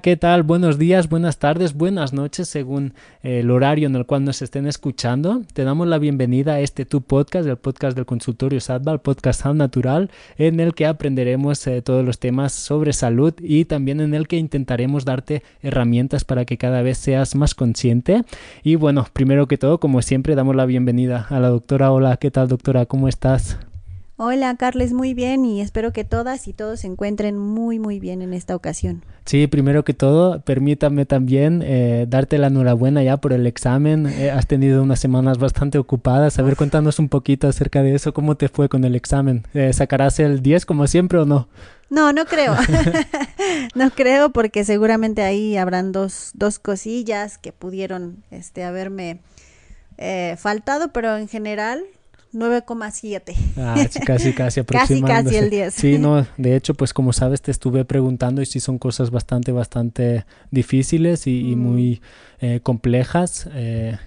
¿qué 0.00 0.16
tal? 0.16 0.42
Buenos 0.42 0.78
días, 0.78 1.08
buenas 1.08 1.38
tardes, 1.38 1.74
buenas 1.74 2.12
noches, 2.12 2.48
según 2.48 2.94
el 3.22 3.50
horario 3.50 3.86
en 3.86 3.96
el 3.96 4.06
cual 4.06 4.24
nos 4.24 4.40
estén 4.40 4.66
escuchando. 4.66 5.42
Te 5.52 5.64
damos 5.64 5.88
la 5.88 5.98
bienvenida 5.98 6.54
a 6.54 6.60
este 6.60 6.84
tu 6.84 7.02
podcast, 7.02 7.46
el 7.46 7.56
podcast 7.56 7.96
del 7.96 8.06
consultorio 8.06 8.60
SATBA, 8.60 8.92
el 8.92 8.98
podcast 9.00 9.42
Sound 9.42 9.58
Natural, 9.58 10.10
en 10.38 10.60
el 10.60 10.74
que 10.74 10.86
aprenderemos 10.86 11.66
eh, 11.66 11.82
todos 11.82 12.04
los 12.04 12.18
temas 12.18 12.52
sobre 12.52 12.92
salud 12.92 13.34
y 13.40 13.66
también 13.66 14.00
en 14.00 14.14
el 14.14 14.26
que 14.26 14.36
intentaremos 14.36 15.04
darte 15.04 15.42
herramientas 15.62 16.24
para 16.24 16.44
que 16.44 16.56
cada 16.56 16.82
vez 16.82 16.98
seas 16.98 17.34
más 17.34 17.54
consciente. 17.54 18.24
Y 18.62 18.76
bueno, 18.76 19.06
primero 19.12 19.48
que 19.48 19.58
todo, 19.58 19.80
como 19.80 20.02
siempre, 20.02 20.34
damos 20.34 20.56
la 20.56 20.66
bienvenida 20.66 21.26
a 21.28 21.40
la 21.40 21.48
doctora. 21.48 21.92
Hola, 21.92 22.16
¿qué 22.16 22.30
tal, 22.30 22.48
doctora? 22.48 22.86
¿Cómo 22.86 23.08
estás? 23.08 23.58
Hola, 24.22 24.54
Carles, 24.56 24.92
muy 24.92 25.14
bien 25.14 25.46
y 25.46 25.62
espero 25.62 25.94
que 25.94 26.04
todas 26.04 26.46
y 26.46 26.52
todos 26.52 26.80
se 26.80 26.86
encuentren 26.86 27.38
muy, 27.38 27.78
muy 27.78 28.00
bien 28.00 28.20
en 28.20 28.34
esta 28.34 28.54
ocasión. 28.54 29.02
Sí, 29.30 29.46
primero 29.46 29.84
que 29.84 29.94
todo, 29.94 30.40
permítame 30.40 31.06
también 31.06 31.62
eh, 31.64 32.04
darte 32.08 32.36
la 32.36 32.48
enhorabuena 32.48 33.04
ya 33.04 33.18
por 33.18 33.32
el 33.32 33.46
examen. 33.46 34.08
Eh, 34.08 34.28
has 34.28 34.48
tenido 34.48 34.82
unas 34.82 34.98
semanas 34.98 35.38
bastante 35.38 35.78
ocupadas. 35.78 36.40
A 36.40 36.42
ver, 36.42 36.56
cuéntanos 36.56 36.98
un 36.98 37.08
poquito 37.08 37.46
acerca 37.46 37.80
de 37.84 37.94
eso. 37.94 38.12
¿Cómo 38.12 38.36
te 38.36 38.48
fue 38.48 38.68
con 38.68 38.82
el 38.82 38.96
examen? 38.96 39.46
Eh, 39.54 39.72
¿Sacarás 39.72 40.18
el 40.18 40.42
10 40.42 40.66
como 40.66 40.88
siempre 40.88 41.16
o 41.16 41.26
no? 41.26 41.48
No, 41.90 42.12
no 42.12 42.24
creo. 42.24 42.56
no 43.76 43.92
creo 43.92 44.30
porque 44.30 44.64
seguramente 44.64 45.22
ahí 45.22 45.56
habrán 45.56 45.92
dos, 45.92 46.32
dos 46.34 46.58
cosillas 46.58 47.38
que 47.38 47.52
pudieron 47.52 48.24
este, 48.32 48.64
haberme 48.64 49.20
faltado, 50.38 50.92
pero 50.92 51.16
en 51.18 51.28
general 51.28 51.84
9,7. 52.32 53.34
Ah, 53.56 53.74
casi, 54.06 54.32
casi 54.34 54.60
aproximadamente. 54.60 55.06
casi, 55.06 55.24
casi 55.24 55.36
el 55.36 55.50
10. 55.50 55.74
Sí, 55.74 55.98
no, 55.98 56.26
de 56.36 56.56
hecho, 56.56 56.74
pues 56.74 56.94
como 56.94 57.12
sabes, 57.12 57.42
te 57.42 57.50
estuve 57.50 57.84
preguntando 57.84 58.42
y 58.42 58.46
sí 58.46 58.60
son 58.60 58.78
cosas 58.78 59.10
bastante, 59.10 59.52
bastante 59.52 60.24
difíciles 60.50 61.26
y, 61.26 61.56
mm. 61.56 61.58
muy 61.58 62.02
eh, 62.40 62.60
complejas. 62.62 63.48
Eh, 63.52 63.98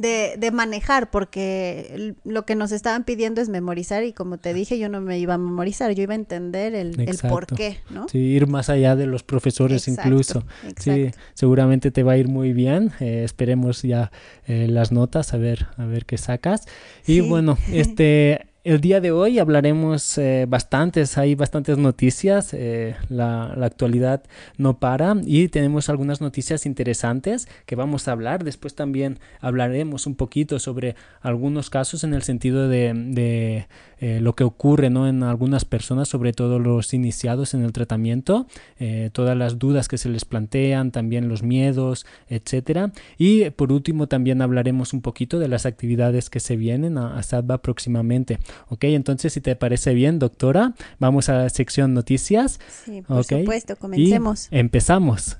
de, 0.00 0.34
de, 0.38 0.50
manejar, 0.50 1.10
porque 1.10 2.14
lo 2.24 2.44
que 2.44 2.54
nos 2.54 2.72
estaban 2.72 3.04
pidiendo 3.04 3.40
es 3.40 3.48
memorizar 3.48 4.04
y 4.04 4.12
como 4.12 4.38
te 4.38 4.54
dije, 4.54 4.78
yo 4.78 4.88
no 4.88 5.00
me 5.00 5.18
iba 5.18 5.34
a 5.34 5.38
memorizar, 5.38 5.92
yo 5.92 6.02
iba 6.02 6.12
a 6.12 6.16
entender 6.16 6.74
el, 6.74 6.98
el 7.00 7.18
por 7.18 7.46
qué, 7.46 7.78
¿no? 7.90 8.08
Sí, 8.08 8.18
ir 8.18 8.46
más 8.46 8.68
allá 8.68 8.96
de 8.96 9.06
los 9.06 9.22
profesores 9.22 9.88
incluso. 9.88 10.44
Sí, 10.78 11.10
seguramente 11.34 11.90
te 11.90 12.02
va 12.02 12.12
a 12.12 12.16
ir 12.16 12.28
muy 12.28 12.52
bien, 12.52 12.92
eh, 13.00 13.22
esperemos 13.24 13.82
ya 13.82 14.10
eh, 14.46 14.66
las 14.68 14.92
notas, 14.92 15.34
a 15.34 15.36
ver, 15.36 15.66
a 15.76 15.84
ver 15.84 16.06
qué 16.06 16.18
sacas. 16.18 16.66
Y 17.06 17.20
bueno, 17.20 17.56
este... 17.72 18.49
El 18.62 18.82
día 18.82 19.00
de 19.00 19.10
hoy 19.10 19.38
hablaremos 19.38 20.18
eh, 20.18 20.44
bastantes, 20.46 21.16
hay 21.16 21.34
bastantes 21.34 21.78
noticias, 21.78 22.52
eh, 22.52 22.94
la, 23.08 23.54
la, 23.56 23.64
actualidad 23.64 24.22
no 24.58 24.78
para 24.78 25.16
y 25.24 25.48
tenemos 25.48 25.88
algunas 25.88 26.20
noticias 26.20 26.66
interesantes 26.66 27.48
que 27.64 27.74
vamos 27.74 28.06
a 28.06 28.12
hablar. 28.12 28.44
Después 28.44 28.74
también 28.74 29.18
hablaremos 29.40 30.06
un 30.06 30.14
poquito 30.14 30.58
sobre 30.58 30.94
algunos 31.22 31.70
casos 31.70 32.04
en 32.04 32.12
el 32.12 32.20
sentido 32.20 32.68
de, 32.68 32.92
de 32.92 33.66
eh, 34.00 34.18
lo 34.20 34.34
que 34.34 34.44
ocurre 34.44 34.90
¿no? 34.90 35.06
en 35.06 35.22
algunas 35.22 35.64
personas, 35.64 36.08
sobre 36.08 36.32
todo 36.32 36.58
los 36.58 36.92
iniciados 36.94 37.54
en 37.54 37.62
el 37.62 37.72
tratamiento, 37.72 38.46
todas 39.12 39.36
las 39.36 39.58
dudas 39.58 39.88
que 39.88 39.98
se 39.98 40.08
les 40.08 40.24
plantean, 40.24 40.90
también 40.90 41.28
los 41.28 41.42
miedos, 41.42 42.06
etcétera. 42.28 42.92
Y 43.18 43.50
por 43.50 43.72
último 43.72 44.06
también 44.06 44.42
hablaremos 44.42 44.92
un 44.92 45.02
poquito 45.02 45.38
de 45.38 45.48
las 45.48 45.66
actividades 45.66 46.30
que 46.30 46.40
se 46.40 46.56
vienen 46.56 46.98
a, 46.98 47.18
a 47.18 47.22
SADBA 47.22 47.58
próximamente. 47.58 48.38
Ok, 48.68 48.84
entonces 48.84 49.32
si 49.32 49.40
te 49.40 49.54
parece 49.54 49.94
bien, 49.94 50.18
doctora, 50.18 50.74
vamos 50.98 51.28
a 51.28 51.34
la 51.34 51.48
sección 51.50 51.94
noticias. 51.94 52.58
Sí, 52.84 53.02
por 53.02 53.24
supuesto, 53.24 53.76
comencemos. 53.76 54.48
Y 54.50 54.58
empezamos. 54.58 55.38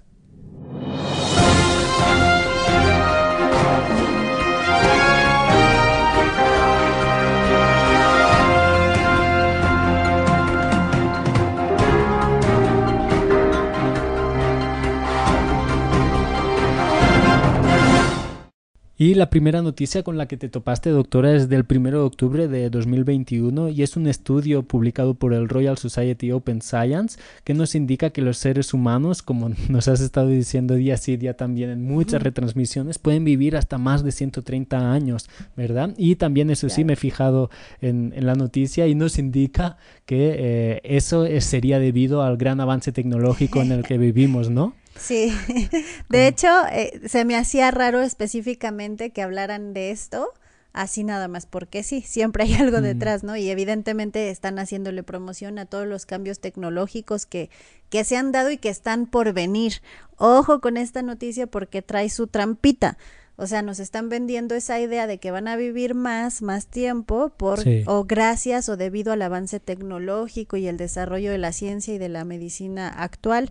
Y 19.03 19.15
la 19.15 19.31
primera 19.31 19.63
noticia 19.63 20.03
con 20.03 20.19
la 20.19 20.29
que 20.29 20.37
te 20.37 20.51
topaste, 20.51 20.91
doctora, 20.91 21.35
es 21.35 21.49
del 21.49 21.65
1 21.67 21.91
de 21.91 21.97
octubre 21.97 22.49
de 22.49 22.69
2021 22.69 23.71
y 23.71 23.83
es 23.83 23.97
un 23.97 24.07
estudio 24.07 24.63
publicado 24.63 25.15
por 25.15 25.33
el 25.33 25.49
Royal 25.49 25.79
Society 25.79 26.33
Open 26.33 26.61
Science 26.61 27.19
que 27.43 27.55
nos 27.55 27.75
indica 27.75 28.11
que 28.11 28.21
los 28.21 28.37
seres 28.37 28.75
humanos, 28.75 29.23
como 29.23 29.49
nos 29.71 29.89
has 29.89 30.03
estado 30.03 30.29
diciendo 30.29 30.75
día 30.75 30.99
sí 30.99 31.17
día 31.17 31.35
también 31.35 31.71
en 31.71 31.83
muchas 31.83 32.23
retransmisiones, 32.23 32.99
pueden 32.99 33.25
vivir 33.25 33.57
hasta 33.57 33.79
más 33.79 34.05
de 34.05 34.13
130 34.13 34.93
años, 34.93 35.31
¿verdad? 35.57 35.95
Y 35.97 36.17
también 36.17 36.51
eso 36.51 36.69
sí 36.69 36.85
me 36.85 36.93
he 36.93 36.97
fijado 36.97 37.49
en, 37.81 38.13
la 38.17 38.35
noticia 38.35 38.87
y 38.87 38.95
nos 38.95 39.19
indica 39.19 39.79
que 40.05 40.35
eh, 40.37 40.81
eso 40.85 41.25
sería 41.41 41.79
debido 41.79 42.23
al 42.23 42.37
gran 42.37 42.61
avance 42.61 42.93
tecnológico 42.93 43.63
en 43.63 43.73
el 43.73 43.83
que 43.83 43.97
vivimos, 43.97 44.51
¿no? 44.51 44.75
Sí, 44.97 45.33
de 46.09 46.27
hecho, 46.27 46.49
eh, 46.73 47.01
se 47.07 47.25
me 47.25 47.37
hacía 47.37 47.71
raro 47.71 48.03
específicamente 48.03 49.11
que 49.11 49.23
hablaran 49.23 49.73
de 49.73 49.91
esto 49.91 50.33
así 50.73 51.05
nada 51.05 51.29
más, 51.29 51.47
porque 51.47 51.83
sí, 51.83 52.03
siempre 52.03 52.45
hay 52.45 52.55
algo 52.55 52.81
detrás, 52.81 53.25
¿no? 53.25 53.37
Y 53.37 53.51
evidentemente 53.51 54.31
están 54.31 54.59
haciéndole 54.59 55.03
promoción 55.03 55.59
a 55.59 55.67
todos 55.67 55.87
los 55.87 56.07
cambios 56.07 56.41
tecnológicos 56.41 57.27
que, 57.27 57.51
que 57.89 58.05
se 58.05 58.17
han 58.17 58.33
dado 58.33 58.51
y 58.51 58.59
que 58.59 58.69
están 58.69 59.07
por 59.07 59.33
venir. 59.33 59.83
Ojo 60.17 60.61
con 60.61 60.77
esta 60.77 61.03
noticia 61.03 61.47
porque 61.47 61.83
trae 61.83 62.09
su 62.09 62.27
trampita. 62.27 62.99
O 63.37 63.47
sea, 63.47 63.63
nos 63.63 63.81
están 63.81 64.11
vendiendo 64.11 64.55
esa 64.55 64.79
idea 64.81 65.07
de 65.07 65.19
que 65.19 65.31
van 65.31 65.49
a 65.49 65.57
vivir 65.57 65.95
más, 65.95 66.43
más 66.43 66.67
tiempo 66.67 67.31
por 67.31 67.61
o 67.87 68.05
gracias 68.05 68.69
o 68.69 68.77
debido 68.77 69.15
al 69.15 69.23
avance 69.23 69.61
tecnológico 69.61 70.59
y 70.59 70.69
el 70.69 70.77
desarrollo 70.77 71.31
de 71.33 71.39
la 71.39 71.53
ciencia 71.53 71.95
y 71.95 71.99
de 71.99 72.11
la 72.11 72.27
medicina 72.27 72.89
actual. 72.89 73.51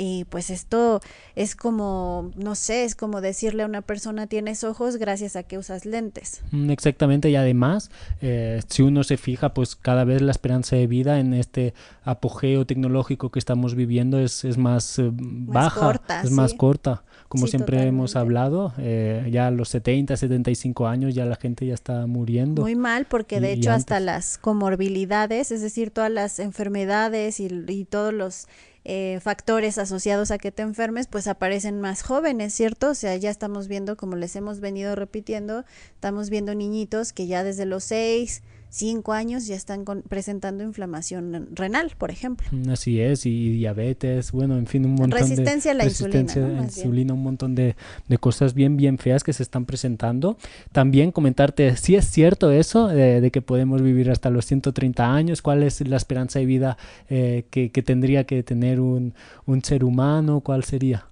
Y 0.00 0.26
pues 0.26 0.48
esto 0.48 1.00
es 1.34 1.56
como, 1.56 2.30
no 2.36 2.54
sé, 2.54 2.84
es 2.84 2.94
como 2.94 3.20
decirle 3.20 3.64
a 3.64 3.66
una 3.66 3.82
persona 3.82 4.28
tienes 4.28 4.62
ojos 4.62 4.96
gracias 4.96 5.34
a 5.34 5.42
que 5.42 5.58
usas 5.58 5.84
lentes. 5.84 6.40
Mm, 6.52 6.70
exactamente, 6.70 7.30
y 7.30 7.34
además, 7.34 7.90
eh, 8.22 8.60
si 8.68 8.82
uno 8.82 9.02
se 9.02 9.16
fija, 9.16 9.54
pues 9.54 9.74
cada 9.74 10.04
vez 10.04 10.22
la 10.22 10.30
esperanza 10.30 10.76
de 10.76 10.86
vida 10.86 11.18
en 11.18 11.34
este 11.34 11.74
apogeo 12.04 12.64
tecnológico 12.64 13.30
que 13.32 13.40
estamos 13.40 13.74
viviendo 13.74 14.20
es, 14.20 14.44
es 14.44 14.56
más, 14.56 15.00
eh, 15.00 15.10
baja, 15.12 16.00
es 16.22 16.30
más 16.30 16.54
corta. 16.54 17.02
Como 17.26 17.48
siempre 17.48 17.82
hemos 17.82 18.14
hablado, 18.14 18.72
eh, 18.78 19.28
ya 19.32 19.48
a 19.48 19.50
los 19.50 19.68
70, 19.68 20.16
75 20.16 20.86
años 20.86 21.14
ya 21.14 21.26
la 21.26 21.36
gente 21.36 21.66
ya 21.66 21.74
está 21.74 22.06
muriendo. 22.06 22.62
Muy 22.62 22.76
mal, 22.76 23.06
porque 23.06 23.40
de 23.40 23.52
hecho 23.52 23.72
hasta 23.72 23.98
las 23.98 24.38
comorbilidades, 24.38 25.50
es 25.50 25.60
decir, 25.60 25.90
todas 25.90 26.12
las 26.12 26.38
enfermedades 26.38 27.40
y, 27.40 27.48
y 27.66 27.84
todos 27.84 28.14
los 28.14 28.46
eh, 28.90 29.20
factores 29.20 29.76
asociados 29.76 30.30
a 30.30 30.38
que 30.38 30.50
te 30.50 30.62
enfermes, 30.62 31.08
pues 31.08 31.26
aparecen 31.26 31.78
más 31.78 32.00
jóvenes, 32.00 32.54
¿cierto? 32.54 32.88
O 32.88 32.94
sea, 32.94 33.14
ya 33.16 33.28
estamos 33.28 33.68
viendo, 33.68 33.98
como 33.98 34.16
les 34.16 34.34
hemos 34.34 34.60
venido 34.60 34.94
repitiendo, 34.94 35.66
estamos 35.92 36.30
viendo 36.30 36.54
niñitos 36.54 37.12
que 37.12 37.26
ya 37.26 37.44
desde 37.44 37.66
los 37.66 37.84
seis, 37.84 38.42
cinco 38.70 39.12
años 39.12 39.46
ya 39.46 39.56
están 39.56 39.84
presentando 40.08 40.64
inflamación 40.64 41.48
renal, 41.54 41.92
por 41.96 42.10
ejemplo. 42.10 42.46
Mm, 42.50 42.70
así 42.70 43.00
es, 43.00 43.26
y 43.26 43.50
diabetes, 43.50 44.32
bueno, 44.32 44.56
en 44.56 44.66
fin, 44.66 44.84
un 44.84 44.94
montón 44.94 45.18
resistencia 45.18 45.72
de 45.72 45.76
a 45.76 45.78
la 45.78 45.84
resistencia 45.84 46.40
insulina, 46.42 46.58
a 46.58 46.60
la 46.60 46.66
insulina, 46.66 47.14
un 47.14 47.22
montón 47.22 47.54
de, 47.54 47.76
de, 48.08 48.18
cosas 48.18 48.54
bien, 48.54 48.76
bien 48.76 48.98
feas 48.98 49.24
que 49.24 49.32
se 49.32 49.42
están 49.42 49.64
presentando. 49.64 50.36
También 50.72 51.12
comentarte, 51.12 51.76
si 51.76 51.96
es 51.96 52.06
cierto 52.10 52.50
eso, 52.50 52.88
de 52.88 53.30
que 53.30 53.42
podemos 53.42 53.82
vivir 53.82 54.10
hasta 54.10 54.30
los 54.30 54.44
130 54.46 55.14
años, 55.14 55.42
cuál 55.42 55.62
es 55.62 55.86
la 55.86 55.96
esperanza 55.96 56.38
de 56.38 56.46
vida 56.46 56.78
eh, 57.08 57.44
que, 57.50 57.70
que, 57.70 57.82
tendría 57.82 58.24
que 58.24 58.42
tener 58.42 58.80
un, 58.80 59.14
un 59.46 59.64
ser 59.64 59.84
humano, 59.84 60.40
cuál 60.40 60.64
sería. 60.64 61.06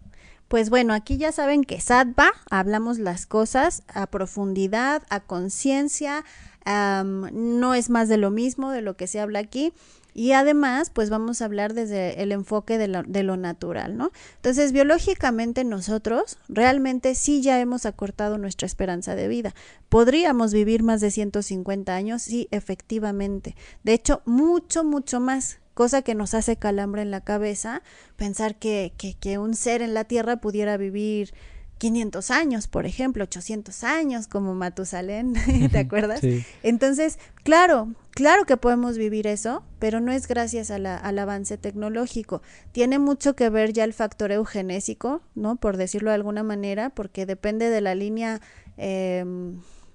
Pues 0.48 0.70
bueno, 0.70 0.94
aquí 0.94 1.16
ya 1.16 1.32
saben 1.32 1.64
que 1.64 1.80
SATBA 1.80 2.30
hablamos 2.50 2.98
las 2.98 3.26
cosas 3.26 3.82
a 3.88 4.06
profundidad, 4.06 5.02
a 5.10 5.20
conciencia, 5.20 6.24
no 6.66 7.74
es 7.74 7.90
más 7.90 8.08
de 8.08 8.16
lo 8.16 8.30
mismo 8.30 8.70
de 8.70 8.82
lo 8.82 8.96
que 8.96 9.06
se 9.06 9.20
habla 9.20 9.38
aquí. 9.38 9.72
Y 10.14 10.32
además, 10.32 10.88
pues 10.88 11.10
vamos 11.10 11.42
a 11.42 11.44
hablar 11.44 11.74
desde 11.74 12.22
el 12.22 12.32
enfoque 12.32 12.78
de 12.78 12.88
lo, 12.88 13.02
de 13.02 13.22
lo, 13.22 13.36
natural, 13.36 13.98
¿no? 13.98 14.12
Entonces, 14.36 14.72
biológicamente 14.72 15.62
nosotros 15.62 16.38
realmente 16.48 17.14
sí 17.14 17.42
ya 17.42 17.60
hemos 17.60 17.84
acortado 17.84 18.38
nuestra 18.38 18.64
esperanza 18.64 19.14
de 19.14 19.28
vida. 19.28 19.54
Podríamos 19.90 20.54
vivir 20.54 20.82
más 20.82 21.02
de 21.02 21.10
150 21.10 21.94
años, 21.94 22.22
sí, 22.22 22.48
efectivamente. 22.50 23.56
De 23.84 23.92
hecho, 23.92 24.22
mucho, 24.24 24.84
mucho 24.84 25.20
más 25.20 25.58
cosa 25.74 26.00
que 26.00 26.14
nos 26.14 26.32
hace 26.32 26.56
calambre 26.56 27.02
en 27.02 27.10
la 27.10 27.20
cabeza 27.20 27.82
pensar 28.16 28.54
que, 28.54 28.94
que, 28.96 29.12
que 29.12 29.36
un 29.36 29.54
ser 29.54 29.82
en 29.82 29.92
la 29.92 30.04
Tierra 30.04 30.38
pudiera 30.38 30.78
vivir 30.78 31.34
500 31.78 32.30
años, 32.30 32.68
por 32.68 32.86
ejemplo, 32.86 33.24
800 33.24 33.84
años 33.84 34.28
como 34.28 34.54
Matusalén, 34.54 35.34
¿te 35.70 35.78
acuerdas? 35.78 36.20
Entonces, 36.62 37.18
claro, 37.42 37.92
claro 38.10 38.44
que 38.46 38.56
podemos 38.56 38.96
vivir 38.96 39.26
eso, 39.26 39.62
pero 39.78 40.00
no 40.00 40.12
es 40.12 40.26
gracias 40.26 40.70
al 40.70 41.18
avance 41.18 41.58
tecnológico. 41.58 42.42
Tiene 42.72 42.98
mucho 42.98 43.36
que 43.36 43.50
ver 43.50 43.72
ya 43.72 43.84
el 43.84 43.92
factor 43.92 44.32
eugenésico, 44.32 45.20
¿no? 45.34 45.56
Por 45.56 45.76
decirlo 45.76 46.10
de 46.10 46.16
alguna 46.16 46.42
manera, 46.42 46.90
porque 46.90 47.26
depende 47.26 47.70
de 47.70 47.80
la 47.80 47.94
línea... 47.94 48.40
Eh, 48.78 49.24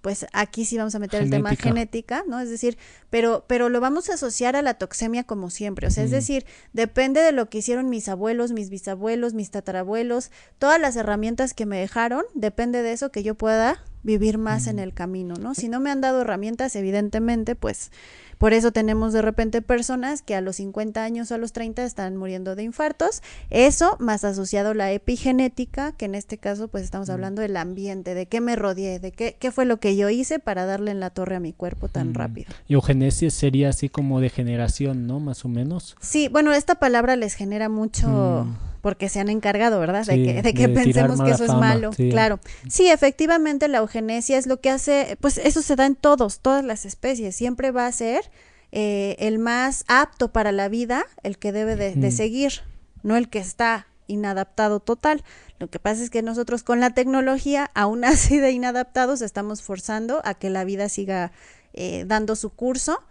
pues 0.01 0.25
aquí 0.33 0.65
sí 0.65 0.77
vamos 0.77 0.95
a 0.95 1.00
meter 1.00 1.21
el 1.21 1.30
tema 1.30 1.56
genética, 1.56 2.24
¿no? 2.27 2.39
Es 2.39 2.50
decir, 2.50 2.77
pero, 3.09 3.45
pero 3.48 3.69
lo 3.69 3.80
vamos 3.80 4.09
a 4.09 4.15
asociar 4.15 4.56
a 4.56 4.62
la 4.62 4.74
toxemia 4.74 5.24
como 5.24 5.50
siempre. 5.50 5.88
O 5.88 5.92
sea, 5.92 6.03
es 6.03 6.12
decir, 6.12 6.45
depende 6.74 7.21
de 7.21 7.31
lo 7.31 7.50
que 7.50 7.59
hicieron 7.59 7.89
mis 7.89 8.09
abuelos, 8.09 8.51
mis 8.51 8.69
bisabuelos, 8.69 9.33
mis 9.33 9.51
tatarabuelos, 9.51 10.31
todas 10.57 10.81
las 10.81 10.95
herramientas 10.95 11.53
que 11.53 11.65
me 11.65 11.80
dejaron, 11.80 12.24
depende 12.33 12.81
de 12.81 12.94
eso 12.94 13.12
que 13.12 13.24
yo 13.24 13.36
pueda 13.36 13.83
vivir 14.03 14.38
más 14.39 14.68
en 14.68 14.80
el 14.80 14.94
camino, 14.94 15.36
¿no? 15.36 15.53
Si 15.53 15.69
no 15.69 15.80
me 15.80 15.92
han 15.92 16.01
dado 16.01 16.21
herramientas, 16.21 16.75
evidentemente, 16.75 17.56
pues 17.56 17.92
por 18.41 18.53
eso 18.53 18.71
tenemos 18.71 19.13
de 19.13 19.21
repente 19.21 19.61
personas 19.61 20.23
que 20.23 20.33
a 20.33 20.41
los 20.41 20.55
50 20.55 21.03
años 21.03 21.29
o 21.29 21.35
a 21.35 21.38
los 21.38 21.53
30 21.53 21.85
están 21.85 22.17
muriendo 22.17 22.55
de 22.55 22.63
infartos. 22.63 23.21
Eso 23.51 23.97
más 23.99 24.23
asociado 24.23 24.71
a 24.71 24.73
la 24.73 24.91
epigenética, 24.91 25.91
que 25.91 26.05
en 26.05 26.15
este 26.15 26.39
caso 26.39 26.67
pues 26.67 26.83
estamos 26.83 27.11
hablando 27.11 27.43
del 27.43 27.55
ambiente, 27.55 28.15
de 28.15 28.25
qué 28.25 28.41
me 28.41 28.55
rodeé, 28.55 28.97
de 28.97 29.11
qué, 29.11 29.38
qué 29.39 29.51
fue 29.51 29.65
lo 29.65 29.79
que 29.79 29.95
yo 29.95 30.09
hice 30.09 30.39
para 30.39 30.65
darle 30.65 30.89
en 30.89 30.99
la 30.99 31.11
torre 31.11 31.35
a 31.35 31.39
mi 31.39 31.53
cuerpo 31.53 31.88
tan 31.88 32.09
mm. 32.09 32.13
rápido. 32.15 32.51
Y 32.67 32.73
eugenesia 32.73 33.29
sería 33.29 33.69
así 33.69 33.89
como 33.89 34.19
de 34.21 34.31
generación, 34.31 35.05
¿no? 35.05 35.19
Más 35.19 35.45
o 35.45 35.47
menos. 35.47 35.95
Sí, 36.01 36.27
bueno, 36.27 36.51
esta 36.51 36.73
palabra 36.73 37.15
les 37.17 37.35
genera 37.35 37.69
mucho... 37.69 38.47
Mm 38.47 38.70
porque 38.81 39.10
se 39.10 39.19
han 39.19 39.30
encargado, 39.30 39.80
¿verdad? 39.80 40.06
de 40.06 40.24
que, 40.24 40.42
de 40.42 40.54
que 40.54 40.68
pensemos 40.68 41.22
que 41.22 41.31
eso 41.31 41.45
es 41.45 41.54
malo. 41.54 41.92
Claro. 41.92 42.39
Sí, 42.68 42.89
efectivamente 42.89 43.68
la 43.68 43.78
eugenesia 43.78 44.38
es 44.38 44.48
lo 44.48 44.60
que 44.60 44.69
hace, 44.69 45.18
pues 45.22 45.38
eso 45.38 45.62
se 45.62 45.75
da 45.75 45.86
en 45.86 45.95
todos, 45.95 46.39
todas 46.39 46.66
las 46.66 46.86
especies. 46.86 47.36
Siempre 47.36 47.72
va 47.72 47.86
a 47.86 47.92
ser 47.92 48.30
eh, 48.72 49.16
el 49.19 49.38
más 49.38 49.86
apto 49.88 50.31
para 50.31 50.51
la 50.51 50.68
vida, 50.68 51.06
el 51.24 51.38
que 51.38 51.51
debe 51.51 51.75
de, 51.75 52.12
seguir, 52.12 52.62
no 53.04 53.18
el 53.18 53.30
que 53.30 53.39
está 53.39 53.88
inadaptado 54.07 54.80
total. 54.80 55.24
Lo 55.60 55.69
que 55.69 55.78
pasa 55.78 56.04
es 56.04 56.10
que 56.10 56.24
nosotros 56.24 56.63
con 56.63 56.80
la 56.80 56.89
tecnología, 56.89 57.69
aún 57.75 58.04
así 58.06 58.38
de 58.38 58.51
inadaptados, 58.51 59.22
estamos 59.22 59.62
forzando 59.62 60.22
a 60.24 60.33
que 60.33 60.50
la 60.50 60.63
vida 60.63 60.89
siga 60.89 61.31
eh, 61.74 62.04
dando 62.07 62.36
su 62.36 62.50
curso 62.50 63.04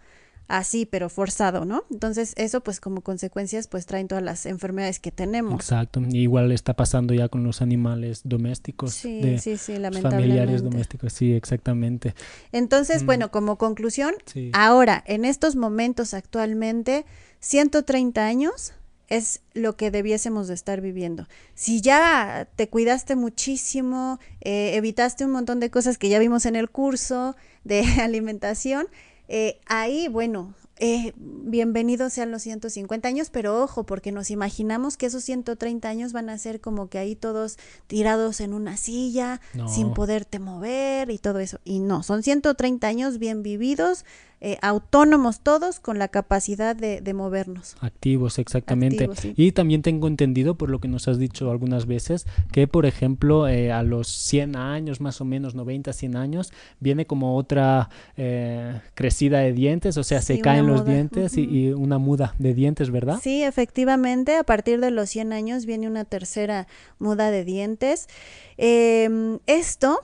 así, 0.57 0.85
pero 0.85 1.09
forzado, 1.09 1.65
¿no? 1.65 1.85
Entonces, 1.89 2.33
eso 2.35 2.61
pues 2.61 2.79
como 2.79 3.01
consecuencias 3.01 3.67
pues 3.67 3.85
traen 3.85 4.07
todas 4.07 4.23
las 4.23 4.45
enfermedades 4.45 4.99
que 4.99 5.11
tenemos. 5.11 5.55
Exacto, 5.55 6.01
igual 6.11 6.51
está 6.51 6.73
pasando 6.73 7.13
ya 7.13 7.29
con 7.29 7.43
los 7.43 7.61
animales 7.61 8.21
domésticos. 8.23 8.93
Sí, 8.93 9.37
sí, 9.39 9.57
sí, 9.57 9.73
lamentablemente. 9.73 10.09
Familiares 10.09 10.63
domésticos, 10.63 11.13
sí, 11.13 11.33
exactamente. 11.33 12.13
Entonces, 12.51 13.03
mm. 13.03 13.05
bueno, 13.05 13.31
como 13.31 13.57
conclusión, 13.57 14.13
ahora, 14.53 15.03
en 15.07 15.25
estos 15.25 15.55
momentos 15.55 16.13
actualmente, 16.13 17.05
130 17.39 18.25
años 18.25 18.73
es 19.07 19.41
lo 19.53 19.75
que 19.75 19.91
debiésemos 19.91 20.47
de 20.47 20.53
estar 20.53 20.79
viviendo. 20.79 21.27
Si 21.53 21.81
ya 21.81 22.47
te 22.55 22.69
cuidaste 22.69 23.17
muchísimo, 23.17 24.19
eh, 24.39 24.75
evitaste 24.75 25.25
un 25.25 25.31
montón 25.31 25.59
de 25.59 25.69
cosas 25.69 25.97
que 25.97 26.07
ya 26.07 26.17
vimos 26.17 26.45
en 26.45 26.55
el 26.55 26.69
curso 26.69 27.35
de 27.65 27.83
alimentación, 28.01 28.87
eh, 29.33 29.61
ahí, 29.65 30.09
bueno, 30.09 30.53
eh, 30.77 31.13
bienvenidos 31.15 32.11
sean 32.11 32.31
los 32.31 32.41
150 32.41 33.07
años, 33.07 33.29
pero 33.29 33.63
ojo, 33.63 33.85
porque 33.85 34.11
nos 34.11 34.29
imaginamos 34.29 34.97
que 34.97 35.05
esos 35.05 35.23
130 35.23 35.87
años 35.87 36.11
van 36.11 36.29
a 36.29 36.37
ser 36.37 36.59
como 36.59 36.89
que 36.89 36.97
ahí 36.97 37.15
todos 37.15 37.57
tirados 37.87 38.41
en 38.41 38.53
una 38.53 38.75
silla, 38.75 39.39
sin 39.69 39.93
poderte 39.93 40.39
mover 40.39 41.11
y 41.11 41.17
todo 41.17 41.39
eso. 41.39 41.59
Y 41.63 41.79
no, 41.79 42.03
son 42.03 42.23
130 42.23 42.85
años 42.85 43.19
bien 43.19 43.41
vividos, 43.41 44.03
eh, 44.43 44.57
autónomos 44.63 45.41
todos 45.41 45.79
con 45.79 45.99
la 45.99 46.07
capacidad 46.07 46.75
de, 46.75 47.13
movernos. 47.13 47.75
Activos, 47.79 48.39
exactamente. 48.39 49.07
Y 49.35 49.51
también 49.51 49.83
tengo 49.83 50.07
entendido, 50.07 50.55
por 50.55 50.71
lo 50.71 50.79
que 50.79 50.87
nos 50.87 51.07
has 51.07 51.19
dicho 51.19 51.51
algunas 51.51 51.85
veces, 51.85 52.25
que 52.51 52.67
por 52.67 52.87
ejemplo 52.87 53.47
eh, 53.47 53.71
a 53.71 53.83
los 53.83 54.07
100 54.07 54.55
años, 54.55 54.99
más 54.99 55.21
o 55.21 55.25
menos 55.25 55.53
90, 55.53 55.93
100 55.93 56.15
años, 56.15 56.53
viene 56.79 57.05
como 57.05 57.37
otra 57.37 57.89
eh, 58.17 58.81
crecida 58.95 59.39
de 59.39 59.53
dientes, 59.53 59.97
o 59.97 60.03
sea, 60.03 60.23
se 60.23 60.39
caen 60.39 60.65
los 60.65 60.85
dientes 60.85 61.37
y, 61.37 61.69
una 61.73 61.99
muda 61.99 62.33
de 62.39 62.55
dientes, 62.55 62.89
¿verdad? 62.89 63.19
Sí, 63.21 63.43
efectivamente, 63.43 64.37
a 64.37 64.43
partir 64.43 64.79
de 64.79 64.89
los 64.89 65.07
100 65.11 65.33
años 65.33 65.67
viene 65.67 65.87
una 65.87 66.03
tercera 66.03 66.67
muda 66.97 67.29
de 67.29 67.45
dientes. 67.45 68.07
Em, 68.57 69.37
esto 69.45 69.99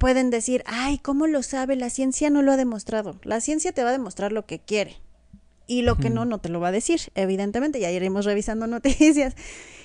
pueden 0.00 0.30
decir, 0.30 0.64
ay, 0.64 0.96
¿cómo 0.96 1.26
lo 1.26 1.42
sabe? 1.42 1.76
La 1.76 1.90
ciencia 1.90 2.30
no 2.30 2.40
lo 2.40 2.52
ha 2.52 2.56
demostrado. 2.56 3.20
La 3.22 3.42
ciencia 3.42 3.72
te 3.72 3.82
va 3.84 3.90
a 3.90 3.92
demostrar 3.92 4.32
lo 4.32 4.46
que 4.46 4.58
quiere. 4.58 4.96
Y 5.66 5.82
lo 5.82 5.98
que 5.98 6.08
no, 6.08 6.24
no 6.24 6.38
te 6.38 6.48
lo 6.48 6.58
va 6.58 6.68
a 6.68 6.72
decir, 6.72 7.12
evidentemente. 7.14 7.78
Ya 7.78 7.90
iremos 7.90 8.24
revisando 8.24 8.66
noticias. 8.66 9.36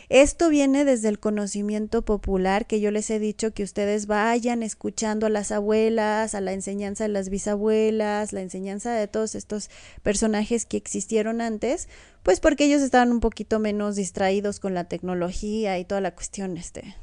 Esto 0.08 0.48
viene 0.48 0.86
desde 0.86 1.10
el 1.10 1.20
conocimiento 1.20 2.06
popular 2.06 2.66
que 2.66 2.80
yo 2.80 2.92
les 2.92 3.10
he 3.10 3.20
dicho 3.20 3.54
que 3.54 3.64
ustedes 3.64 4.08
vayan 4.08 4.64
escuchando 4.64 5.26
a 5.26 5.30
las 5.30 5.52
abuelas, 5.52 6.34
a 6.34 6.40
la 6.40 6.54
enseñanza 6.54 7.04
de 7.04 7.10
las 7.10 7.28
bisabuelas, 7.28 8.32
la 8.32 8.42
enseñanza 8.42 8.94
de 8.94 9.08
todos 9.08 9.36
estos 9.36 9.70
personajes 10.02 10.66
que 10.66 10.78
existieron 10.78 11.42
antes, 11.42 11.90
pues 12.24 12.40
porque 12.40 12.66
ellos 12.66 12.82
estaban 12.82 13.12
un 13.12 13.20
poquito 13.20 13.60
menos 13.60 13.98
distraídos 13.98 14.62
con 14.62 14.74
la 14.74 14.86
tecnología 14.86 15.78
y 15.78 15.84
toda 15.84 16.00
la 16.00 16.16
cuestión 16.16 16.56
este 16.56 16.96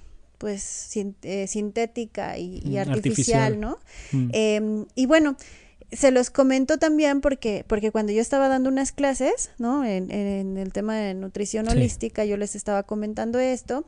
pues 0.42 0.90
eh, 1.22 1.46
sintética 1.46 2.36
y, 2.36 2.62
mm, 2.64 2.78
artificial, 2.78 3.60
¿no? 3.60 3.78
Mm. 4.10 4.30
Em, 4.32 4.86
y 4.96 5.06
bueno, 5.06 5.36
se 5.92 6.10
los 6.10 6.30
comento 6.30 6.78
también 6.78 7.20
porque, 7.20 7.64
porque 7.68 7.92
cuando 7.92 8.10
yo 8.10 8.20
estaba 8.20 8.48
dando 8.48 8.68
unas 8.68 8.90
clases, 8.90 9.52
¿no? 9.58 9.84
En, 9.84 10.10
en 10.10 10.58
el 10.58 10.72
tema 10.72 10.96
de 10.96 11.14
nutrición 11.14 11.68
holística, 11.68 12.24
yo 12.24 12.36
les 12.36 12.56
estaba 12.56 12.82
comentando 12.82 13.38
esto 13.38 13.86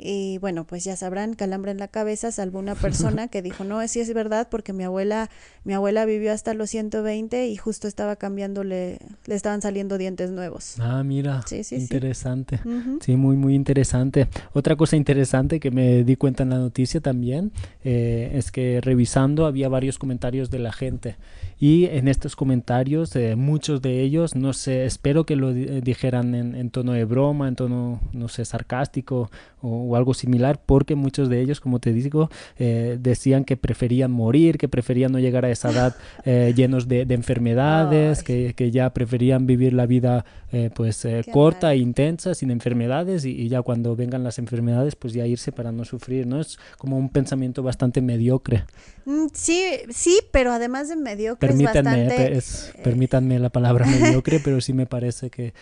y 0.00 0.38
bueno, 0.38 0.64
pues 0.64 0.84
ya 0.84 0.96
sabrán, 0.96 1.34
calambre 1.34 1.72
en 1.72 1.78
la 1.78 1.88
cabeza, 1.88 2.30
salvo 2.30 2.60
una 2.60 2.76
persona 2.76 3.26
que 3.26 3.42
dijo, 3.42 3.64
no, 3.64 3.86
sí 3.88 3.98
es 3.98 4.14
verdad, 4.14 4.48
porque 4.48 4.72
mi 4.72 4.84
abuela, 4.84 5.28
mi 5.64 5.74
abuela 5.74 6.04
vivió 6.04 6.32
hasta 6.32 6.54
los 6.54 6.70
120 6.70 7.48
y 7.48 7.56
justo 7.56 7.88
estaba 7.88 8.14
cambiándole, 8.14 8.98
le 9.26 9.34
estaban 9.34 9.60
saliendo 9.60 9.98
dientes 9.98 10.30
nuevos. 10.30 10.76
Ah, 10.78 11.02
mira, 11.02 11.42
sí, 11.46 11.64
sí, 11.64 11.74
interesante. 11.74 12.60
Sí. 13.00 13.16
muy, 13.16 13.34
muy 13.34 13.56
interesante. 13.56 14.28
Otra 14.52 14.76
cosa 14.76 14.94
interesante 14.94 15.58
que 15.58 15.72
me 15.72 16.04
di 16.04 16.14
cuenta 16.14 16.44
en 16.44 16.50
la 16.50 16.58
noticia 16.58 17.00
también 17.00 17.50
eh, 17.82 18.30
es 18.34 18.52
que 18.52 18.80
revisando 18.80 19.46
había 19.46 19.68
varios 19.68 19.98
comentarios 19.98 20.48
de 20.50 20.60
la 20.60 20.72
gente 20.72 21.16
y 21.60 21.86
en 21.86 22.06
estos 22.06 22.36
comentarios, 22.36 23.16
eh, 23.16 23.34
muchos 23.34 23.82
de 23.82 24.00
ellos, 24.02 24.36
no 24.36 24.52
sé, 24.52 24.84
espero 24.84 25.26
que 25.26 25.34
lo 25.34 25.52
dijeran 25.52 26.36
en, 26.36 26.54
en 26.54 26.70
tono 26.70 26.92
de 26.92 27.04
broma, 27.04 27.48
en 27.48 27.56
tono, 27.56 28.00
no 28.12 28.28
sé, 28.28 28.44
sarcástico 28.44 29.28
o 29.60 29.87
o 29.88 29.96
algo 29.96 30.14
similar, 30.14 30.60
porque 30.64 30.94
muchos 30.94 31.28
de 31.28 31.40
ellos, 31.40 31.60
como 31.60 31.80
te 31.80 31.92
digo, 31.92 32.30
eh, 32.58 32.98
decían 33.00 33.44
que 33.44 33.56
preferían 33.56 34.10
morir, 34.10 34.58
que 34.58 34.68
preferían 34.68 35.12
no 35.12 35.18
llegar 35.18 35.44
a 35.44 35.50
esa 35.50 35.70
edad 35.70 35.96
eh, 36.24 36.52
llenos 36.56 36.88
de, 36.88 37.02
enfermedades, 37.08 38.22
que, 38.22 38.70
ya 38.70 38.90
preferían 38.90 39.46
vivir 39.46 39.72
la 39.72 39.86
vida 39.86 40.24
eh, 40.52 40.70
pues 40.74 41.06
corta 41.32 41.72
e 41.72 41.78
intensa, 41.78 42.34
sin 42.34 42.50
enfermedades, 42.50 43.24
y, 43.24 43.48
ya 43.48 43.62
cuando 43.62 43.96
vengan 43.96 44.24
las 44.24 44.38
enfermedades, 44.38 44.94
pues 44.94 45.14
ya 45.14 45.26
irse 45.26 45.52
para 45.52 45.72
no 45.72 45.84
sufrir, 45.84 46.26
¿no? 46.26 46.40
Es 46.40 46.58
como 46.76 46.98
un 46.98 47.08
pensamiento 47.08 47.62
bastante 47.62 48.02
mediocre. 48.02 48.64
Mm, 49.06 49.26
sí, 49.32 49.64
sí, 49.90 50.20
pero 50.30 50.52
además 50.52 50.88
de 50.88 50.96
mediocre 50.96 51.48
permítanme, 51.48 52.36
es 52.36 52.72
permítanme 52.82 53.38
la 53.38 53.48
palabra 53.48 53.86
mediocre, 54.00 54.40
pero 54.42 54.60
sí 54.60 54.72
me 54.72 54.86
parece 54.86 55.30
que 55.30 55.54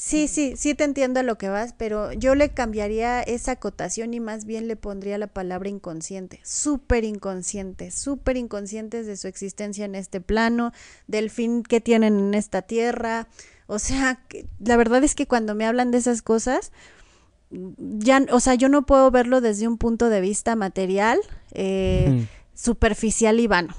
Sí, 0.00 0.28
sí, 0.28 0.54
sí 0.56 0.76
te 0.76 0.84
entiendo 0.84 1.18
a 1.18 1.22
lo 1.24 1.38
que 1.38 1.48
vas, 1.48 1.74
pero 1.76 2.12
yo 2.12 2.36
le 2.36 2.50
cambiaría 2.50 3.20
esa 3.20 3.50
acotación 3.50 4.14
y 4.14 4.20
más 4.20 4.44
bien 4.44 4.68
le 4.68 4.76
pondría 4.76 5.18
la 5.18 5.26
palabra 5.26 5.68
inconsciente, 5.70 6.38
súper 6.44 7.02
inconsciente, 7.02 7.90
súper 7.90 8.36
inconscientes 8.36 9.06
de 9.06 9.16
su 9.16 9.26
existencia 9.26 9.84
en 9.84 9.96
este 9.96 10.20
plano, 10.20 10.70
del 11.08 11.30
fin 11.30 11.64
que 11.64 11.80
tienen 11.80 12.16
en 12.16 12.34
esta 12.34 12.62
tierra. 12.62 13.26
O 13.66 13.80
sea, 13.80 14.24
la 14.60 14.76
verdad 14.76 15.02
es 15.02 15.16
que 15.16 15.26
cuando 15.26 15.56
me 15.56 15.66
hablan 15.66 15.90
de 15.90 15.98
esas 15.98 16.22
cosas, 16.22 16.70
ya, 17.50 18.24
o 18.30 18.38
sea, 18.38 18.54
yo 18.54 18.68
no 18.68 18.86
puedo 18.86 19.10
verlo 19.10 19.40
desde 19.40 19.66
un 19.66 19.78
punto 19.78 20.10
de 20.10 20.20
vista 20.20 20.54
material, 20.54 21.18
eh, 21.54 22.24
superficial 22.54 23.40
y 23.40 23.48
vano, 23.48 23.74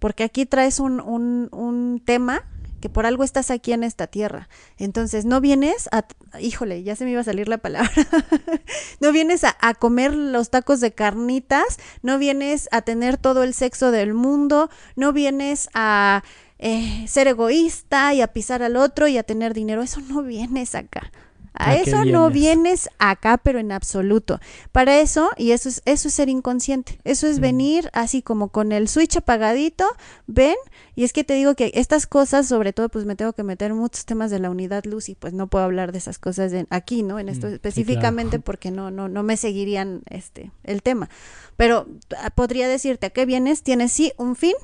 porque 0.00 0.22
aquí 0.22 0.44
traes 0.44 0.80
un, 0.80 1.00
un, 1.00 1.48
un 1.50 2.02
tema 2.04 2.44
que 2.82 2.90
por 2.90 3.06
algo 3.06 3.22
estás 3.22 3.50
aquí 3.52 3.72
en 3.72 3.84
esta 3.84 4.08
tierra. 4.08 4.48
Entonces, 4.76 5.24
no 5.24 5.40
vienes 5.40 5.88
a, 5.92 6.04
híjole, 6.40 6.82
ya 6.82 6.96
se 6.96 7.04
me 7.04 7.12
iba 7.12 7.20
a 7.20 7.24
salir 7.24 7.48
la 7.48 7.58
palabra, 7.58 7.92
no 9.00 9.12
vienes 9.12 9.44
a, 9.44 9.54
comer 9.74 10.12
los 10.12 10.50
tacos 10.50 10.80
de 10.80 10.92
carnitas, 10.92 11.78
no 12.02 12.18
vienes 12.18 12.68
a 12.72 12.82
tener 12.82 13.16
todo 13.16 13.44
el 13.44 13.54
sexo 13.54 13.92
del 13.92 14.14
mundo, 14.14 14.68
no 14.96 15.12
vienes 15.12 15.68
a 15.74 16.24
eh, 16.58 17.06
ser 17.06 17.28
egoísta 17.28 18.12
y 18.14 18.20
a 18.20 18.32
pisar 18.32 18.62
al 18.62 18.76
otro 18.76 19.06
y 19.06 19.16
a 19.16 19.22
tener 19.22 19.54
dinero, 19.54 19.82
eso 19.82 20.00
no 20.00 20.22
vienes 20.22 20.74
acá. 20.74 21.12
A, 21.54 21.74
eso 21.74 22.04
no 22.04 22.30
vienes 22.30 22.88
acá, 22.98 23.38
pero 23.38 23.58
en 23.58 23.72
absoluto. 23.72 24.40
Para 24.72 25.00
eso, 25.00 25.30
y 25.36 25.50
eso 25.50 25.68
es, 25.68 25.82
eso 25.84 26.08
es 26.08 26.14
ser 26.14 26.28
inconsciente, 26.28 26.98
eso 27.04 27.26
es 27.26 27.40
venir 27.40 27.90
así 27.92 28.22
como 28.22 28.48
con 28.48 28.72
el 28.72 28.88
switch 28.88 29.18
apagadito, 29.18 29.84
ven, 30.26 30.56
y 30.94 31.04
es 31.04 31.12
que 31.12 31.24
te 31.24 31.34
digo 31.34 31.54
que 31.54 31.70
estas 31.74 32.06
cosas, 32.06 32.48
sobre 32.48 32.72
todo, 32.72 32.88
pues 32.88 33.04
me 33.04 33.16
tengo 33.16 33.34
que 33.34 33.42
meter 33.42 33.74
muchos 33.74 34.06
temas 34.06 34.30
de 34.30 34.38
la 34.38 34.50
unidad 34.50 34.84
luz 34.84 35.08
y 35.08 35.14
pues 35.14 35.34
no 35.34 35.46
puedo 35.46 35.64
hablar 35.64 35.92
de 35.92 35.98
esas 35.98 36.18
cosas 36.18 36.52
aquí, 36.70 37.02
¿no? 37.02 37.18
En 37.18 37.28
esto 37.28 37.48
mm, 37.48 37.54
específicamente 37.54 38.38
porque 38.38 38.70
no, 38.70 38.90
no, 38.90 39.08
no 39.08 39.22
me 39.22 39.36
seguirían 39.36 40.02
este, 40.08 40.52
el 40.64 40.82
tema. 40.82 41.10
Pero 41.56 41.86
ah, 42.18 42.30
podría 42.30 42.66
decirte 42.68 43.06
a 43.06 43.10
qué 43.10 43.26
vienes, 43.26 43.62
tienes 43.62 43.92
sí 43.92 44.12
un 44.16 44.36
fin 44.36 44.54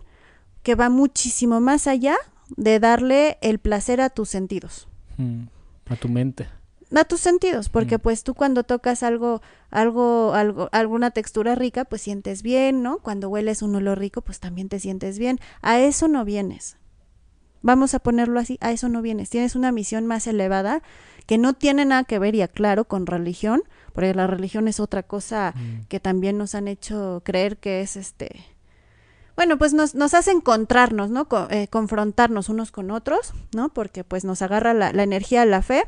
que 0.62 0.74
va 0.74 0.88
muchísimo 0.88 1.60
más 1.60 1.86
allá 1.86 2.16
de 2.56 2.80
darle 2.80 3.36
el 3.42 3.58
placer 3.58 4.00
a 4.00 4.08
tus 4.08 4.30
sentidos. 4.30 4.88
Mm, 5.18 5.44
a 5.86 5.96
tu 5.96 6.08
mente 6.08 6.48
a 6.94 7.04
tus 7.04 7.20
sentidos, 7.20 7.68
porque 7.68 7.98
mm. 7.98 8.00
pues 8.00 8.24
tú 8.24 8.34
cuando 8.34 8.62
tocas 8.64 9.02
algo, 9.02 9.42
algo, 9.70 10.32
algo, 10.34 10.68
alguna 10.72 11.10
textura 11.10 11.54
rica, 11.54 11.84
pues 11.84 12.02
sientes 12.02 12.42
bien, 12.42 12.82
¿no? 12.82 12.98
Cuando 12.98 13.28
hueles 13.28 13.62
un 13.62 13.74
olor 13.74 13.98
rico, 13.98 14.22
pues 14.22 14.40
también 14.40 14.68
te 14.68 14.80
sientes 14.80 15.18
bien. 15.18 15.38
A 15.60 15.80
eso 15.80 16.08
no 16.08 16.24
vienes. 16.24 16.76
Vamos 17.60 17.94
a 17.94 17.98
ponerlo 17.98 18.40
así, 18.40 18.56
a 18.60 18.72
eso 18.72 18.88
no 18.88 19.02
vienes. 19.02 19.30
Tienes 19.30 19.56
una 19.56 19.72
misión 19.72 20.06
más 20.06 20.26
elevada 20.26 20.82
que 21.26 21.36
no 21.36 21.52
tiene 21.52 21.84
nada 21.84 22.04
que 22.04 22.18
ver, 22.18 22.34
y 22.34 22.40
aclaro, 22.40 22.86
con 22.86 23.06
religión, 23.06 23.62
porque 23.92 24.14
la 24.14 24.26
religión 24.26 24.66
es 24.66 24.80
otra 24.80 25.02
cosa 25.02 25.52
mm. 25.54 25.86
que 25.88 26.00
también 26.00 26.38
nos 26.38 26.54
han 26.54 26.68
hecho 26.68 27.20
creer 27.24 27.58
que 27.58 27.82
es 27.82 27.96
este. 27.96 28.44
Bueno, 29.36 29.58
pues 29.58 29.74
nos, 29.74 29.94
nos 29.94 30.14
hace 30.14 30.30
encontrarnos, 30.30 31.10
¿no? 31.10 31.28
Eh, 31.50 31.68
confrontarnos 31.68 32.48
unos 32.48 32.72
con 32.72 32.90
otros, 32.90 33.34
¿no? 33.54 33.68
Porque 33.68 34.04
pues 34.04 34.24
nos 34.24 34.40
agarra 34.40 34.72
la, 34.72 34.92
la 34.92 35.02
energía, 35.02 35.44
la 35.44 35.62
fe, 35.62 35.84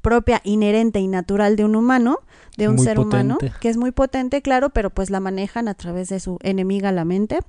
propia, 0.00 0.40
inherente 0.44 1.00
y 1.00 1.08
natural 1.08 1.56
de 1.56 1.64
un 1.64 1.76
humano, 1.76 2.20
de 2.56 2.68
un 2.68 2.78
ser 2.78 2.98
humano, 2.98 3.38
que 3.60 3.68
es 3.68 3.76
muy 3.76 3.92
potente, 3.92 4.42
claro, 4.42 4.70
pero 4.70 4.90
pues 4.90 5.10
la 5.10 5.20
manejan 5.20 5.68
a 5.68 5.74
través 5.74 6.08
de 6.08 6.20
su 6.20 6.38
enemiga, 6.42 6.92
la 6.92 7.04
mente. 7.04 7.40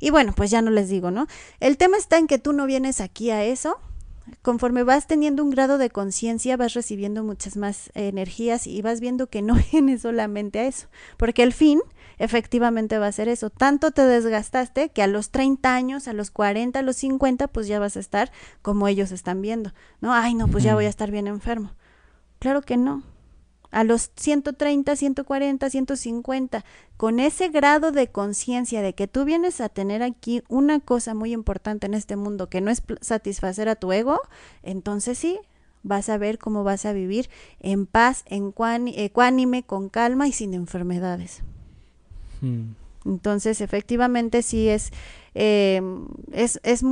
Y 0.00 0.10
bueno, 0.10 0.32
pues 0.36 0.50
ya 0.50 0.62
no 0.62 0.70
les 0.70 0.88
digo, 0.88 1.10
¿no? 1.10 1.26
El 1.60 1.76
tema 1.76 1.96
está 1.96 2.18
en 2.18 2.26
que 2.26 2.38
tú 2.38 2.52
no 2.52 2.66
vienes 2.66 3.00
aquí 3.00 3.30
a 3.30 3.44
eso. 3.44 3.78
Conforme 4.42 4.84
vas 4.84 5.08
teniendo 5.08 5.42
un 5.42 5.50
grado 5.50 5.78
de 5.78 5.90
conciencia, 5.90 6.56
vas 6.56 6.74
recibiendo 6.74 7.24
muchas 7.24 7.56
más 7.56 7.90
energías 7.94 8.68
y 8.68 8.80
vas 8.80 9.00
viendo 9.00 9.28
que 9.28 9.42
no 9.42 9.56
vienes 9.72 10.02
solamente 10.02 10.60
a 10.60 10.66
eso, 10.66 10.86
porque 11.16 11.42
el 11.42 11.52
fin 11.52 11.80
efectivamente 12.18 12.98
va 12.98 13.08
a 13.08 13.12
ser 13.12 13.28
eso. 13.28 13.50
Tanto 13.50 13.90
te 13.90 14.02
desgastaste 14.02 14.90
que 14.90 15.02
a 15.02 15.08
los 15.08 15.30
30 15.30 15.74
años, 15.74 16.06
a 16.06 16.12
los 16.12 16.30
40, 16.30 16.78
a 16.78 16.82
los 16.82 16.96
50, 16.96 17.48
pues 17.48 17.66
ya 17.66 17.80
vas 17.80 17.96
a 17.96 18.00
estar 18.00 18.30
como 18.62 18.86
ellos 18.86 19.10
están 19.10 19.42
viendo, 19.42 19.72
¿no? 20.00 20.14
Ay, 20.14 20.34
no, 20.34 20.46
pues 20.46 20.62
ya 20.62 20.76
voy 20.76 20.84
a 20.84 20.88
estar 20.88 21.10
bien 21.10 21.26
enfermo. 21.26 21.72
Claro 22.42 22.62
que 22.62 22.76
no. 22.76 23.04
A 23.70 23.84
los 23.84 24.10
130, 24.16 24.96
140, 24.96 25.70
150, 25.70 26.64
con 26.96 27.20
ese 27.20 27.50
grado 27.50 27.92
de 27.92 28.08
conciencia 28.08 28.82
de 28.82 28.96
que 28.96 29.06
tú 29.06 29.24
vienes 29.24 29.60
a 29.60 29.68
tener 29.68 30.02
aquí 30.02 30.42
una 30.48 30.80
cosa 30.80 31.14
muy 31.14 31.32
importante 31.32 31.86
en 31.86 31.94
este 31.94 32.16
mundo, 32.16 32.48
que 32.48 32.60
no 32.60 32.72
es 32.72 32.82
satisfacer 33.00 33.68
a 33.68 33.76
tu 33.76 33.92
ego, 33.92 34.18
entonces 34.64 35.18
sí, 35.18 35.38
vas 35.84 36.08
a 36.08 36.18
ver 36.18 36.38
cómo 36.38 36.64
vas 36.64 36.84
a 36.84 36.92
vivir 36.92 37.30
en 37.60 37.86
paz, 37.86 38.24
en 38.26 38.52
ecuánime, 38.88 39.62
con 39.62 39.88
calma 39.88 40.26
y 40.26 40.32
sin 40.32 40.52
enfermedades. 40.52 41.44
Hmm. 42.40 42.72
Entonces, 43.06 43.60
efectivamente, 43.60 44.42
sí 44.42 44.68
es, 44.68 44.90
eh, 45.36 45.80
es, 46.32 46.58
es, 46.64 46.82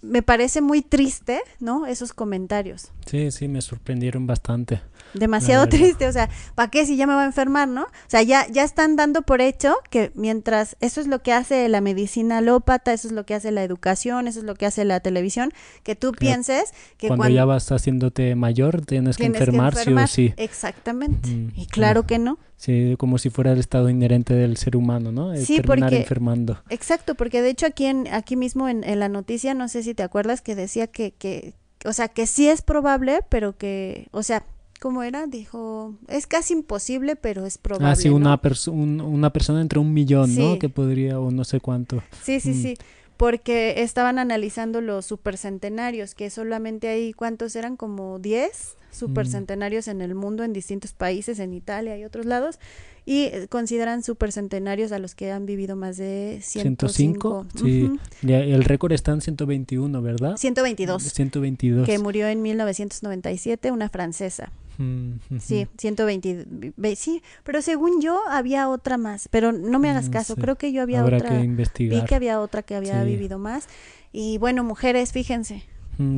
me 0.00 0.22
parece 0.22 0.62
muy 0.62 0.80
triste, 0.80 1.42
¿no? 1.60 1.84
Esos 1.84 2.14
comentarios. 2.14 2.93
Sí, 3.06 3.30
sí, 3.30 3.48
me 3.48 3.60
sorprendieron 3.60 4.26
bastante. 4.26 4.80
Demasiado 5.12 5.68
triste, 5.68 6.08
o 6.08 6.12
sea, 6.12 6.28
¿para 6.54 6.70
qué 6.70 6.86
si 6.86 6.96
ya 6.96 7.06
me 7.06 7.14
va 7.14 7.22
a 7.22 7.26
enfermar, 7.26 7.68
no? 7.68 7.82
O 7.82 8.08
sea, 8.08 8.22
ya, 8.22 8.46
ya 8.50 8.64
están 8.64 8.96
dando 8.96 9.22
por 9.22 9.40
hecho 9.40 9.76
que 9.90 10.10
mientras 10.14 10.76
eso 10.80 11.00
es 11.00 11.06
lo 11.06 11.22
que 11.22 11.32
hace 11.32 11.68
la 11.68 11.80
medicina 11.80 12.38
alópata, 12.38 12.92
eso 12.92 13.08
es 13.08 13.12
lo 13.12 13.24
que 13.24 13.34
hace 13.34 13.52
la 13.52 13.62
educación, 13.62 14.26
eso 14.26 14.40
es 14.40 14.44
lo 14.44 14.54
que 14.54 14.66
hace 14.66 14.84
la 14.84 15.00
televisión, 15.00 15.52
que 15.82 15.94
tú 15.94 16.12
pienses 16.12 16.72
que 16.96 17.08
cuando, 17.08 17.28
ya 17.28 17.44
vas 17.44 17.70
haciéndote 17.70 18.34
mayor 18.34 18.84
tienes, 18.84 19.16
que 19.16 19.26
enfermar, 19.26 19.76
sí 19.76 19.92
o 19.92 20.06
sí. 20.06 20.34
Exactamente. 20.36 21.28
Mm, 21.28 21.52
y 21.54 21.66
claro 21.66 22.06
que 22.06 22.18
no. 22.18 22.38
Sí, 22.56 22.94
como 22.98 23.18
si 23.18 23.30
fuera 23.30 23.52
el 23.52 23.58
estado 23.58 23.90
inherente 23.90 24.34
del 24.34 24.56
ser 24.56 24.76
humano, 24.76 25.12
¿no? 25.12 25.36
sí, 25.36 25.60
terminar 25.60 25.92
enfermando. 25.92 26.62
Exacto, 26.70 27.14
porque 27.14 27.42
de 27.42 27.50
hecho 27.50 27.66
aquí 27.66 27.86
en, 27.86 28.08
aquí 28.12 28.36
mismo 28.36 28.68
en, 28.68 28.84
en, 28.84 29.00
la 29.00 29.08
noticia, 29.08 29.54
no 29.54 29.68
sé 29.68 29.82
si 29.82 29.94
te 29.94 30.02
acuerdas 30.02 30.40
que 30.40 30.54
decía 30.54 30.86
que, 30.86 31.12
que, 31.12 31.54
o 31.84 31.92
sea, 31.92 32.08
que 32.08 32.26
sí 32.26 32.48
es 32.48 32.62
probable, 32.62 33.20
pero 33.28 33.56
que, 33.56 34.08
o 34.10 34.22
sea, 34.22 34.44
¿cómo 34.80 35.02
era? 35.02 35.26
Dijo, 35.26 35.94
es 36.08 36.26
casi 36.26 36.54
imposible, 36.54 37.16
pero 37.16 37.46
es 37.46 37.58
probable. 37.58 37.88
Ah, 37.88 37.96
sí, 37.96 38.08
una, 38.08 38.40
una 38.72 39.32
persona 39.32 39.60
entre 39.60 39.78
un 39.78 39.92
millón, 39.92 40.34
¿no? 40.34 40.58
Que 40.58 40.68
podría, 40.68 41.20
o 41.20 41.30
no 41.30 41.44
sé 41.44 41.60
cuánto. 41.60 42.02
Sí, 42.22 42.40
sí, 42.40 42.50
mm. 42.50 42.62
sí 42.62 42.78
porque 43.16 43.82
estaban 43.82 44.18
analizando 44.18 44.80
los 44.80 45.06
supercentenarios, 45.06 46.14
que 46.14 46.30
solamente 46.30 46.88
hay, 46.88 47.12
¿cuántos 47.12 47.54
eran? 47.56 47.76
Como 47.76 48.18
10 48.18 48.76
supercentenarios 48.94 49.88
en 49.88 50.00
el 50.00 50.14
mundo, 50.14 50.44
en 50.44 50.52
distintos 50.52 50.92
países, 50.92 51.38
en 51.40 51.52
Italia 51.52 51.98
y 51.98 52.04
otros 52.04 52.26
lados, 52.26 52.58
y 53.04 53.24
eh, 53.24 53.48
consideran 53.48 54.02
supercentenarios 54.02 54.92
a 54.92 54.98
los 54.98 55.14
que 55.14 55.30
han 55.30 55.46
vivido 55.46 55.76
más 55.76 55.96
de 55.96 56.38
105. 56.42 57.46
105 57.52 57.98
sí. 58.22 58.30
El 58.32 58.64
récord 58.64 58.92
está 58.92 59.12
en 59.12 59.20
121, 59.20 60.00
¿verdad? 60.00 60.36
122. 60.36 61.02
122. 61.02 61.86
Que 61.86 61.98
murió 61.98 62.28
en 62.28 62.40
1997, 62.40 63.70
una 63.72 63.88
francesa. 63.88 64.52
Sí, 65.40 65.66
120, 65.78 66.72
sí, 66.96 67.22
pero 67.44 67.62
según 67.62 68.00
yo 68.00 68.20
había 68.28 68.68
otra 68.68 68.98
más, 68.98 69.28
pero 69.28 69.52
no 69.52 69.78
me 69.78 69.90
hagas 69.90 70.08
caso, 70.08 70.36
creo 70.36 70.56
que 70.56 70.72
yo 70.72 70.82
había 70.82 71.04
otra, 71.04 71.20
que 71.20 71.44
investigar. 71.44 72.00
vi 72.00 72.06
que 72.06 72.14
había 72.14 72.40
otra 72.40 72.62
que 72.62 72.74
había 72.74 73.02
vivido 73.04 73.38
más 73.38 73.68
y 74.12 74.38
bueno, 74.38 74.64
mujeres, 74.64 75.12
fíjense. 75.12 75.64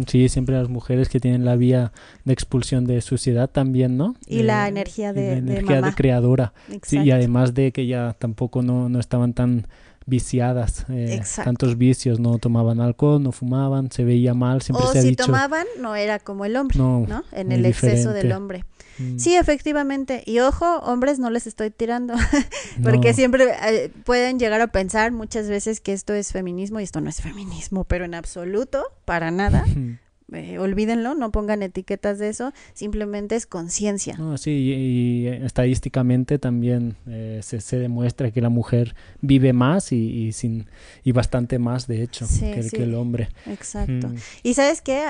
Sí, 0.07 0.29
siempre 0.29 0.57
las 0.57 0.69
mujeres 0.69 1.09
que 1.09 1.21
tienen 1.21 1.45
la 1.45 1.57
vía 1.57 1.93
de 2.25 2.33
expulsión 2.33 2.87
de 2.87 3.01
suciedad 3.03 3.51
también, 3.51 3.97
¿no? 3.97 4.17
Y 4.27 4.43
la 4.43 4.69
energía 4.69 5.13
de, 5.13 5.35
energía 5.35 5.83
de 5.83 5.93
creadora. 5.93 6.55
Sí, 6.83 6.99
y 6.99 7.11
además 7.11 7.53
de 7.53 7.73
que 7.73 7.87
ya 7.87 8.17
tampoco 8.19 8.63
no, 8.63 8.89
no 8.89 8.99
estaban 8.99 9.35
tan 9.35 9.67
viciadas, 10.07 10.87
eh, 10.89 11.21
tantos 11.45 11.77
vicios, 11.77 12.21
no 12.21 12.39
tomaban 12.39 12.81
alcohol, 12.81 13.23
no 13.23 13.33
fumaban, 13.33 13.91
se 13.91 14.05
veía 14.05 14.35
mal, 14.35 14.63
siempre 14.63 14.87
se 14.93 15.01
ha 15.01 15.03
si 15.03 15.17
tomaban, 15.17 15.67
no 15.81 15.97
era 15.97 16.21
como 16.21 16.45
el 16.45 16.57
hombre, 16.57 16.79
¿no? 16.79 17.25
En 17.33 17.53
el 17.53 17.67
exceso 17.67 18.13
del 18.13 18.33
hombre. 18.33 18.65
Mm. 18.99 19.19
Sí, 19.19 19.37
efectivamente. 19.37 20.23
Y 20.25 20.39
ojo, 20.39 20.79
hombres, 20.79 21.19
no 21.19 21.29
les 21.29 21.47
estoy 21.47 21.71
tirando, 21.71 22.15
porque 22.83 23.13
siempre 23.13 23.47
eh, 23.69 23.91
pueden 24.05 24.39
llegar 24.39 24.61
a 24.61 24.69
pensar 24.69 25.13
muchas 25.13 25.49
veces 25.49 25.81
que 25.81 25.93
esto 25.93 26.15
es 26.15 26.33
feminismo 26.33 26.81
y 26.81 26.85
esto 26.85 27.01
no 27.01 27.11
es 27.11 27.21
feminismo, 27.21 27.85
pero 27.85 28.05
en 28.05 28.15
absoluto, 28.15 28.85
para 29.05 29.31
nada. 29.31 29.65
Eh, 30.33 30.59
olvídenlo, 30.59 31.15
no 31.15 31.31
pongan 31.31 31.63
etiquetas 31.63 32.19
de 32.19 32.29
eso, 32.29 32.53
simplemente 32.75 33.37
es 33.37 33.47
conciencia. 33.47 34.17
No, 34.19 34.37
sí, 34.37 34.51
y, 34.51 35.29
estadísticamente 35.29 36.41
también 36.41 36.97
eh, 37.07 37.41
se, 37.45 37.79
demuestra 37.79 38.33
que 38.33 38.41
la 38.41 38.49
mujer 38.49 38.97
vive 39.21 39.53
más 39.53 39.93
y, 39.93 40.33
sin 40.33 40.67
y 41.05 41.13
bastante 41.13 41.61
más, 41.61 41.87
de 41.87 42.03
hecho, 42.03 42.27
que, 42.41 42.83
el 42.83 42.97
hombre. 42.97 43.29
Exacto. 43.47 44.09
Mm. 44.09 44.17
Y 44.43 44.55
sabes 44.55 44.81
qué, 44.81 45.05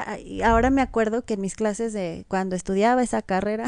ahora 0.44 0.68
me 0.68 0.82
acuerdo 0.82 1.24
que 1.24 1.34
en 1.34 1.40
mis 1.40 1.54
clases 1.54 1.94
de 1.94 2.26
cuando 2.28 2.54
estudiaba 2.54 3.02
esa 3.02 3.22
carrera, 3.22 3.64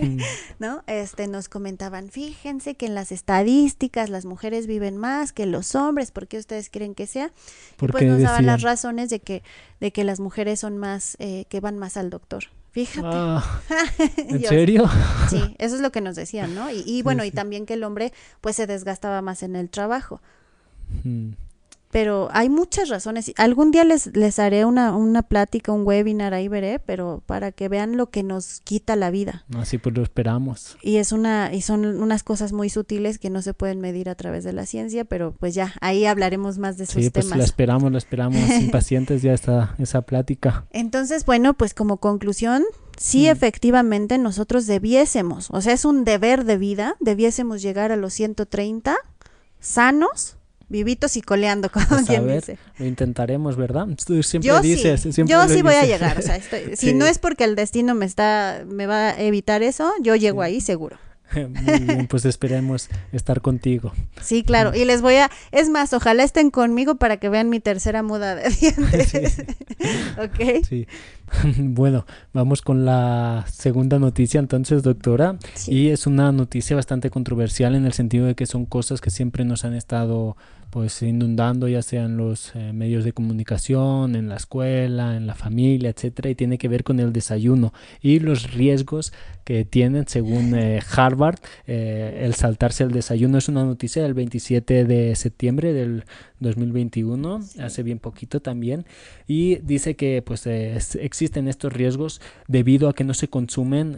mm. 0.00 0.18
¿no? 0.60 0.84
Este, 0.86 1.26
nos 1.26 1.48
comentaban, 1.48 2.08
fíjense 2.08 2.76
que 2.76 2.86
en 2.86 2.94
las 2.94 3.10
estadísticas 3.10 4.10
las 4.10 4.26
mujeres 4.26 4.68
viven 4.68 4.96
más 4.96 5.32
que 5.32 5.46
los 5.46 5.74
hombres, 5.74 6.12
¿por 6.12 6.28
qué 6.28 6.38
ustedes 6.38 6.70
creen 6.70 6.94
que 6.94 7.08
sea? 7.08 7.32
Y 7.82 7.86
pues 7.88 8.04
nos 8.04 8.22
daban 8.22 8.46
las 8.46 8.62
razones 8.62 9.10
de 9.10 9.18
que 9.18 9.42
de 9.84 9.92
que 9.92 10.02
las 10.02 10.18
mujeres 10.18 10.60
son 10.60 10.78
más, 10.78 10.83
eh, 11.18 11.46
que 11.48 11.60
van 11.60 11.78
más 11.78 11.96
al 11.96 12.10
doctor. 12.10 12.44
Fíjate. 12.72 13.06
Ah, 13.08 13.60
¿En 14.16 14.42
serio? 14.42 14.88
Sí, 15.28 15.54
eso 15.58 15.76
es 15.76 15.80
lo 15.80 15.92
que 15.92 16.00
nos 16.00 16.16
decían, 16.16 16.54
¿no? 16.54 16.70
Y, 16.70 17.02
bueno, 17.02 17.24
y 17.24 17.30
también 17.32 17.66
que 17.66 17.74
el 17.74 17.84
hombre 17.84 18.12
pues 18.40 18.56
se 18.56 18.66
desgastaba 18.66 19.22
más 19.22 19.42
en 19.42 19.56
el 19.56 19.70
trabajo. 19.70 20.20
Hmm 21.02 21.32
pero 21.94 22.28
hay 22.32 22.48
muchas 22.48 22.88
razones. 22.88 23.32
Algún 23.36 23.70
día 23.70 23.84
les, 23.84 24.16
les 24.16 24.40
haré 24.40 24.64
una, 24.64 24.96
una 24.96 25.22
plática, 25.22 25.70
un 25.70 25.86
webinar, 25.86 26.34
ahí 26.34 26.48
veré, 26.48 26.80
pero 26.80 27.22
para 27.24 27.52
que 27.52 27.68
vean 27.68 27.96
lo 27.96 28.10
que 28.10 28.24
nos 28.24 28.58
quita 28.64 28.96
la 28.96 29.12
vida. 29.12 29.44
Así 29.56 29.78
pues 29.78 29.94
lo 29.94 30.02
esperamos. 30.02 30.76
Y 30.82 30.96
es 30.96 31.12
una, 31.12 31.54
y 31.54 31.62
son 31.62 31.84
unas 31.84 32.24
cosas 32.24 32.52
muy 32.52 32.68
sutiles 32.68 33.20
que 33.20 33.30
no 33.30 33.42
se 33.42 33.54
pueden 33.54 33.80
medir 33.80 34.08
a 34.08 34.16
través 34.16 34.42
de 34.42 34.52
la 34.52 34.66
ciencia, 34.66 35.04
pero 35.04 35.36
pues 35.38 35.54
ya, 35.54 35.72
ahí 35.80 36.04
hablaremos 36.04 36.58
más 36.58 36.78
de 36.78 36.82
esos 36.82 37.00
sí, 37.00 37.10
pues 37.10 37.26
la 37.26 37.44
esperamos, 37.44 37.92
la 37.92 37.98
esperamos 37.98 38.40
impacientes 38.60 39.22
ya 39.22 39.32
está 39.32 39.76
esa 39.78 40.02
plática. 40.02 40.66
Entonces, 40.72 41.24
bueno, 41.24 41.54
pues 41.54 41.74
como 41.74 41.98
conclusión, 41.98 42.64
sí, 42.98 43.28
efectivamente 43.28 44.18
nosotros 44.18 44.66
debiésemos, 44.66 45.48
o 45.52 45.60
sea, 45.60 45.72
es 45.72 45.84
un 45.84 46.02
deber 46.02 46.44
de 46.44 46.58
vida, 46.58 46.96
debiésemos 46.98 47.62
llegar 47.62 47.92
a 47.92 47.96
los 47.96 48.14
130 48.14 48.96
sanos, 49.60 50.38
vivitos 50.68 51.16
y 51.16 51.22
coleando, 51.22 51.68
como 51.72 51.86
pues 51.86 52.06
quien 52.06 52.26
dice. 52.26 52.58
Lo 52.78 52.86
intentaremos, 52.86 53.56
¿verdad? 53.56 53.86
Tú 54.06 54.22
siempre 54.22 54.48
yo 54.48 54.60
dices, 54.60 55.02
sí, 55.02 55.22
yo 55.24 55.48
sí 55.48 55.62
voy 55.62 55.74
a 55.74 55.84
llegar, 55.84 56.18
o 56.18 56.22
sea, 56.22 56.40
si 56.74 56.94
no 56.94 57.06
es 57.06 57.18
porque 57.18 57.44
el 57.44 57.56
destino 57.56 57.94
me 57.94 58.06
está, 58.06 58.64
me 58.66 58.86
va 58.86 59.10
a 59.10 59.20
evitar 59.20 59.62
eso, 59.62 59.92
yo 60.00 60.16
llego 60.16 60.42
ahí 60.42 60.60
seguro. 60.60 60.98
Muy 61.62 61.80
bien, 61.80 62.06
pues 62.06 62.24
esperemos 62.24 62.88
estar 63.12 63.40
contigo. 63.40 63.92
Sí, 64.20 64.42
claro. 64.42 64.74
Y 64.74 64.84
les 64.84 65.02
voy 65.02 65.16
a, 65.16 65.30
es 65.52 65.68
más, 65.68 65.92
ojalá 65.92 66.22
estén 66.22 66.50
conmigo 66.50 66.96
para 66.96 67.18
que 67.18 67.28
vean 67.28 67.48
mi 67.48 67.60
tercera 67.60 68.02
muda 68.02 68.34
de 68.34 68.50
dientes. 68.60 69.44
ok. 70.18 70.64
Sí. 70.68 70.86
Bueno, 71.58 72.06
vamos 72.32 72.62
con 72.62 72.84
la 72.84 73.44
segunda 73.50 73.98
noticia 73.98 74.38
entonces, 74.38 74.82
doctora. 74.82 75.38
Y 75.66 75.88
es 75.88 76.06
una 76.06 76.32
noticia 76.32 76.76
bastante 76.76 77.10
controversial 77.10 77.74
en 77.74 77.86
el 77.86 77.92
sentido 77.92 78.26
de 78.26 78.34
que 78.34 78.46
son 78.46 78.66
cosas 78.66 79.00
que 79.00 79.10
siempre 79.10 79.44
nos 79.44 79.64
han 79.64 79.74
estado 79.74 80.36
pues 80.74 81.02
inundando 81.02 81.68
ya 81.68 81.82
sea 81.82 82.02
en 82.06 82.16
los 82.16 82.50
eh, 82.56 82.72
medios 82.72 83.04
de 83.04 83.12
comunicación, 83.12 84.16
en 84.16 84.28
la 84.28 84.34
escuela, 84.34 85.16
en 85.16 85.24
la 85.28 85.36
familia, 85.36 85.90
etcétera, 85.90 86.30
y 86.30 86.34
tiene 86.34 86.58
que 86.58 86.66
ver 86.66 86.82
con 86.82 86.98
el 86.98 87.12
desayuno 87.12 87.72
y 88.00 88.18
los 88.18 88.52
riesgos 88.52 89.12
que 89.44 89.64
tienen 89.64 90.08
según 90.08 90.52
eh, 90.56 90.80
Harvard 90.96 91.38
eh, 91.68 92.22
el 92.24 92.34
saltarse 92.34 92.82
el 92.82 92.90
desayuno. 92.90 93.38
Es 93.38 93.48
una 93.48 93.62
noticia 93.62 94.02
del 94.02 94.14
27 94.14 94.84
de 94.84 95.14
septiembre 95.14 95.72
del 95.72 96.06
2021, 96.40 97.38
hace 97.60 97.84
bien 97.84 98.00
poquito 98.00 98.40
también, 98.40 98.84
y 99.28 99.58
dice 99.58 99.94
que 99.94 100.22
pues 100.26 100.44
existen 100.44 101.46
estos 101.46 101.72
riesgos 101.72 102.20
debido 102.48 102.88
a 102.88 102.94
que 102.94 103.04
no 103.04 103.14
se 103.14 103.28
consumen 103.28 103.96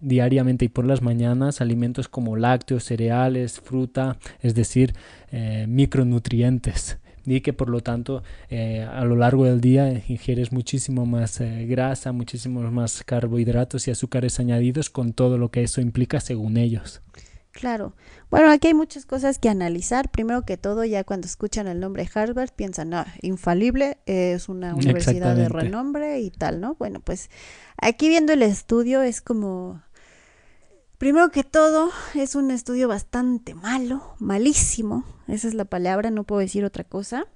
diariamente 0.00 0.66
y 0.66 0.68
por 0.68 0.84
las 0.84 1.02
mañanas 1.02 1.60
alimentos 1.60 2.08
como 2.08 2.36
lácteos, 2.36 2.84
cereales, 2.84 3.60
fruta, 3.60 4.18
es 4.40 4.54
decir, 4.54 4.92
eh, 5.38 5.66
micronutrientes 5.68 6.96
y 7.26 7.42
que 7.42 7.52
por 7.52 7.68
lo 7.68 7.82
tanto 7.82 8.22
eh, 8.48 8.88
a 8.90 9.04
lo 9.04 9.16
largo 9.16 9.44
del 9.44 9.60
día 9.60 10.02
ingieres 10.08 10.50
muchísimo 10.50 11.04
más 11.04 11.42
eh, 11.42 11.66
grasa, 11.66 12.12
muchísimos 12.12 12.72
más 12.72 13.02
carbohidratos 13.04 13.86
y 13.86 13.90
azúcares 13.90 14.40
añadidos 14.40 14.88
con 14.88 15.12
todo 15.12 15.36
lo 15.36 15.50
que 15.50 15.62
eso 15.62 15.82
implica 15.82 16.20
según 16.20 16.56
ellos. 16.56 17.02
Claro. 17.52 17.94
Bueno, 18.30 18.50
aquí 18.50 18.68
hay 18.68 18.74
muchas 18.74 19.04
cosas 19.04 19.38
que 19.38 19.50
analizar. 19.50 20.10
Primero 20.10 20.46
que 20.46 20.56
todo, 20.56 20.86
ya 20.86 21.04
cuando 21.04 21.26
escuchan 21.26 21.66
el 21.66 21.80
nombre 21.80 22.08
Harvard, 22.14 22.50
piensan, 22.56 22.88
no, 22.88 23.04
infalible, 23.20 23.98
es 24.06 24.48
una 24.48 24.74
universidad 24.74 25.36
de 25.36 25.50
renombre 25.50 26.20
y 26.20 26.30
tal, 26.30 26.62
¿no? 26.62 26.76
Bueno, 26.76 27.00
pues 27.00 27.28
aquí 27.76 28.08
viendo 28.08 28.32
el 28.32 28.42
estudio 28.42 29.02
es 29.02 29.20
como 29.20 29.82
Primero 30.98 31.30
que 31.30 31.44
todo, 31.44 31.90
es 32.14 32.34
un 32.34 32.50
estudio 32.50 32.88
bastante 32.88 33.54
malo, 33.54 34.14
malísimo, 34.18 35.04
esa 35.28 35.46
es 35.46 35.54
la 35.54 35.66
palabra, 35.66 36.10
no 36.10 36.24
puedo 36.24 36.40
decir 36.40 36.64
otra 36.64 36.84
cosa. 36.84 37.26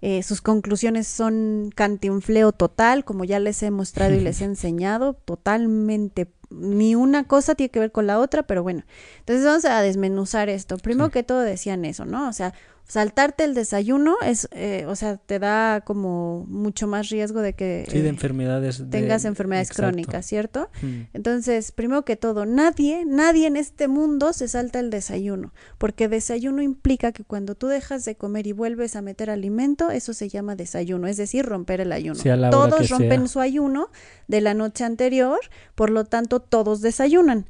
Eh, 0.00 0.22
sus 0.22 0.42
conclusiones 0.42 1.08
son 1.08 1.72
cantinfleo 1.74 2.52
total, 2.52 3.04
como 3.04 3.24
ya 3.24 3.40
les 3.40 3.62
he 3.62 3.70
mostrado 3.70 4.14
y 4.14 4.20
les 4.20 4.42
he 4.42 4.44
enseñado, 4.44 5.14
totalmente, 5.14 6.30
ni 6.50 6.94
una 6.94 7.24
cosa 7.24 7.54
tiene 7.54 7.70
que 7.70 7.80
ver 7.80 7.92
con 7.92 8.06
la 8.06 8.18
otra, 8.18 8.42
pero 8.42 8.62
bueno, 8.62 8.84
entonces 9.20 9.44
vamos 9.44 9.64
a 9.64 9.80
desmenuzar 9.80 10.50
esto. 10.50 10.76
Primero 10.76 11.10
que 11.10 11.22
todo 11.22 11.40
decían 11.40 11.86
eso, 11.86 12.04
¿no? 12.04 12.28
O 12.28 12.32
sea, 12.32 12.52
saltarte 12.88 13.44
el 13.44 13.54
desayuno 13.54 14.16
es, 14.24 14.48
eh, 14.50 14.86
o 14.88 14.96
sea, 14.96 15.18
te 15.18 15.38
da 15.38 15.82
como 15.82 16.46
mucho 16.48 16.86
más 16.86 17.10
riesgo 17.10 17.42
de 17.42 17.52
que 17.52 17.86
sí, 17.88 18.00
de 18.00 18.08
enfermedades 18.08 18.82
tengas 18.90 19.26
enfermedades 19.26 19.70
crónicas, 19.70 20.24
¿cierto? 20.24 20.70
Mm. 20.80 21.02
Entonces, 21.12 21.70
primero 21.70 22.04
que 22.06 22.16
todo, 22.16 22.46
nadie, 22.46 23.04
nadie 23.04 23.46
en 23.46 23.56
este 23.56 23.88
mundo 23.88 24.32
se 24.32 24.48
salta 24.48 24.80
el 24.80 24.88
desayuno, 24.88 25.52
porque 25.76 26.08
desayuno 26.08 26.62
implica 26.62 27.12
que 27.12 27.24
cuando 27.24 27.54
tú 27.54 27.66
dejas 27.66 28.06
de 28.06 28.16
comer 28.16 28.46
y 28.46 28.52
vuelves 28.52 28.96
a 28.96 29.02
meter 29.02 29.28
alimento, 29.28 29.90
eso 29.90 30.14
se 30.14 30.30
llama 30.30 30.56
desayuno, 30.56 31.06
es 31.06 31.18
decir, 31.18 31.44
romper 31.44 31.82
el 31.82 31.92
ayuno. 31.92 32.18
todos 32.50 32.88
rompen 32.88 33.28
su 33.28 33.40
ayuno 33.40 33.90
de 34.28 34.40
la 34.40 34.54
noche 34.54 34.84
anterior, 34.84 35.38
por 35.74 35.90
lo 35.90 36.06
tanto, 36.06 36.40
todos 36.40 36.80
desayunan. 36.80 37.46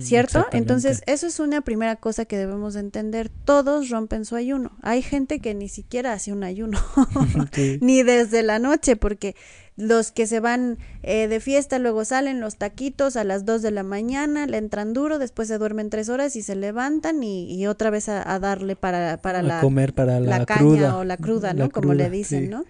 ¿Cierto? 0.00 0.46
Entonces, 0.52 1.02
eso 1.06 1.26
es 1.26 1.38
una 1.38 1.60
primera 1.60 1.96
cosa 1.96 2.24
que 2.24 2.38
debemos 2.38 2.76
entender. 2.76 3.28
Todos 3.28 3.90
rompen 3.90 4.24
su 4.24 4.36
ayuno. 4.36 4.72
Hay 4.80 5.02
gente 5.02 5.40
que 5.40 5.54
ni 5.54 5.68
siquiera 5.68 6.14
hace 6.14 6.32
un 6.32 6.44
ayuno, 6.44 6.78
ni 7.80 8.02
desde 8.02 8.42
la 8.42 8.58
noche, 8.58 8.96
porque 8.96 9.36
los 9.76 10.12
que 10.12 10.26
se 10.26 10.40
van 10.40 10.78
eh, 11.02 11.28
de 11.28 11.40
fiesta 11.40 11.78
luego 11.78 12.04
salen 12.04 12.40
los 12.40 12.56
taquitos 12.56 13.16
a 13.16 13.24
las 13.24 13.44
2 13.44 13.62
de 13.62 13.70
la 13.70 13.82
mañana, 13.82 14.46
le 14.46 14.58
entran 14.58 14.92
duro, 14.92 15.18
después 15.18 15.48
se 15.48 15.58
duermen 15.58 15.90
tres 15.90 16.08
horas 16.08 16.36
y 16.36 16.42
se 16.42 16.54
levantan 16.54 17.22
y, 17.22 17.66
otra 17.66 17.90
vez 17.90 18.08
a, 18.08 18.38
darle 18.38 18.76
para, 18.76 19.20
para 19.22 19.42
la, 19.42 19.60
comer 19.60 19.94
para 19.94 20.20
la, 20.20 20.44
caña 20.44 20.98
o 20.98 21.04
la 21.04 21.16
cruda, 21.16 21.54
¿no? 21.54 21.70
Como 21.70 21.94
le 21.94 22.10
dicen, 22.10 22.50
¿no? 22.50 22.64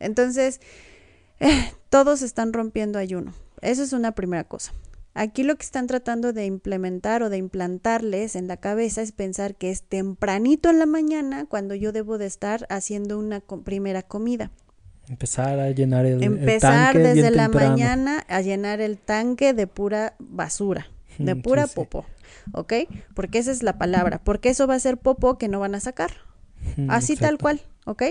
Entonces, 0.00 0.60
eh, 1.40 1.72
todos 1.90 2.22
están 2.22 2.52
rompiendo 2.52 2.98
ayuno. 2.98 3.34
Eso 3.60 3.82
es 3.82 3.92
una 3.92 4.12
primera 4.12 4.44
cosa. 4.44 4.72
Aquí 5.18 5.42
lo 5.42 5.56
que 5.56 5.64
están 5.64 5.88
tratando 5.88 6.32
de 6.32 6.46
implementar 6.46 7.24
o 7.24 7.28
de 7.28 7.38
implantarles 7.38 8.36
en 8.36 8.46
la 8.46 8.56
cabeza 8.56 9.02
es 9.02 9.10
pensar 9.10 9.56
que 9.56 9.72
es 9.72 9.82
tempranito 9.82 10.70
en 10.70 10.78
la 10.78 10.86
mañana 10.86 11.44
cuando 11.44 11.74
yo 11.74 11.90
debo 11.90 12.18
de 12.18 12.26
estar 12.26 12.68
haciendo 12.70 13.18
una 13.18 13.40
primera 13.40 14.04
comida. 14.04 14.52
Empezar 15.08 15.58
a 15.58 15.72
llenar 15.72 16.06
el, 16.06 16.22
Empezar 16.22 16.92
tanque 16.92 17.08
desde 17.08 17.32
la 17.32 17.48
mañana 17.48 18.24
a 18.28 18.42
llenar 18.42 18.80
el 18.80 18.96
tanque 18.96 19.54
de 19.54 19.66
pura 19.66 20.14
basura, 20.20 20.86
de 21.18 21.34
mm, 21.34 21.42
pura 21.42 21.66
popo, 21.66 22.06
¿ok? 22.52 22.74
Porque 23.14 23.38
esa 23.38 23.50
es 23.50 23.64
la 23.64 23.76
palabra, 23.76 24.20
porque 24.22 24.50
eso 24.50 24.68
va 24.68 24.76
a 24.76 24.78
ser 24.78 24.98
popo 24.98 25.36
que 25.36 25.48
no 25.48 25.58
van 25.58 25.74
a 25.74 25.80
sacar. 25.80 26.12
Mm, 26.76 26.92
Así 26.92 27.16
tal 27.16 27.38
cual, 27.38 27.60
¿ok? 27.86 28.04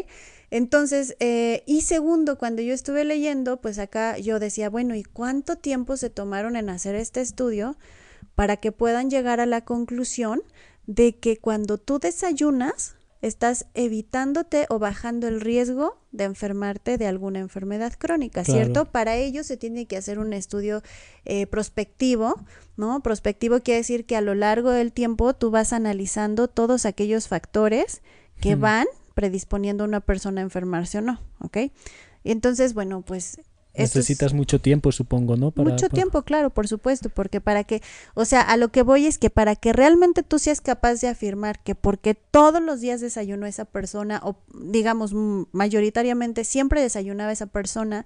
Entonces, 0.49 1.15
eh, 1.19 1.63
y 1.65 1.81
segundo, 1.81 2.37
cuando 2.37 2.61
yo 2.61 2.73
estuve 2.73 3.03
leyendo, 3.03 3.59
pues 3.59 3.79
acá 3.79 4.17
yo 4.17 4.39
decía, 4.39 4.69
bueno, 4.69 4.95
¿y 4.95 5.03
cuánto 5.03 5.57
tiempo 5.57 5.97
se 5.97 6.09
tomaron 6.09 6.55
en 6.55 6.69
hacer 6.69 6.95
este 6.95 7.21
estudio 7.21 7.77
para 8.35 8.57
que 8.57 8.71
puedan 8.71 9.09
llegar 9.09 9.39
a 9.39 9.45
la 9.45 9.65
conclusión 9.65 10.41
de 10.85 11.17
que 11.17 11.37
cuando 11.37 11.77
tú 11.77 11.99
desayunas, 11.99 12.95
estás 13.21 13.65
evitándote 13.73 14.67
o 14.69 14.79
bajando 14.79 15.27
el 15.27 15.41
riesgo 15.41 15.99
de 16.11 16.25
enfermarte 16.25 16.97
de 16.97 17.07
alguna 17.07 17.39
enfermedad 17.39 17.93
crónica, 17.97 18.43
¿cierto? 18.43 18.85
Para 18.85 19.15
ello 19.15 19.43
se 19.43 19.57
tiene 19.57 19.87
que 19.87 19.97
hacer 19.97 20.19
un 20.19 20.33
estudio 20.33 20.83
eh, 21.25 21.47
prospectivo, 21.47 22.35
¿no? 22.75 23.01
Prospectivo 23.01 23.59
quiere 23.61 23.79
decir 23.79 24.05
que 24.05 24.15
a 24.15 24.21
lo 24.21 24.35
largo 24.35 24.71
del 24.71 24.93
tiempo 24.93 25.33
tú 25.33 25.51
vas 25.51 25.73
analizando 25.73 26.47
todos 26.47 26.85
aquellos 26.85 27.27
factores 27.27 28.01
que 28.39 28.55
van 28.55 28.85
predisponiendo 29.17 29.83
a 29.83 29.87
una 29.87 29.99
persona 29.99 30.41
a 30.41 30.43
enfermarse 30.43 30.99
o 30.99 31.01
no, 31.01 31.19
¿ok? 31.39 31.57
Entonces, 32.23 32.75
bueno, 32.75 33.01
pues 33.01 33.41
Necesitas 33.77 34.33
mucho 34.33 34.59
tiempo, 34.59 34.91
supongo, 34.91 35.35
¿no? 35.35 35.53
mucho 35.55 35.89
tiempo, 35.89 36.23
claro, 36.23 36.49
por 36.49 36.67
supuesto, 36.67 37.09
porque 37.09 37.41
para 37.41 37.63
que, 37.63 37.81
o 38.13 38.25
sea, 38.25 38.41
a 38.41 38.57
lo 38.57 38.69
que 38.69 38.81
voy 38.81 39.05
es 39.05 39.17
que 39.17 39.29
para 39.29 39.55
que 39.55 39.73
realmente 39.73 40.23
tú 40.23 40.39
seas 40.39 40.61
capaz 40.61 41.01
de 41.01 41.07
afirmar 41.07 41.61
que 41.63 41.75
porque 41.75 42.15
todos 42.15 42.61
los 42.61 42.81
días 42.81 43.01
desayunó 43.01 43.45
esa 43.45 43.65
persona, 43.65 44.21
o 44.23 44.37
digamos, 44.53 45.13
mayoritariamente 45.51 46.43
siempre 46.43 46.81
desayunaba 46.81 47.31
esa 47.31 47.47
persona, 47.47 48.05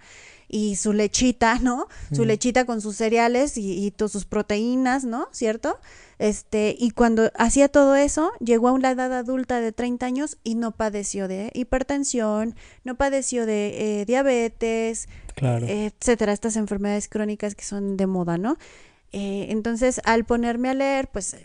y 0.52 0.76
su 0.76 0.94
lechita, 0.94 1.60
¿no? 1.62 1.88
Su 2.12 2.26
lechita 2.26 2.66
con 2.66 2.82
sus 2.82 2.98
cereales 2.98 3.58
y, 3.58 3.86
y 3.86 3.92
todas 3.92 4.12
sus 4.12 4.26
proteínas, 4.26 5.06
¿no? 5.06 5.30
¿Cierto? 5.32 5.80
Este, 6.22 6.76
y 6.78 6.92
cuando 6.92 7.32
hacía 7.36 7.68
todo 7.68 7.96
eso, 7.96 8.32
llegó 8.40 8.68
a 8.68 8.74
una 8.74 8.92
edad 8.92 9.12
adulta 9.12 9.60
de 9.60 9.72
30 9.72 10.06
años 10.06 10.38
y 10.44 10.54
no 10.54 10.72
padeció 10.72 11.28
de 11.28 11.50
hipertensión, 11.56 12.54
no 12.84 12.94
padeció 12.94 13.48
de 13.48 14.02
eh, 14.02 14.06
diabetes, 14.06 15.10
etcétera, 15.40 16.34
estas 16.34 16.56
enfermedades 16.56 17.08
crónicas 17.08 17.56
que 17.56 17.64
son 17.64 17.98
de 17.98 18.08
moda, 18.08 18.38
¿no? 18.38 18.58
Eh, 19.14 19.48
entonces, 19.50 20.00
al 20.06 20.24
ponerme 20.24 20.70
a 20.70 20.74
leer, 20.74 21.10
pues, 21.10 21.36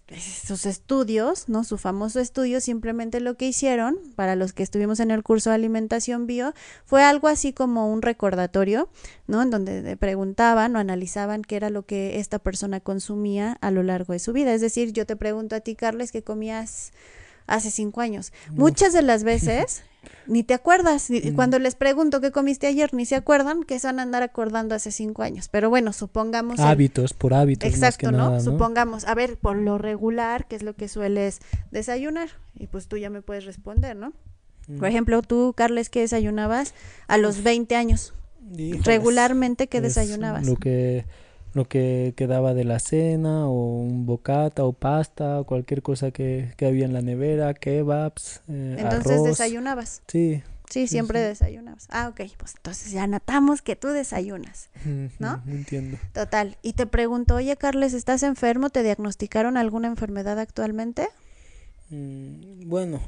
sus 0.46 0.66
estudios, 0.66 1.48
¿no? 1.48 1.64
Su 1.64 1.78
famoso 1.78 2.20
estudio, 2.20 2.60
simplemente 2.60 3.18
lo 3.18 3.36
que 3.36 3.48
hicieron, 3.48 3.98
para 4.14 4.36
los 4.36 4.52
que 4.52 4.62
estuvimos 4.62 5.00
en 5.00 5.10
el 5.10 5.24
curso 5.24 5.50
de 5.50 5.56
alimentación 5.56 6.28
bio, 6.28 6.54
fue 6.84 7.02
algo 7.02 7.26
así 7.26 7.52
como 7.52 7.92
un 7.92 8.02
recordatorio, 8.02 8.88
¿no? 9.26 9.42
En 9.42 9.50
donde 9.50 9.96
preguntaban 9.96 10.76
o 10.76 10.78
analizaban 10.78 11.42
qué 11.42 11.56
era 11.56 11.70
lo 11.70 11.84
que 11.84 12.20
esta 12.20 12.38
persona 12.38 12.78
consumía 12.78 13.58
a 13.60 13.72
lo 13.72 13.82
largo 13.82 14.12
de 14.12 14.20
su 14.20 14.32
vida. 14.32 14.54
Es 14.54 14.60
decir, 14.60 14.92
yo 14.92 15.04
te 15.04 15.16
pregunto 15.16 15.56
a 15.56 15.60
ti, 15.60 15.74
Carles, 15.74 16.12
¿qué 16.12 16.22
comías 16.22 16.92
hace 17.46 17.70
cinco 17.70 18.00
años? 18.00 18.32
Muchas 18.50 18.92
de 18.92 19.02
las 19.02 19.24
veces 19.24 19.82
ni 20.26 20.42
te 20.42 20.54
acuerdas. 20.54 21.10
Mm. 21.10 21.34
Cuando 21.34 21.58
les 21.58 21.74
pregunto 21.74 22.20
qué 22.20 22.30
comiste 22.30 22.66
ayer, 22.66 22.92
ni 22.94 23.06
se 23.06 23.14
acuerdan 23.14 23.62
que 23.62 23.78
se 23.78 23.86
van 23.86 23.98
a 23.98 24.02
andar 24.02 24.22
acordando 24.22 24.74
hace 24.74 24.90
cinco 24.90 25.22
años. 25.22 25.48
Pero 25.48 25.70
bueno, 25.70 25.92
supongamos. 25.92 26.60
Hábitos, 26.60 27.12
por 27.12 27.34
hábitos. 27.34 27.68
Exacto, 27.68 28.12
¿no? 28.12 28.40
Supongamos, 28.40 29.04
a 29.04 29.14
ver, 29.14 29.36
por 29.36 29.56
lo 29.56 29.78
regular, 29.78 30.46
¿qué 30.46 30.56
es 30.56 30.62
lo 30.62 30.74
que 30.74 30.88
sueles 30.88 31.40
desayunar? 31.70 32.30
Y 32.58 32.66
pues 32.66 32.88
tú 32.88 32.96
ya 32.96 33.10
me 33.10 33.22
puedes 33.22 33.44
responder, 33.44 33.96
¿no? 33.96 34.12
Mm. 34.68 34.78
Por 34.78 34.88
ejemplo, 34.88 35.22
tú, 35.22 35.54
Carles, 35.56 35.90
¿qué 35.90 36.00
desayunabas 36.00 36.74
a 37.08 37.18
los 37.18 37.42
20 37.42 37.76
años? 37.76 38.14
Regularmente, 38.84 39.66
¿qué 39.66 39.80
desayunabas? 39.80 40.46
Lo 40.46 40.54
que 40.56 41.04
lo 41.56 41.66
que 41.66 42.12
quedaba 42.18 42.52
de 42.52 42.64
la 42.64 42.78
cena 42.78 43.46
o 43.46 43.80
un 43.80 44.04
bocata 44.04 44.62
o 44.64 44.74
pasta 44.74 45.40
o 45.40 45.44
cualquier 45.44 45.80
cosa 45.80 46.10
que, 46.10 46.52
que 46.58 46.66
había 46.66 46.84
en 46.84 46.92
la 46.92 47.00
nevera, 47.00 47.54
kebabs, 47.54 48.42
eh, 48.46 48.76
Entonces 48.78 49.24
desayunabas. 49.24 50.02
Sí. 50.06 50.42
Sí, 50.68 50.86
siempre 50.86 51.20
desayunabas. 51.20 51.86
Ah, 51.90 52.08
ok, 52.08 52.28
pues 52.36 52.56
entonces 52.56 52.92
ya 52.92 53.06
notamos 53.06 53.62
que 53.62 53.74
tú 53.74 53.88
desayunas, 53.88 54.68
¿no? 55.18 55.42
Entiendo. 55.46 55.96
Total. 56.12 56.58
Y 56.60 56.74
te 56.74 56.86
pregunto, 56.86 57.36
oye, 57.36 57.56
Carles, 57.56 57.94
¿estás 57.94 58.22
enfermo? 58.22 58.68
¿Te 58.68 58.82
diagnosticaron 58.82 59.56
alguna 59.56 59.88
enfermedad 59.88 60.38
actualmente? 60.38 61.08
Mm, 61.88 62.68
bueno. 62.68 63.00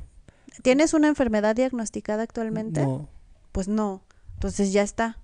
¿Tienes 0.63 0.95
una 0.95 1.09
enfermedad 1.09 1.55
diagnosticada 1.55 2.23
actualmente? 2.23 2.81
No. 2.81 3.09
Pues 3.53 3.69
no. 3.69 4.01
Entonces 4.37 4.73
ya 4.73 4.83
está 4.83 5.19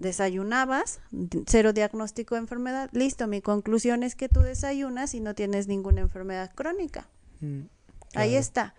desayunabas, 0.00 1.00
cero 1.46 1.72
diagnóstico 1.72 2.34
de 2.34 2.40
enfermedad, 2.40 2.90
listo, 2.92 3.26
mi 3.26 3.40
conclusión 3.40 4.02
es 4.02 4.14
que 4.14 4.28
tú 4.28 4.40
desayunas 4.40 5.14
y 5.14 5.20
no 5.20 5.34
tienes 5.34 5.68
ninguna 5.68 6.00
enfermedad 6.00 6.50
crónica. 6.54 7.08
Mm, 7.40 7.62
Ahí 8.14 8.34
está. 8.34 8.74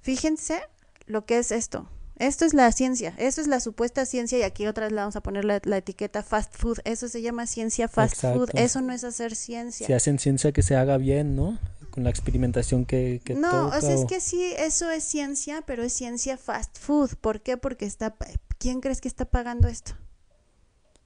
Fíjense 0.00 0.60
lo 1.06 1.24
que 1.24 1.38
es 1.38 1.52
esto. 1.52 1.88
Esto 2.18 2.44
es 2.44 2.54
la 2.54 2.70
ciencia, 2.70 3.14
esto 3.16 3.40
es 3.40 3.48
la 3.48 3.58
supuesta 3.58 4.04
ciencia 4.06 4.38
y 4.38 4.42
aquí 4.42 4.66
otra 4.66 4.84
vez 4.84 4.92
le 4.92 5.00
vamos 5.00 5.16
a 5.16 5.22
poner 5.22 5.44
la, 5.44 5.56
etiqueta 5.76 6.22
fast 6.22 6.54
food, 6.54 6.78
eso 6.84 7.08
se 7.08 7.22
llama 7.22 7.46
ciencia 7.46 7.88
fast 7.88 8.20
food, 8.20 8.50
eso 8.54 8.80
no 8.80 8.92
es 8.92 9.02
hacer 9.02 9.34
ciencia. 9.34 9.86
Si 9.86 9.92
hacen 9.92 10.18
ciencia 10.18 10.52
que 10.52 10.62
se 10.62 10.76
haga 10.76 10.98
bien, 10.98 11.34
¿no? 11.34 11.58
Con 11.90 12.04
la 12.04 12.10
experimentación 12.10 12.84
que, 12.84 13.20
que 13.24 13.34
No, 13.34 13.68
o 13.68 13.80
sea, 13.80 13.94
es 13.94 14.04
que 14.04 14.20
sí, 14.20 14.52
eso 14.56 14.90
es 14.90 15.02
ciencia, 15.02 15.64
pero 15.66 15.82
es 15.82 15.94
ciencia 15.94 16.36
fast 16.36 16.78
food. 16.78 17.16
¿Por 17.20 17.40
qué? 17.40 17.56
Porque 17.56 17.86
está, 17.86 18.14
¿quién 18.58 18.80
crees 18.80 19.00
que 19.00 19.08
está 19.08 19.24
pagando 19.24 19.66
esto? 19.66 19.94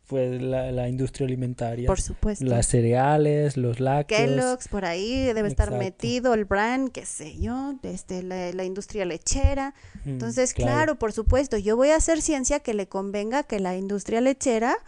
Fue 0.06 0.38
la, 0.38 0.88
industria 0.88 1.26
alimentaria. 1.26 1.88
Por 1.88 2.00
supuesto. 2.00 2.44
Las 2.44 2.66
cereales, 2.66 3.56
los 3.56 3.80
lácteos. 3.80 4.20
Kellogg's, 4.20 4.68
por 4.68 4.84
ahí 4.84 5.32
debe 5.32 5.48
estar 5.48 5.72
metido 5.72 6.32
el 6.32 6.44
brand, 6.44 6.92
qué 6.92 7.04
sé 7.04 7.36
yo, 7.36 7.74
este, 7.82 8.22
la, 8.22 8.52
la 8.52 8.64
industria 8.64 9.04
lechera. 9.04 9.74
Mm, 10.04 10.10
Entonces, 10.10 10.54
claro. 10.54 10.96
por 10.96 11.12
supuesto, 11.12 11.58
yo 11.58 11.76
voy 11.76 11.88
a 11.88 11.96
hacer 11.96 12.22
ciencia 12.22 12.60
que 12.60 12.72
le 12.72 12.86
convenga 12.86 13.42
que 13.42 13.58
la 13.58 13.76
industria 13.76 14.20
lechera 14.20 14.78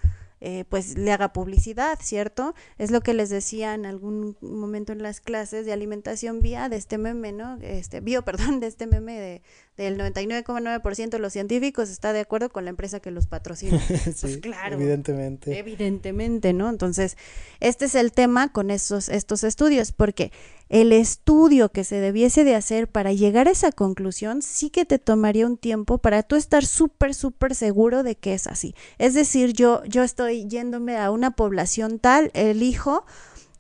eh, 0.41 0.65
pues 0.69 0.97
le 0.97 1.11
haga 1.11 1.33
publicidad, 1.33 1.99
¿cierto? 2.01 2.55
Es 2.79 2.93
lo 2.93 3.01
que 3.01 3.13
les 3.13 3.29
decía 3.29 3.75
en 3.75 3.87
algún 3.87 4.37
momento 4.41 4.93
en 4.93 5.03
las 5.03 5.21
clases 5.21 5.67
de 5.67 5.73
alimentación 5.73 6.41
vía 6.41 6.69
de 6.69 6.77
este 6.77 6.97
meme, 6.97 7.33
¿no? 7.33 7.59
Este, 7.61 7.99
bio, 8.01 8.23
perdón, 8.25 8.61
de 8.61 8.69
este 8.69 8.87
meme 8.87 9.19
de, 9.19 9.43
del 9.79 9.97
99,9% 9.97 11.11
de 11.11 11.19
los 11.21 11.33
científicos 11.33 11.89
está 11.89 12.13
de 12.13 12.21
acuerdo 12.21 12.51
con 12.51 12.65
la 12.65 12.71
empresa 12.71 12.99
que 12.99 13.13
los 13.13 13.29
patrocina. 13.29 13.81
pues 14.21 14.39
claro. 14.39 14.75
Evidentemente. 14.75 15.57
Evidentemente, 15.57 16.53
¿no? 16.53 16.69
Entonces, 16.69 17.17
este 17.61 17.85
es 17.85 17.95
el 17.95 18.11
tema 18.13 18.53
con 18.53 18.71
esos, 18.73 19.09
estos 19.09 19.45
estudios, 19.45 19.93
porque 19.93 20.33
el 20.69 20.93
estudio 20.93 21.71
que 21.71 21.85
se 21.85 22.01
debiese 22.01 22.43
de 22.43 22.57
hacer 22.57 22.89
para 22.89 23.13
llegar 23.13 23.47
a 23.47 23.53
esa 23.53 23.71
conclusión 23.71 24.43
sí 24.43 24.69
que 24.69 24.85
te 24.85 24.99
tomaría 24.99 25.47
un 25.47 25.57
tiempo 25.57 25.99
para 25.99 26.25
tú 26.25 26.35
estar 26.35 26.67
súper, 26.67 27.15
súper 27.15 27.55
seguro 27.55 28.03
de 28.03 28.17
que 28.17 28.35
es 28.35 28.49
así. 28.49 28.75
Es 28.99 29.15
decir, 29.15 29.53
yo, 29.53 29.85
yo 29.85 30.03
estoy 30.03 30.49
yéndome 30.49 30.97
a 30.99 31.13
una 31.13 31.31
población 31.31 32.01
tal, 32.01 32.33
elijo 32.35 33.07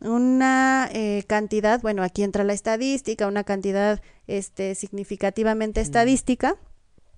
una 0.00 0.88
eh, 0.92 1.24
cantidad, 1.26 1.81
bueno, 1.81 2.02
aquí 2.02 2.22
entra 2.24 2.44
la 2.44 2.52
estadística, 2.52 3.26
una 3.26 3.44
cantidad 3.44 4.00
este, 4.28 4.74
significativamente 4.74 5.80
estadística 5.80 6.56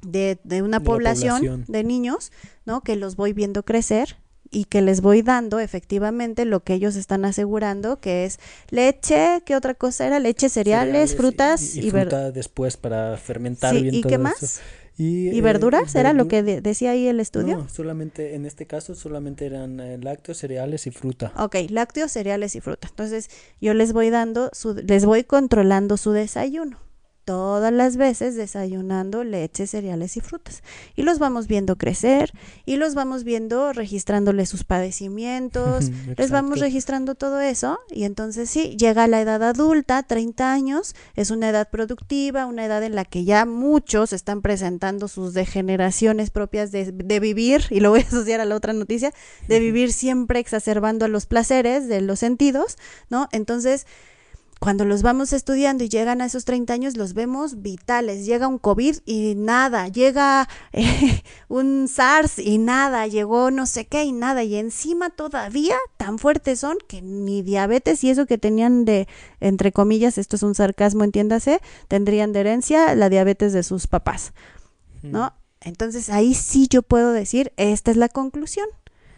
de, 0.02 0.38
de 0.44 0.62
una 0.62 0.80
población, 0.80 1.64
de 1.68 1.84
niños, 1.84 2.32
¿no? 2.64 2.80
Que 2.80 2.96
los 2.96 3.16
voy 3.16 3.34
viendo 3.34 3.64
crecer 3.64 4.16
y 4.50 4.64
que 4.64 4.80
les 4.82 5.00
voy 5.00 5.22
dando 5.22 5.60
efectivamente 5.60 6.44
lo 6.44 6.64
que 6.64 6.74
ellos 6.74 6.96
están 6.96 7.24
asegurando, 7.24 8.00
que 8.00 8.24
es 8.24 8.38
leche, 8.70 9.42
¿qué 9.44 9.54
otra 9.54 9.74
cosa 9.74 10.06
era? 10.06 10.18
Leche, 10.18 10.48
cereales, 10.48 11.14
frutas 11.14 11.76
y, 11.76 11.86
y, 11.86 11.90
fruta 11.90 12.32
después 12.32 12.76
para 12.76 13.16
fermentar 13.16 13.74
bien 13.74 13.94
¿Y 13.94 14.02
qué 14.02 14.18
más? 14.18 14.60
¿Y, 14.96 15.36
eh, 15.36 15.40
verduras? 15.40 15.94
¿Era 15.94 16.12
lo 16.12 16.28
que 16.28 16.42
decía 16.42 16.90
ahí 16.90 17.06
el 17.06 17.20
estudio? 17.20 17.58
No, 17.58 17.68
solamente, 17.68 18.34
en 18.34 18.44
este 18.44 18.66
caso 18.66 18.94
solamente 18.94 19.46
eran 19.46 19.80
eh, 19.80 19.98
lácteos, 19.98 20.38
cereales 20.38 20.86
y 20.86 20.90
fruta. 20.90 21.32
Ok, 21.36 21.56
lácteos, 21.70 22.12
cereales 22.12 22.54
y 22.56 22.60
fruta. 22.60 22.88
Entonces 22.88 23.30
yo 23.60 23.72
les 23.72 23.92
voy 23.92 24.10
dando, 24.10 24.50
su, 24.52 24.74
les 24.74 25.06
voy 25.06 25.24
controlando 25.24 25.96
su 25.96 26.12
desayuno 26.12 26.89
todas 27.30 27.72
las 27.72 27.96
veces 27.96 28.34
desayunando 28.34 29.22
leche, 29.22 29.68
cereales 29.68 30.16
y 30.16 30.20
frutas. 30.20 30.64
Y 30.96 31.02
los 31.02 31.20
vamos 31.20 31.46
viendo 31.46 31.76
crecer 31.76 32.32
y 32.66 32.74
los 32.74 32.96
vamos 32.96 33.22
viendo 33.22 33.72
registrándole 33.72 34.46
sus 34.46 34.64
padecimientos, 34.64 35.92
les 36.16 36.32
vamos 36.32 36.58
registrando 36.58 37.14
todo 37.14 37.40
eso 37.40 37.78
y 37.88 38.02
entonces 38.02 38.50
sí, 38.50 38.76
llega 38.76 39.06
la 39.06 39.20
edad 39.20 39.44
adulta, 39.44 40.02
30 40.02 40.52
años, 40.52 40.96
es 41.14 41.30
una 41.30 41.50
edad 41.50 41.70
productiva, 41.70 42.46
una 42.46 42.64
edad 42.64 42.82
en 42.82 42.96
la 42.96 43.04
que 43.04 43.22
ya 43.22 43.46
muchos 43.46 44.12
están 44.12 44.42
presentando 44.42 45.06
sus 45.06 45.32
degeneraciones 45.32 46.30
propias 46.30 46.72
de, 46.72 46.90
de 46.90 47.20
vivir, 47.20 47.62
y 47.70 47.78
lo 47.78 47.90
voy 47.90 48.00
a 48.00 48.08
asociar 48.08 48.40
a 48.40 48.44
la 48.44 48.56
otra 48.56 48.72
noticia, 48.72 49.12
de 49.46 49.60
vivir 49.60 49.92
siempre 49.92 50.40
exacerbando 50.40 51.06
los 51.06 51.26
placeres 51.26 51.86
de 51.86 52.00
los 52.00 52.18
sentidos, 52.18 52.76
¿no? 53.08 53.28
Entonces, 53.30 53.86
cuando 54.60 54.84
los 54.84 55.00
vamos 55.00 55.32
estudiando 55.32 55.84
y 55.84 55.88
llegan 55.88 56.20
a 56.20 56.26
esos 56.26 56.44
30 56.44 56.74
años, 56.74 56.96
los 56.98 57.14
vemos 57.14 57.62
vitales. 57.62 58.26
Llega 58.26 58.46
un 58.46 58.58
COVID 58.58 58.98
y 59.06 59.34
nada, 59.34 59.88
llega 59.88 60.50
eh, 60.72 61.22
un 61.48 61.88
SARS 61.88 62.38
y 62.38 62.58
nada, 62.58 63.06
llegó 63.06 63.50
no 63.50 63.64
sé 63.64 63.86
qué 63.86 64.04
y 64.04 64.12
nada. 64.12 64.44
Y 64.44 64.56
encima 64.56 65.08
todavía 65.08 65.76
tan 65.96 66.18
fuertes 66.18 66.60
son 66.60 66.76
que 66.86 67.00
ni 67.00 67.40
diabetes 67.40 68.04
y 68.04 68.10
eso 68.10 68.26
que 68.26 68.36
tenían 68.36 68.84
de, 68.84 69.08
entre 69.40 69.72
comillas, 69.72 70.18
esto 70.18 70.36
es 70.36 70.42
un 70.42 70.54
sarcasmo, 70.54 71.04
entiéndase, 71.04 71.62
tendrían 71.88 72.34
de 72.34 72.40
herencia 72.40 72.94
la 72.94 73.08
diabetes 73.08 73.54
de 73.54 73.62
sus 73.62 73.86
papás. 73.86 74.34
¿No? 75.02 75.32
Entonces 75.62 76.10
ahí 76.10 76.34
sí 76.34 76.68
yo 76.68 76.82
puedo 76.82 77.12
decir, 77.12 77.54
esta 77.56 77.90
es 77.90 77.96
la 77.96 78.10
conclusión. 78.10 78.68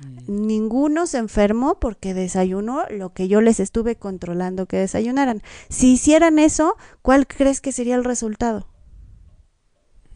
Mm. 0.02 0.46
Ninguno 0.46 1.06
se 1.06 1.18
enfermó 1.18 1.78
porque 1.78 2.14
desayunó 2.14 2.84
lo 2.90 3.12
que 3.12 3.28
yo 3.28 3.40
les 3.40 3.60
estuve 3.60 3.96
controlando 3.96 4.66
que 4.66 4.78
desayunaran. 4.78 5.42
Si 5.68 5.92
hicieran 5.92 6.38
eso, 6.38 6.76
¿cuál 7.02 7.26
crees 7.26 7.60
que 7.60 7.72
sería 7.72 7.94
el 7.94 8.04
resultado? 8.04 8.66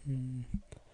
Mm, 0.05 0.43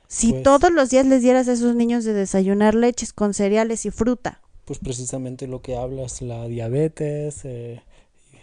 si 0.08 0.30
pues 0.32 0.42
todos 0.42 0.70
los 0.70 0.90
días 0.90 1.06
les 1.06 1.22
dieras 1.22 1.48
a 1.48 1.52
esos 1.52 1.74
niños 1.74 2.04
de 2.04 2.12
desayunar 2.12 2.74
leches 2.74 3.12
con 3.12 3.34
cereales 3.34 3.86
y 3.86 3.90
fruta. 3.90 4.40
Pues 4.64 4.78
precisamente 4.78 5.46
lo 5.46 5.62
que 5.62 5.76
hablas, 5.76 6.22
la 6.22 6.46
diabetes, 6.46 7.44
eh, 7.44 7.82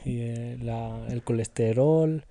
y, 0.06 0.20
eh, 0.20 0.60
el 1.10 1.24
colesterol. 1.24 2.26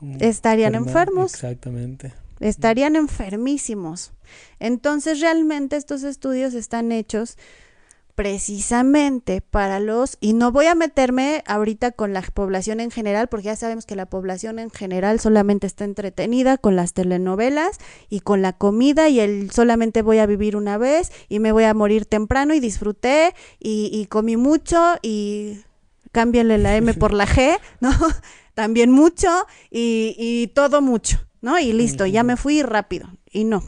Mm, 0.00 0.16
Estarían 0.20 0.74
enfermos. 0.74 1.32
Exactamente 1.34 2.12
estarían 2.48 2.94
enfermísimos. 2.94 4.12
Entonces 4.58 5.20
realmente 5.20 5.76
estos 5.76 6.02
estudios 6.02 6.52
están 6.52 6.92
hechos 6.92 7.38
precisamente 8.14 9.40
para 9.40 9.80
los, 9.80 10.18
y 10.20 10.34
no 10.34 10.52
voy 10.52 10.66
a 10.66 10.76
meterme 10.76 11.42
ahorita 11.46 11.92
con 11.92 12.12
la 12.12 12.22
población 12.22 12.78
en 12.78 12.92
general, 12.92 13.28
porque 13.28 13.46
ya 13.46 13.56
sabemos 13.56 13.86
que 13.86 13.96
la 13.96 14.06
población 14.06 14.60
en 14.60 14.70
general 14.70 15.18
solamente 15.18 15.66
está 15.66 15.84
entretenida 15.84 16.56
con 16.58 16.76
las 16.76 16.92
telenovelas 16.92 17.78
y 18.10 18.20
con 18.20 18.40
la 18.40 18.52
comida 18.52 19.08
y 19.08 19.18
el 19.18 19.50
solamente 19.50 20.02
voy 20.02 20.18
a 20.18 20.26
vivir 20.26 20.54
una 20.54 20.78
vez 20.78 21.10
y 21.28 21.40
me 21.40 21.50
voy 21.50 21.64
a 21.64 21.74
morir 21.74 22.06
temprano 22.06 22.54
y 22.54 22.60
disfruté 22.60 23.34
y, 23.58 23.90
y 23.92 24.06
comí 24.06 24.36
mucho 24.36 24.96
y 25.02 25.62
cámbiale 26.12 26.58
la 26.58 26.76
M 26.76 26.94
por 26.94 27.12
la 27.12 27.26
G, 27.26 27.58
¿no? 27.80 27.90
También 28.54 28.92
mucho 28.92 29.28
y, 29.70 30.14
y 30.18 30.48
todo 30.48 30.82
mucho. 30.82 31.18
¿No? 31.44 31.58
Y 31.58 31.72
listo, 31.72 32.06
ya 32.06 32.24
me 32.24 32.36
fui 32.36 32.62
rápido. 32.62 33.06
Y 33.30 33.44
no. 33.44 33.62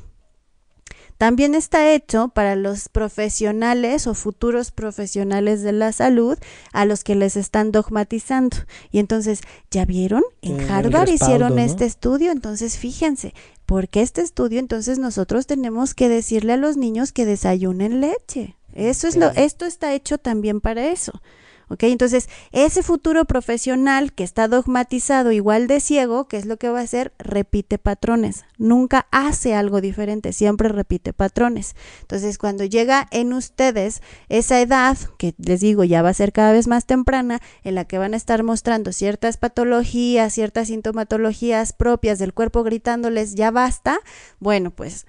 También 1.18 1.54
está 1.54 1.92
hecho 1.92 2.28
para 2.28 2.56
los 2.56 2.88
profesionales 2.88 4.06
o 4.06 4.14
futuros 4.14 4.70
profesionales 4.70 5.62
de 5.62 5.72
la 5.72 5.92
salud 5.92 6.38
a 6.72 6.84
los 6.86 7.04
que 7.04 7.14
les 7.14 7.36
están 7.36 7.72
dogmatizando. 7.72 8.56
Y 8.90 8.98
entonces, 8.98 9.40
¿ya 9.70 9.84
vieron? 9.84 10.22
En 10.40 10.60
Harvard 10.70 11.08
hicieron 11.08 11.58
este 11.58 11.84
estudio, 11.84 12.32
entonces 12.32 12.78
fíjense, 12.78 13.34
porque 13.66 14.00
este 14.00 14.22
estudio 14.22 14.58
entonces 14.58 14.98
nosotros 14.98 15.46
tenemos 15.46 15.94
que 15.94 16.08
decirle 16.08 16.54
a 16.54 16.58
los 16.58 16.76
niños 16.76 17.12
que 17.12 17.26
desayunen 17.26 18.00
leche. 18.00 18.56
Eso 18.74 19.06
es 19.06 19.16
lo 19.16 19.30
esto 19.30 19.64
está 19.64 19.94
hecho 19.94 20.18
también 20.18 20.60
para 20.60 20.86
eso. 20.88 21.12
Entonces, 21.68 22.28
ese 22.52 22.82
futuro 22.82 23.24
profesional 23.24 24.12
que 24.12 24.22
está 24.22 24.46
dogmatizado 24.46 25.32
igual 25.32 25.66
de 25.66 25.80
ciego, 25.80 26.28
¿qué 26.28 26.36
es 26.36 26.46
lo 26.46 26.58
que 26.58 26.68
va 26.68 26.80
a 26.80 26.84
hacer? 26.84 27.12
Repite 27.18 27.78
patrones. 27.78 28.44
Nunca 28.56 29.06
hace 29.10 29.54
algo 29.54 29.80
diferente, 29.80 30.32
siempre 30.32 30.68
repite 30.68 31.12
patrones. 31.12 31.74
Entonces, 32.02 32.38
cuando 32.38 32.64
llega 32.64 33.08
en 33.10 33.32
ustedes 33.32 34.00
esa 34.28 34.60
edad, 34.60 34.96
que 35.18 35.34
les 35.38 35.60
digo 35.60 35.82
ya 35.84 36.02
va 36.02 36.10
a 36.10 36.14
ser 36.14 36.32
cada 36.32 36.52
vez 36.52 36.68
más 36.68 36.86
temprana, 36.86 37.40
en 37.64 37.74
la 37.74 37.84
que 37.84 37.98
van 37.98 38.14
a 38.14 38.16
estar 38.16 38.42
mostrando 38.42 38.92
ciertas 38.92 39.36
patologías, 39.36 40.32
ciertas 40.32 40.68
sintomatologías 40.68 41.72
propias 41.72 42.18
del 42.18 42.32
cuerpo 42.32 42.62
gritándoles 42.62 43.34
ya 43.34 43.50
basta, 43.50 43.98
bueno, 44.38 44.70
pues 44.70 45.04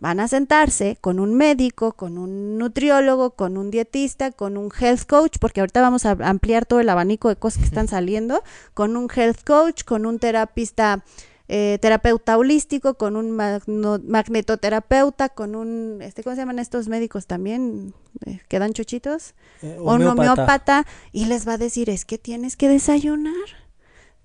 van 0.00 0.20
a 0.20 0.28
sentarse 0.28 0.98
con 1.00 1.20
un 1.20 1.34
médico, 1.34 1.92
con 1.92 2.18
un 2.18 2.58
nutriólogo, 2.58 3.30
con 3.30 3.56
un 3.56 3.70
dietista, 3.70 4.32
con 4.32 4.56
un 4.56 4.70
health 4.78 5.06
coach, 5.06 5.38
porque 5.40 5.60
ahorita 5.60 5.80
vamos 5.80 6.04
a 6.06 6.12
ampliar 6.20 6.66
todo 6.66 6.80
el 6.80 6.88
abanico 6.88 7.28
de 7.28 7.36
cosas 7.36 7.60
que 7.60 7.66
están 7.66 7.88
saliendo, 7.88 8.42
con 8.74 8.96
un 8.96 9.08
health 9.14 9.44
coach, 9.44 9.84
con 9.84 10.06
un 10.06 10.18
terapista, 10.18 11.04
eh, 11.48 11.78
terapeuta 11.80 12.36
holístico, 12.38 12.94
con 12.94 13.16
un 13.16 13.30
magnetoterapeuta, 13.32 15.28
con 15.28 15.54
un, 15.54 16.00
este, 16.02 16.22
¿cómo 16.24 16.34
se 16.34 16.42
llaman 16.42 16.58
estos 16.58 16.88
médicos 16.88 17.26
también? 17.26 17.94
Eh, 18.26 18.40
¿Quedan 18.48 18.72
chochitos? 18.72 19.34
Eh, 19.62 19.76
o 19.78 19.94
un 19.94 20.06
homeópata, 20.06 20.86
y 21.12 21.26
les 21.26 21.46
va 21.46 21.52
a 21.52 21.58
decir, 21.58 21.90
es 21.90 22.04
que 22.04 22.18
tienes 22.18 22.56
que 22.56 22.68
desayunar 22.68 23.63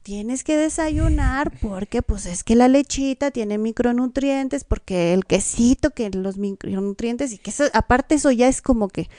tienes 0.03 0.43
que 0.43 0.57
desayunar 0.57 1.51
porque 1.62 2.01
pues 2.01 2.25
es 2.25 2.43
que 2.43 2.55
la 2.55 2.67
lechita 2.67 3.31
tiene 3.31 3.57
micronutrientes, 3.57 4.63
porque 4.63 5.13
el 5.13 5.25
quesito, 5.25 5.91
que 5.91 6.09
los 6.09 6.38
micronutrientes 6.38 7.33
y 7.33 7.38
que 7.38 7.51
eso, 7.51 7.65
aparte 7.73 8.15
eso 8.15 8.31
ya 8.31 8.47
es 8.47 8.62
como 8.62 8.88
que, 8.88 9.09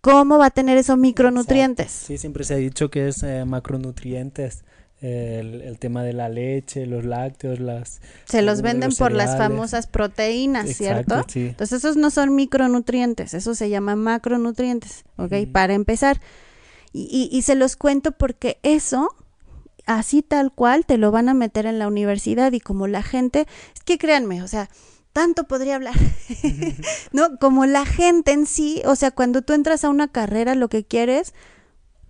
¿cómo 0.00 0.38
va 0.38 0.46
a 0.46 0.50
tener 0.50 0.78
esos 0.78 0.98
micronutrientes? 0.98 1.90
Sí, 1.90 2.18
siempre 2.18 2.44
se 2.44 2.54
ha 2.54 2.58
dicho 2.58 2.90
que 2.90 3.08
es 3.08 3.22
eh, 3.22 3.44
macronutrientes. 3.44 4.64
el, 5.00 5.76
tema 5.78 6.02
de 6.02 6.14
la 6.14 6.30
leche, 6.30 6.86
los 6.86 7.04
lácteos, 7.04 7.60
las... 7.60 8.00
Se 8.24 8.40
los 8.40 8.62
venden 8.62 8.94
por 8.94 9.12
las 9.12 9.36
famosas 9.36 9.86
proteínas, 9.86 10.70
¿cierto? 10.70 11.26
Entonces 11.34 11.78
esos 11.84 11.96
no 11.96 12.10
son 12.10 12.34
micronutrientes, 12.34 13.34
eso 13.34 13.54
se 13.54 13.68
llama 13.68 13.96
macronutrientes, 13.96 15.04
¿ok? 15.16 15.34
Para 15.52 15.74
empezar. 15.74 16.20
Y, 16.92 17.08
y, 17.10 17.36
y 17.36 17.42
se 17.42 17.56
los 17.56 17.76
cuento 17.76 18.12
porque 18.12 18.58
eso 18.62 19.10
así 19.86 20.22
tal 20.22 20.52
cual 20.52 20.86
te 20.86 20.98
lo 20.98 21.10
van 21.10 21.28
a 21.28 21.34
meter 21.34 21.66
en 21.66 21.78
la 21.78 21.88
universidad 21.88 22.52
y 22.52 22.60
como 22.60 22.86
la 22.86 23.02
gente, 23.02 23.46
es 23.74 23.82
que 23.84 23.98
créanme, 23.98 24.42
o 24.42 24.48
sea, 24.48 24.70
tanto 25.12 25.44
podría 25.44 25.76
hablar, 25.76 25.94
¿no? 27.12 27.38
Como 27.38 27.66
la 27.66 27.86
gente 27.86 28.32
en 28.32 28.46
sí, 28.46 28.82
o 28.84 28.96
sea, 28.96 29.10
cuando 29.10 29.42
tú 29.42 29.52
entras 29.52 29.84
a 29.84 29.88
una 29.88 30.08
carrera, 30.08 30.54
lo 30.54 30.68
que 30.68 30.84
quieres 30.84 31.34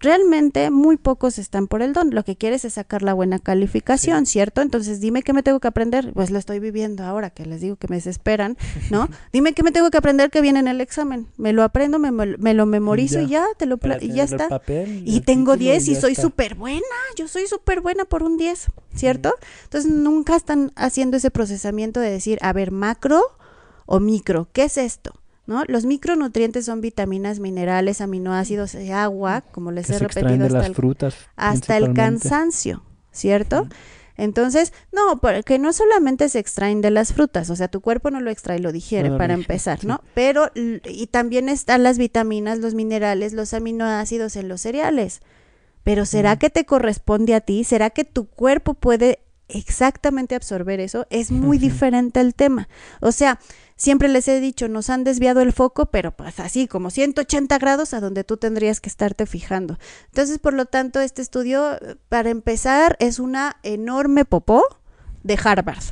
realmente 0.05 0.71
muy 0.71 0.97
pocos 0.97 1.39
están 1.39 1.67
por 1.67 1.83
el 1.83 1.93
don. 1.93 2.11
Lo 2.11 2.25
que 2.25 2.37
quieres 2.37 2.65
es 2.65 2.75
sacar 2.75 3.03
la 3.03 3.15
buena 3.15 3.39
calificación, 3.39 4.27
¿cierto? 4.27 4.61
Entonces, 4.61 5.01
dime 5.01 5.23
qué 5.23 5.33
me 5.33 5.43
tengo 5.43 5.59
que 5.59 5.69
aprender. 5.69 6.13
Pues 6.13 6.31
lo 6.31 6.39
estoy 6.39 6.61
viviendo 6.61 7.05
ahora, 7.05 7.31
que 7.31 7.47
les 7.47 7.61
digo 7.61 7.77
que 7.77 7.89
me 7.89 7.97
desesperan, 7.97 8.57
¿no? 8.91 9.09
dime 9.33 9.53
qué 9.53 9.63
me 9.63 9.73
tengo 9.73 9.91
que 9.91 9.99
aprender 9.99 10.31
que 10.31 10.41
viene 10.41 10.61
en 10.61 10.69
el 10.69 10.81
examen. 10.81 11.27
Me 11.37 11.53
lo 11.53 11.63
aprendo, 11.63 11.99
me, 11.99 12.55
lo 12.55 12.67
memorizo 12.67 13.21
y 13.21 13.27
ya, 13.27 13.47
te 13.57 13.67
lo 13.67 13.79
y 14.01 14.13
ya 14.13 14.25
está. 14.25 14.61
y, 14.69 15.21
tengo 15.23 15.57
10 15.57 15.89
y, 15.89 15.95
soy 15.97 16.15
súper 16.15 16.55
buena. 16.55 16.81
Yo 17.17 17.27
soy 17.27 17.47
súper 17.47 17.81
buena 17.81 18.05
por 18.05 18.23
un 18.23 18.37
10, 18.37 18.67
¿cierto? 18.95 19.35
Entonces, 19.65 19.91
nunca 19.91 20.37
están 20.37 20.73
haciendo 20.77 21.17
ese 21.17 21.31
procesamiento 21.31 22.01
de 22.01 22.11
decir, 22.11 22.39
a 22.43 22.53
ver, 22.53 22.71
macro 22.71 23.23
o 23.87 24.01
micro, 24.01 24.49
¿qué 24.53 24.65
es 24.65 24.79
esto? 24.79 25.15
¿No? 25.47 25.65
Los 25.67 25.85
micronutrientes 25.85 26.65
son 26.65 26.81
vitaminas, 26.81 27.41
minerales, 27.41 28.01
aminoácidos 28.01 28.75
y 28.75 28.91
agua, 28.91 29.43
como 29.53 29.73
les 29.73 29.91
he 29.91 29.99
repetido 29.99 30.47
hasta, 30.47 30.67
el, 30.67 30.75
frutas, 30.75 31.15
hasta 31.37 31.77
el 31.77 31.93
cansancio, 31.93 32.83
¿cierto? 33.13 33.69
Entonces, 34.17 34.73
no, 34.93 35.19
porque 35.21 35.59
no 35.59 35.73
solamente 35.73 36.29
se 36.29 36.39
extraen 36.39 36.81
de 36.81 36.91
las 36.91 37.13
frutas, 37.13 37.51
o 37.51 37.57
sea, 37.57 37.69
tu 37.69 37.81
cuerpo 37.81 38.11
no 38.11 38.21
lo 38.21 38.31
extrae, 38.31 38.61
lo 38.61 38.71
digiere 38.71 39.11
para 39.11 39.35
empezar, 39.35 39.85
¿no? 39.85 40.03
Pero, 40.15 40.51
y 40.55 41.09
también 41.09 41.49
están 41.49 41.83
las 41.83 41.99
vitaminas, 41.99 42.59
los 42.59 42.75
minerales, 42.75 43.33
los 43.33 43.55
aminoácidos 43.55 44.37
en 44.37 44.49
los 44.49 44.61
cereales. 44.61 45.21
Pero 45.83 46.07
¿será 46.07 46.39
que 46.39 46.49
te 46.49 46.65
corresponde 46.65 47.35
a 47.35 47.41
ti? 47.41 47.65
¿Será 47.65 47.91
que 47.91 48.05
tu 48.05 48.27
cuerpo 48.27 48.75
puede 48.75 49.19
exactamente 49.49 50.35
absorber 50.35 50.81
eso? 50.81 51.07
Es 51.11 51.31
muy 51.31 51.59
diferente 51.59 52.21
el 52.21 52.35
tema. 52.35 52.69
O 53.01 53.13
sea, 53.13 53.41
Siempre 53.77 54.09
les 54.09 54.29
he 54.29 54.41
dicho, 54.41 54.69
nos 54.69 54.91
han 54.91 55.05
desviado 55.05 55.41
el 55.41 55.53
foco, 55.53 55.87
pero 55.87 56.13
pues 56.13 56.39
así 56.41 56.69
como 56.69 56.91
180 56.91 57.59
grados 57.59 57.93
a 57.95 58.01
donde 58.01 58.25
tú 58.25 58.37
tendrías 58.37 58.81
que 58.81 58.89
estarte 58.89 59.27
fijando. 59.27 59.79
Entonces, 60.07 60.39
por 60.39 60.55
lo 60.55 60.67
tanto, 60.67 61.01
este 61.01 61.23
estudio, 61.23 61.79
para 62.09 62.31
empezar, 62.31 62.97
es 63.01 63.19
una 63.19 63.57
enorme 63.63 64.25
popó 64.25 64.63
de 65.23 65.39
Harvard. 65.43 65.83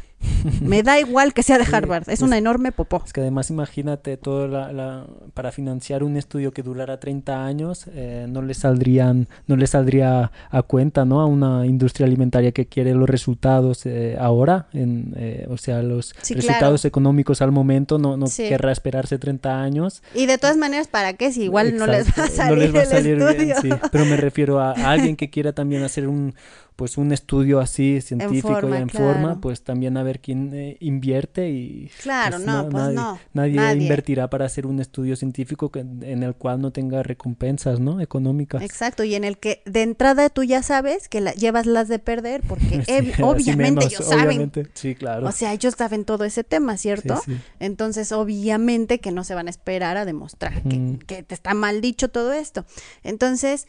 Me 0.60 0.82
da 0.82 0.98
igual 0.98 1.34
que 1.34 1.42
sea 1.42 1.58
de 1.58 1.64
Harvard, 1.72 2.08
es, 2.08 2.22
una 2.22 2.38
enorme 2.38 2.72
popó. 2.72 3.02
Es 3.04 3.12
que 3.12 3.20
además 3.20 3.50
imagínate 3.50 4.16
todo 4.16 4.48
la, 4.48 5.06
para 5.34 5.52
financiar 5.52 6.02
un 6.02 6.16
estudio 6.16 6.52
que 6.52 6.62
durara 6.62 6.98
30 7.00 7.44
años, 7.44 7.86
eh, 7.92 8.26
no 8.28 8.42
le 8.42 8.54
saldrían, 8.54 9.28
no 9.46 9.56
le 9.56 9.66
saldría 9.66 10.30
a 10.50 10.62
cuenta, 10.62 11.04
¿no? 11.04 11.20
A 11.20 11.26
una 11.26 11.66
industria 11.66 12.06
alimentaria 12.06 12.52
que 12.52 12.66
quiere 12.66 12.94
los 12.94 13.08
resultados 13.08 13.86
eh, 13.86 14.16
ahora, 14.18 14.68
en, 14.72 15.14
eh, 15.16 15.46
o 15.48 15.56
sea, 15.56 15.82
los 15.82 16.14
resultados 16.28 16.84
económicos 16.84 17.42
al 17.42 17.52
momento, 17.52 17.98
no, 17.98 18.16
no 18.16 18.26
querrá 18.36 18.72
esperarse 18.72 19.18
30 19.18 19.60
años. 19.60 20.02
Y 20.14 20.26
de 20.26 20.38
todas 20.38 20.56
maneras, 20.56 20.88
¿para 20.88 21.14
qué? 21.14 21.32
Si 21.32 21.42
igual 21.42 21.76
no 21.76 21.86
les 21.86 22.08
va 22.08 22.24
a 22.24 22.28
salir, 22.28 22.74
el 23.22 23.36
bien, 23.36 23.56
sí. 23.60 23.70
Pero 23.90 24.04
me 24.04 24.16
refiero 24.16 24.60
a 24.60 24.72
alguien 24.72 25.16
que 25.16 25.30
quiera 25.30 25.52
también 25.52 25.82
hacer 25.82 26.08
un 26.08 26.34
pues 26.76 26.96
un 26.96 27.12
estudio 27.12 27.60
así 27.60 28.00
científico 28.00 28.68
y 28.68 28.74
en 28.74 28.88
forma, 28.88 29.40
pues 29.40 29.62
también 29.62 29.96
a 29.96 30.02
ver 30.02 30.20
quién 30.20 30.52
eh, 30.54 30.76
invierte 30.80 31.50
y 31.50 31.90
claro, 32.02 32.36
pues, 32.36 32.46
no, 32.46 32.62
pues 32.68 32.74
nadie, 32.74 32.94
no, 32.94 33.18
nadie, 33.32 33.82
invertirá 33.82 34.30
para 34.30 34.46
hacer 34.46 34.66
un 34.66 34.80
estudio 34.80 35.16
científico 35.16 35.70
que, 35.70 35.80
en 35.80 36.22
el 36.22 36.34
cual 36.34 36.60
no 36.60 36.70
tenga 36.70 37.02
recompensas, 37.02 37.78
¿no? 37.78 38.00
Económicas. 38.00 38.62
Exacto, 38.62 39.04
y 39.04 39.14
en 39.14 39.24
el 39.24 39.38
que 39.38 39.62
de 39.66 39.82
entrada 39.82 40.30
tú 40.30 40.44
ya 40.44 40.62
sabes 40.62 41.08
que 41.08 41.20
la, 41.20 41.32
llevas 41.32 41.66
las 41.66 41.88
de 41.88 41.98
perder 41.98 42.42
porque 42.48 42.82
obviamente 43.22 43.86
ellos 43.86 44.06
saben. 44.06 44.50
Sí, 44.74 44.94
claro. 44.94 45.26
O 45.26 45.32
sea, 45.32 45.52
ellos 45.52 45.74
saben 45.76 46.04
todo 46.04 46.24
ese 46.24 46.44
tema, 46.44 46.76
¿cierto? 46.76 47.20
Entonces, 47.60 48.12
obviamente 48.12 48.98
que 48.98 49.12
no 49.12 49.24
se 49.24 49.34
van 49.34 49.46
a 49.46 49.50
esperar 49.50 49.96
a 49.96 50.04
demostrar 50.04 50.62
que, 50.62 50.98
que 51.06 51.22
te 51.22 51.34
está 51.34 51.54
mal 51.54 51.80
dicho 51.80 52.08
todo 52.08 52.32
esto. 52.32 52.64
Entonces, 53.02 53.66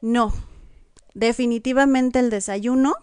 no, 0.00 0.32
definitivamente 1.14 2.18
el 2.18 2.30
desayuno 2.30 2.94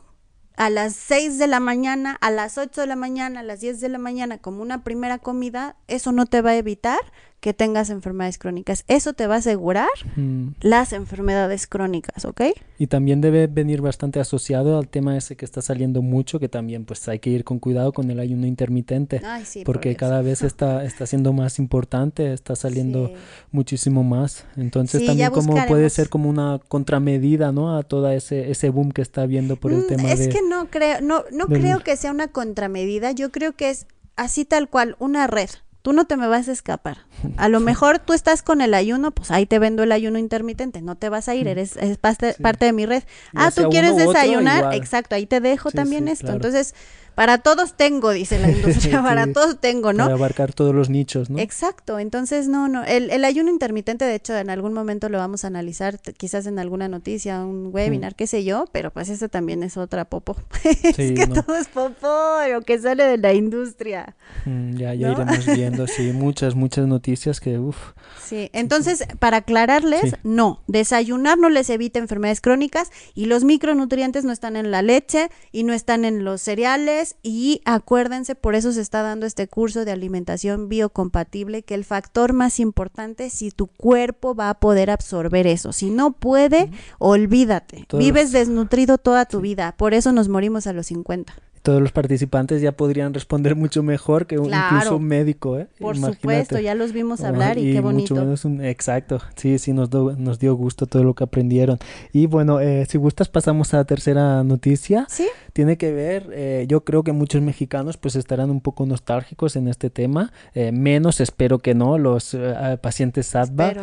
a 0.55 0.69
las 0.71 0.95
6 0.95 1.37
de 1.37 1.47
la 1.47 1.59
mañana, 1.59 2.17
a 2.19 2.31
las 2.31 2.57
8 2.57 2.81
de 2.81 2.87
la 2.87 2.95
mañana, 2.95 3.41
a 3.41 3.43
las 3.43 3.61
10 3.61 3.79
de 3.79 3.89
la 3.89 3.99
mañana 3.99 4.39
como 4.39 4.63
una 4.63 4.83
primera 4.83 5.19
comida, 5.19 5.75
eso 5.87 6.11
no 6.11 6.25
te 6.25 6.41
va 6.41 6.51
a 6.51 6.55
evitar 6.57 6.99
que 7.39 7.53
tengas 7.53 7.89
enfermedades 7.89 8.39
crónicas. 8.39 8.83
Eso 8.87 9.13
te 9.13 9.27
va 9.27 9.35
a 9.35 9.37
asegurar 9.37 9.87
mm. 10.15 10.49
las 10.61 10.91
enfermedades 10.91 11.67
crónicas, 11.67 12.25
¿ok? 12.25 12.41
Y 12.79 12.87
también 12.87 13.21
debe 13.21 13.45
venir 13.47 13.81
bastante 13.81 14.19
asociado 14.19 14.77
al 14.77 14.87
tema 14.87 15.15
ese 15.15 15.35
que 15.35 15.45
está 15.45 15.61
saliendo 15.61 16.01
mucho, 16.01 16.39
que 16.39 16.49
también 16.49 16.85
pues 16.85 17.07
hay 17.07 17.19
que 17.19 17.29
ir 17.29 17.43
con 17.43 17.59
cuidado 17.59 17.93
con 17.93 18.09
el 18.09 18.19
ayuno 18.19 18.47
intermitente, 18.47 19.21
porque 19.65 19.95
cada 19.95 20.21
vez 20.21 20.41
está, 20.43 20.83
está 20.83 21.05
siendo 21.05 21.31
más 21.31 21.59
importante, 21.59 22.33
está 22.33 22.55
saliendo 22.55 23.11
muchísimo 23.51 24.03
más. 24.03 24.45
Entonces 24.55 25.05
también 25.05 25.31
como 25.31 25.63
puede 25.67 25.89
ser 25.91 26.09
como 26.09 26.29
una 26.29 26.59
contramedida, 26.67 27.51
¿no? 27.51 27.77
A 27.77 27.83
todo 27.83 28.09
ese, 28.09 28.49
ese 28.49 28.69
boom 28.69 28.91
que 28.91 29.03
está 29.03 29.21
habiendo 29.21 29.57
por 29.57 29.71
el 29.71 29.79
mm, 29.79 29.87
tema 29.87 30.11
es 30.11 30.19
de... 30.19 30.25
Es 30.25 30.35
que 30.35 30.41
no 30.41 30.69
creo, 30.69 31.01
no, 31.01 31.23
no 31.31 31.45
creo 31.47 31.81
que 31.81 31.95
sea 31.97 32.11
una 32.11 32.29
contramedida, 32.29 33.11
yo 33.11 33.31
creo 33.31 33.53
que 33.53 33.69
es 33.69 33.85
así 34.15 34.43
tal 34.43 34.69
cual, 34.69 34.95
una 34.99 35.27
red 35.27 35.49
tú 35.87 35.93
no 35.93 36.03
te 36.03 36.17
me 36.17 36.27
vas 36.27 36.49
a 36.49 36.51
escapar. 36.51 36.97
A 37.37 37.47
lo 37.47 37.61
mejor 37.61 37.99
tú 37.99 38.11
estás 38.11 38.41
con 38.41 38.59
el 38.59 38.73
ayuno, 38.73 39.11
pues 39.11 39.31
ahí 39.31 39.45
te 39.45 39.57
vendo 39.57 39.83
el 39.83 39.93
ayuno 39.93 40.19
intermitente, 40.19 40.81
no 40.81 40.95
te 40.97 41.07
vas 41.07 41.29
a 41.29 41.35
ir, 41.35 41.47
eres 41.47 41.77
es 41.77 41.97
parte, 41.97 42.35
de 42.35 42.73
mi 42.73 42.85
red. 42.85 43.03
ah, 43.33 43.51
tú 43.55 43.69
quieres 43.69 43.95
desayunar, 43.95 44.73
exacto, 44.73 45.15
ahí 45.15 45.25
te 45.25 45.39
dejo 45.39 45.71
también 45.71 46.09
esto. 46.09 46.33
Entonces, 46.33 46.75
para 47.17 47.39
todos 47.39 47.73
tengo, 47.73 48.11
dice 48.11 48.37
la 48.37 48.51
industria, 48.51 49.01
para 49.01 49.25
todos 49.33 49.59
tengo, 49.59 49.91
¿no? 49.91 50.03
Para 50.03 50.13
abarcar 50.13 50.53
todos 50.53 50.75
los 50.75 50.91
nichos, 50.91 51.31
¿no? 51.31 51.39
Exacto, 51.39 51.97
entonces 51.97 52.47
no, 52.47 52.67
no, 52.67 52.83
el, 52.83 53.09
el, 53.09 53.25
ayuno 53.25 53.49
intermitente, 53.49 54.05
de 54.05 54.13
hecho, 54.13 54.37
en 54.37 54.51
algún 54.51 54.71
momento 54.71 55.09
lo 55.09 55.17
vamos 55.17 55.43
a 55.43 55.47
analizar, 55.47 55.99
quizás 55.99 56.45
en 56.45 56.59
alguna 56.59 56.89
noticia, 56.89 57.43
un 57.43 57.73
webinar, 57.73 58.13
qué 58.13 58.27
sé 58.27 58.43
yo, 58.43 58.65
pero 58.71 58.91
pues 58.91 59.09
eso 59.09 59.29
también 59.29 59.63
es 59.63 59.77
otra 59.77 60.05
popo. 60.05 60.37
es 60.63 60.95
que 60.95 61.25
todo 61.25 61.55
es 61.55 61.67
popo, 61.69 62.07
lo 62.51 62.61
que 62.61 62.77
sale 62.77 63.05
de 63.05 63.17
la 63.17 63.33
industria. 63.33 64.15
Mm, 64.45 64.75
ya, 64.75 64.93
ya 64.93 65.13
iremos 65.13 65.45
viendo, 65.55 65.87
sí, 65.87 66.11
muchas, 66.13 66.53
muchas 66.53 66.85
noticias 66.85 67.39
que, 67.39 67.57
uff. 67.57 67.93
Sí, 68.23 68.51
entonces, 68.53 69.07
para 69.17 69.37
aclararles, 69.37 70.17
no, 70.21 70.61
desayunar 70.67 71.39
no 71.39 71.49
les 71.49 71.71
evita 71.71 71.97
enfermedades 71.97 72.41
crónicas 72.41 72.91
y 73.15 73.25
los 73.25 73.43
micronutrientes 73.43 74.23
no 74.23 74.31
están 74.31 74.55
en 74.55 74.69
la 74.69 74.83
leche 74.83 75.31
y 75.51 75.63
no 75.63 75.73
están 75.73 76.05
en 76.05 76.23
los 76.23 76.43
cereales 76.43 77.06
y 77.23 77.61
acuérdense, 77.65 78.35
por 78.35 78.55
eso 78.55 78.71
se 78.71 78.81
está 78.81 79.01
dando 79.01 79.25
este 79.25 79.47
curso 79.47 79.85
de 79.85 79.91
alimentación 79.91 80.69
biocompatible, 80.69 81.63
que 81.63 81.75
el 81.75 81.85
factor 81.85 82.33
más 82.33 82.59
importante 82.59 83.25
es 83.25 83.33
si 83.33 83.51
tu 83.51 83.67
cuerpo 83.67 84.35
va 84.35 84.49
a 84.49 84.59
poder 84.59 84.89
absorber 84.89 85.47
eso. 85.47 85.73
Si 85.73 85.89
no 85.89 86.11
puede, 86.11 86.69
olvídate. 86.99 87.85
Vives 87.93 88.31
desnutrido 88.31 88.97
toda 88.97 89.25
tu 89.25 89.41
vida, 89.41 89.75
por 89.77 89.93
eso 89.93 90.11
nos 90.11 90.29
morimos 90.29 90.67
a 90.67 90.73
los 90.73 90.87
50 90.87 91.33
todos 91.67 91.81
los 91.81 91.91
participantes 91.91 92.61
ya 92.61 92.71
podrían 92.71 93.13
responder 93.13 93.53
mucho 93.53 93.83
mejor 93.83 94.25
que 94.25 94.35
incluso 94.35 94.95
un 94.95 95.03
médico, 95.03 95.59
¿eh? 95.59 95.67
Por 95.77 95.97
supuesto, 95.97 96.57
ya 96.59 96.75
los 96.75 96.93
vimos 96.93 97.25
hablar 97.25 97.57
y, 97.57 97.73
qué 97.73 97.81
bonito. 97.81 98.15
exacto, 98.61 99.19
sí, 99.35 99.59
sí, 99.59 99.73
nos, 99.73 99.91
nos 99.91 100.39
dio 100.39 100.55
gusto 100.55 100.85
todo 100.85 101.03
lo 101.03 101.13
que 101.13 101.25
aprendieron. 101.25 101.77
Y 102.13 102.25
bueno, 102.25 102.61
eh, 102.61 102.85
si 102.87 102.97
gustas 102.97 103.27
pasamos 103.27 103.73
a 103.73 103.77
la 103.77 103.83
tercera 103.83 104.45
noticia. 104.45 105.07
Sí. 105.09 105.27
Tiene 105.51 105.77
que 105.77 105.91
ver, 105.91 106.29
eh, 106.33 106.65
yo 106.69 106.85
creo 106.85 107.03
que 107.03 107.11
muchos 107.11 107.41
mexicanos 107.41 107.97
pues 107.97 108.15
estarán 108.15 108.51
un 108.51 108.61
poco 108.61 108.85
nostálgicos 108.85 109.55
en 109.55 109.67
este 109.67 109.89
tema, 109.89 110.31
eh, 110.53 110.71
menos 110.71 111.19
espero 111.19 111.57
que 111.57 111.73
no, 111.73 111.97
los 111.97 112.37
pacientes 112.81 113.25
SADVA, 113.25 113.73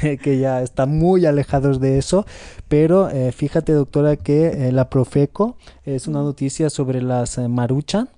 que, 0.00 0.18
que, 0.18 0.38
ya 0.38 0.62
están 0.62 0.96
muy 0.96 1.26
alejados 1.26 1.80
de 1.80 1.98
eso, 1.98 2.26
pero 2.68 3.10
fíjate 3.32 3.72
doctora 3.72 4.14
que 4.14 4.70
la 4.70 4.88
Profeco 4.88 5.56
es 5.86 6.08
una 6.08 6.20
noticia 6.20 6.68
sobre 6.68 7.00
las 7.00 7.38
maruchan 7.38 8.08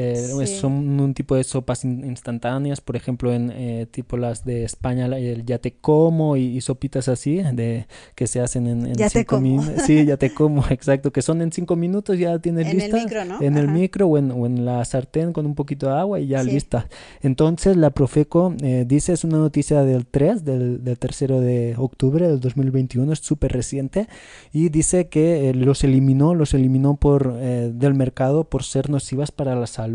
eh, 0.00 0.46
son 0.46 1.00
un 1.00 1.12
tipo 1.12 1.34
de 1.34 1.42
sopas 1.42 1.84
instantáneas, 1.84 2.80
por 2.80 2.94
ejemplo, 2.94 3.32
en 3.32 3.50
eh, 3.50 3.86
tipo 3.90 4.16
las 4.16 4.44
de 4.44 4.62
España, 4.62 5.06
el 5.06 5.44
ya 5.44 5.58
te 5.58 5.72
como 5.72 6.36
y, 6.36 6.60
sopitas 6.60 7.08
así, 7.08 7.42
de 7.52 7.88
que 8.14 8.28
se 8.28 8.40
hacen 8.40 8.68
en, 8.68 8.94
cinco 9.10 9.40
minutos. 9.40 9.82
Sí, 9.86 10.04
ya 10.04 10.16
te 10.16 10.32
como, 10.32 10.64
exacto, 10.70 11.10
que 11.12 11.20
son 11.20 11.42
en 11.42 11.50
cinco 11.50 11.74
minutos, 11.74 12.16
ya 12.16 12.38
tienes 12.38 12.68
en 12.68 12.76
lista. 12.76 12.90
En 12.90 12.94
el 12.96 13.02
micro, 13.02 13.24
¿no? 13.24 13.42
En 13.42 13.56
el 13.56 13.68
micro 13.68 14.06
o 14.06 14.46
en, 14.46 14.64
la 14.64 14.84
sartén 14.84 15.32
con 15.32 15.46
un 15.46 15.56
poquito 15.56 15.88
de 15.88 15.98
agua 15.98 16.20
y 16.20 16.28
ya 16.28 16.44
lista. 16.44 16.88
Entonces, 17.20 17.76
la 17.76 17.90
Profeco 17.90 18.54
eh, 18.62 18.84
dice, 18.86 19.12
es 19.12 19.24
una 19.24 19.38
noticia 19.38 19.82
del 19.82 20.06
3, 20.06 20.44
del, 20.44 20.84
del 20.84 20.98
tercero 20.98 21.40
de 21.40 21.74
octubre 21.76 22.28
del 22.28 22.38
2021, 22.38 23.12
es 23.12 23.18
súper 23.18 23.52
reciente, 23.52 24.06
y 24.52 24.68
dice 24.68 25.08
que 25.08 25.52
los 25.54 25.82
eliminó, 25.82 26.34
los 26.34 26.54
eliminó 26.54 26.94
por 26.94 27.36
del 27.38 27.94
mercado 27.94 28.44
por 28.44 28.62
ser 28.62 28.90
nocivas 28.90 29.32
para 29.32 29.56
la 29.56 29.66
salud. 29.66 29.87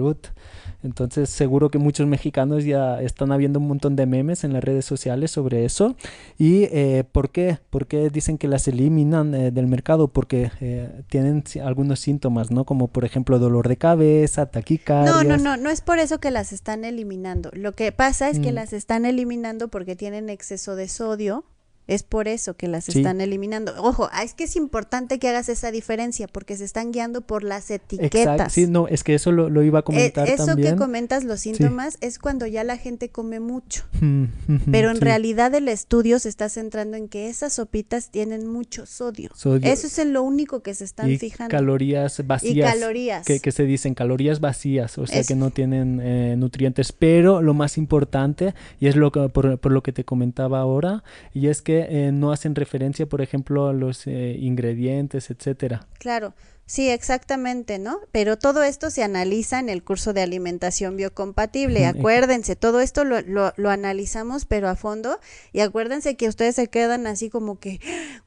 Entonces 0.84 1.30
seguro 1.30 1.70
que 1.70 1.78
muchos 1.78 2.08
mexicanos 2.08 2.66
ya 2.66 3.02
están 3.02 3.32
habiendo 3.32 3.60
un 3.60 3.68
montón 3.68 3.96
de 3.96 4.06
memes 4.06 4.44
en 4.44 4.54
las 4.54 4.64
redes 4.64 4.86
sociales 4.86 5.32
sobre 5.32 5.66
eso. 5.66 5.96
¿Y 6.38 6.64
eh, 6.66 7.06
por 7.10 7.30
qué? 7.30 7.60
¿Por 7.70 7.88
qué 7.88 8.10
dicen 8.10 8.38
que 8.38 8.48
las 8.48 8.68
eliminan 8.68 9.34
eh, 9.34 9.52
del 9.52 9.68
mercado? 9.68 10.10
Porque 10.10 10.52
eh, 10.60 11.04
tienen 11.08 11.44
algunos 11.64 12.00
síntomas, 12.00 12.52
¿no? 12.52 12.66
Como 12.66 12.90
por 12.90 13.06
ejemplo 13.06 13.40
dolor 13.40 13.70
de 13.70 13.78
cabeza, 13.78 14.48
taquicardia. 14.48 15.12
No, 15.12 15.24
no, 15.24 15.38
no, 15.38 15.58
no 15.58 15.70
es 15.70 15.82
por 15.82 16.00
eso 16.00 16.20
que 16.20 16.32
las 16.32 16.52
están 16.52 16.84
eliminando. 16.84 17.50
Lo 17.54 17.74
que 17.74 17.92
pasa 17.92 18.30
es 18.30 18.40
que 18.40 18.52
mm. 18.52 18.56
las 18.56 18.74
están 18.74 19.06
eliminando 19.06 19.70
porque 19.70 19.96
tienen 19.96 20.30
exceso 20.30 20.76
de 20.76 20.88
sodio 20.90 21.46
es 21.88 22.04
por 22.04 22.28
eso 22.28 22.56
que 22.56 22.68
las 22.68 22.88
están 22.88 23.20
eliminando. 23.20 23.74
Ojo, 23.78 24.10
ah, 24.12 24.24
es 24.24 24.34
que 24.34 24.46
es 24.46 24.56
importante 24.56 25.20
que 25.20 25.30
hagas 25.30 25.50
esa 25.50 25.72
diferencia 25.72 26.28
porque 26.28 26.56
se 26.56 26.64
están 26.64 26.92
guiando 26.92 27.22
por 27.22 27.44
las 27.44 27.70
etiquetas. 27.70 28.54
Sí, 28.54 28.68
no, 28.68 28.88
es 28.88 29.04
que 29.04 29.16
eso 29.16 29.32
lo, 29.32 29.64
iba 29.64 29.80
a 29.80 29.82
eh, 29.82 29.84
comentar 29.84 30.30
eso 30.30 30.56
que 30.56 30.76
comentas, 30.76 31.24
los 31.24 31.42
síntomas, 31.42 31.98
es 32.02 32.20
cuando 32.20 32.48
ya 32.48 32.64
la 32.64 32.78
gente 32.78 33.10
come 33.10 33.40
mucho. 33.40 33.84
Pero 34.72 34.92
en 34.92 35.02
realidad 35.02 35.54
el 35.56 35.68
estudio 35.68 36.20
se 36.20 36.30
está 36.30 36.48
centrando 36.50 36.96
en 36.96 37.10
que 37.10 37.30
esas 37.30 37.54
sopitas 37.54 38.10
tienen 38.10 38.48
mucho 38.48 38.86
sodio. 38.86 39.32
Eso 39.34 39.58
es 39.88 40.00
en 40.00 40.14
lo 40.14 40.24
único 40.24 40.62
que 40.62 40.74
se 40.74 40.86
están 40.86 41.18
fijando. 41.18 41.52
Calorías 41.52 42.26
vacías. 42.26 42.56
Y 42.56 42.62
calorías. 42.62 43.26
Que, 43.26 43.52
se 43.52 43.66
dicen 43.66 43.94
calorías 43.94 44.40
vacías, 44.40 44.98
o 44.98 45.06
sea 45.06 45.24
que 45.24 45.36
no 45.36 45.52
tienen 45.52 46.00
eh, 46.02 46.36
nutrientes. 46.38 46.92
Pero 46.92 47.42
lo 47.42 47.54
más 47.54 47.78
importante, 47.78 48.54
y 48.80 48.88
es 48.88 48.96
lo 48.96 49.12
que, 49.12 49.28
por, 49.30 49.60
por 49.60 49.72
lo 49.72 49.84
que 49.84 49.92
te 49.92 50.06
comentaba 50.06 50.60
ahora, 50.60 51.04
y 51.34 51.48
es 51.48 51.62
que 51.62 51.73
eh, 51.80 52.12
no 52.12 52.32
hacen 52.32 52.56
referencia, 52.56 53.06
por 53.06 53.22
ejemplo, 53.22 53.68
a 53.68 53.74
los 53.74 54.08
eh, 54.08 54.36
ingredientes, 54.40 55.30
etcétera. 55.30 55.88
Claro, 56.00 56.34
sí, 56.66 56.90
exactamente, 56.90 57.80
¿no? 57.80 58.00
Pero 58.12 58.38
todo 58.38 58.64
esto 58.64 58.90
se 58.90 59.04
analiza 59.04 59.60
en 59.60 59.70
el 59.70 59.84
curso 59.84 60.14
de 60.14 60.22
alimentación 60.22 60.98
biocompatible. 60.98 61.86
Acuérdense, 61.86 62.56
todo 62.56 62.80
esto 62.80 63.04
lo, 63.04 63.22
lo, 63.22 63.54
lo 63.56 63.70
analizamos, 63.70 64.46
pero 64.46 64.70
a 64.70 64.76
fondo. 64.76 65.20
Y 65.52 65.60
acuérdense 65.60 66.16
que 66.16 66.28
ustedes 66.28 66.56
se 66.56 66.68
quedan 66.68 67.08
así 67.08 67.30
como 67.30 67.60
que, 67.60 67.80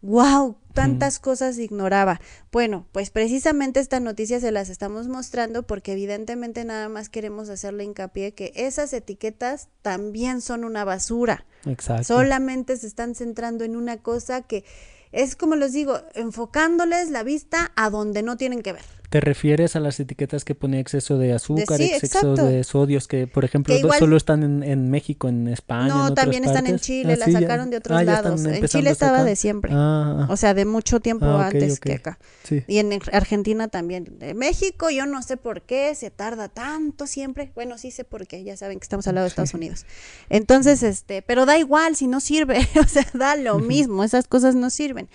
wow, 0.03 0.57
tantas 0.77 1.18
cosas 1.18 1.59
ignoraba. 1.59 2.20
Bueno, 2.53 2.87
pues 2.92 3.11
precisamente 3.11 3.81
esta 3.81 3.99
noticia 3.99 4.38
se 4.38 4.53
las 4.53 4.68
estamos 4.68 5.09
mostrando 5.09 5.64
porque 5.64 5.92
evidentemente 5.92 6.64
nada 6.64 6.88
más 6.88 7.09
queremos 7.09 7.49
hacerle 7.49 7.85
hincapié 7.85 8.35
que 8.35 8.53
esas 8.55 8.92
etiquetas 8.92 9.68
también 9.83 10.40
son 10.40 10.64
una 10.64 10.85
basura. 10.85 11.46
Exacto. 11.64 12.05
Solamente 12.05 12.77
se 12.77 12.87
están 12.87 13.14
centrando 13.14 13.64
en 13.64 13.75
una 13.75 13.96
cosa 13.96 14.42
que 14.42 14.64
es 15.12 15.37
como 15.37 15.57
les 15.57 15.73
digo, 15.73 16.01
enfocándoles 16.14 17.11
la 17.11 17.23
vista 17.23 17.73
a 17.77 17.90
donde 17.90 18.23
no 18.23 18.37
tienen 18.37 18.62
que 18.62 18.73
ver. 18.73 18.95
¿Te 19.11 19.21
refieres 19.21 19.77
a 19.77 19.81
las 19.81 20.01
etiquetas 20.01 20.45
que 20.45 20.55
pone 20.55 20.81
exceso 20.81 21.19
de 21.19 21.33
azúcar, 21.33 21.81
exceso 21.81 22.35
de 22.35 22.64
sodios, 22.64 23.07
que 23.07 23.27
por 23.27 23.45
ejemplo 23.45 23.75
solo 23.99 24.16
están 24.16 24.62
en, 24.62 24.90
México, 24.90 25.29
en 25.29 25.49
España? 25.49 25.88
No, 25.88 26.14
también 26.14 26.45
están 26.45 26.66
en 26.66 26.79
Chile, 26.79 27.14
ah, 27.14 27.27
la 27.27 27.40
sacaron 27.40 27.71
de 27.71 27.77
otros 27.77 27.99
ah, 27.99 28.05
lados. 28.05 28.45
En 28.45 28.66
Chile 28.66 28.90
estaba 28.90 29.23
de 29.25 29.37
siempre, 29.37 29.71
ah, 29.75 30.27
o 30.29 30.37
sea, 30.37 30.55
de 30.55 30.64
mucho 30.64 31.01
tiempo 31.01 31.27
antes 31.27 31.79
que 31.81 31.95
acá. 31.95 32.19
Y 32.66 32.79
en 32.79 33.01
Argentina 33.12 33.69
también. 33.69 34.19
De 34.19 34.35
México, 34.35 34.90
yo 34.90 35.07
no 35.07 35.23
sé 35.23 35.37
por 35.37 35.62
qué 35.62 35.95
se 35.95 36.11
tarda 36.11 36.49
tanto 36.49 37.07
siempre. 37.07 37.53
Bueno, 37.55 37.79
sí 37.79 37.90
sé 37.90 38.05
por 38.05 38.27
qué, 38.27 38.42
ya 38.45 38.57
saben 38.57 38.79
que 38.79 38.85
estamos 38.85 39.07
al 39.07 39.14
lado 39.14 39.25
de 39.25 39.29
Estados 39.29 39.55
Unidos. 39.55 39.87
Entonces, 40.31 40.83
este, 40.83 41.23
pero 41.23 41.47
da 41.47 41.59
igual 41.59 41.97
si 41.97 42.07
no 42.07 42.21
sirve, 42.21 42.66
o 42.81 42.88
sea, 42.88 43.07
da 43.14 43.37
lo 43.37 43.59
mismo, 43.59 44.05
esas 44.05 44.27
cosas 44.27 44.55
no 44.55 44.71
sirven. 44.71 45.09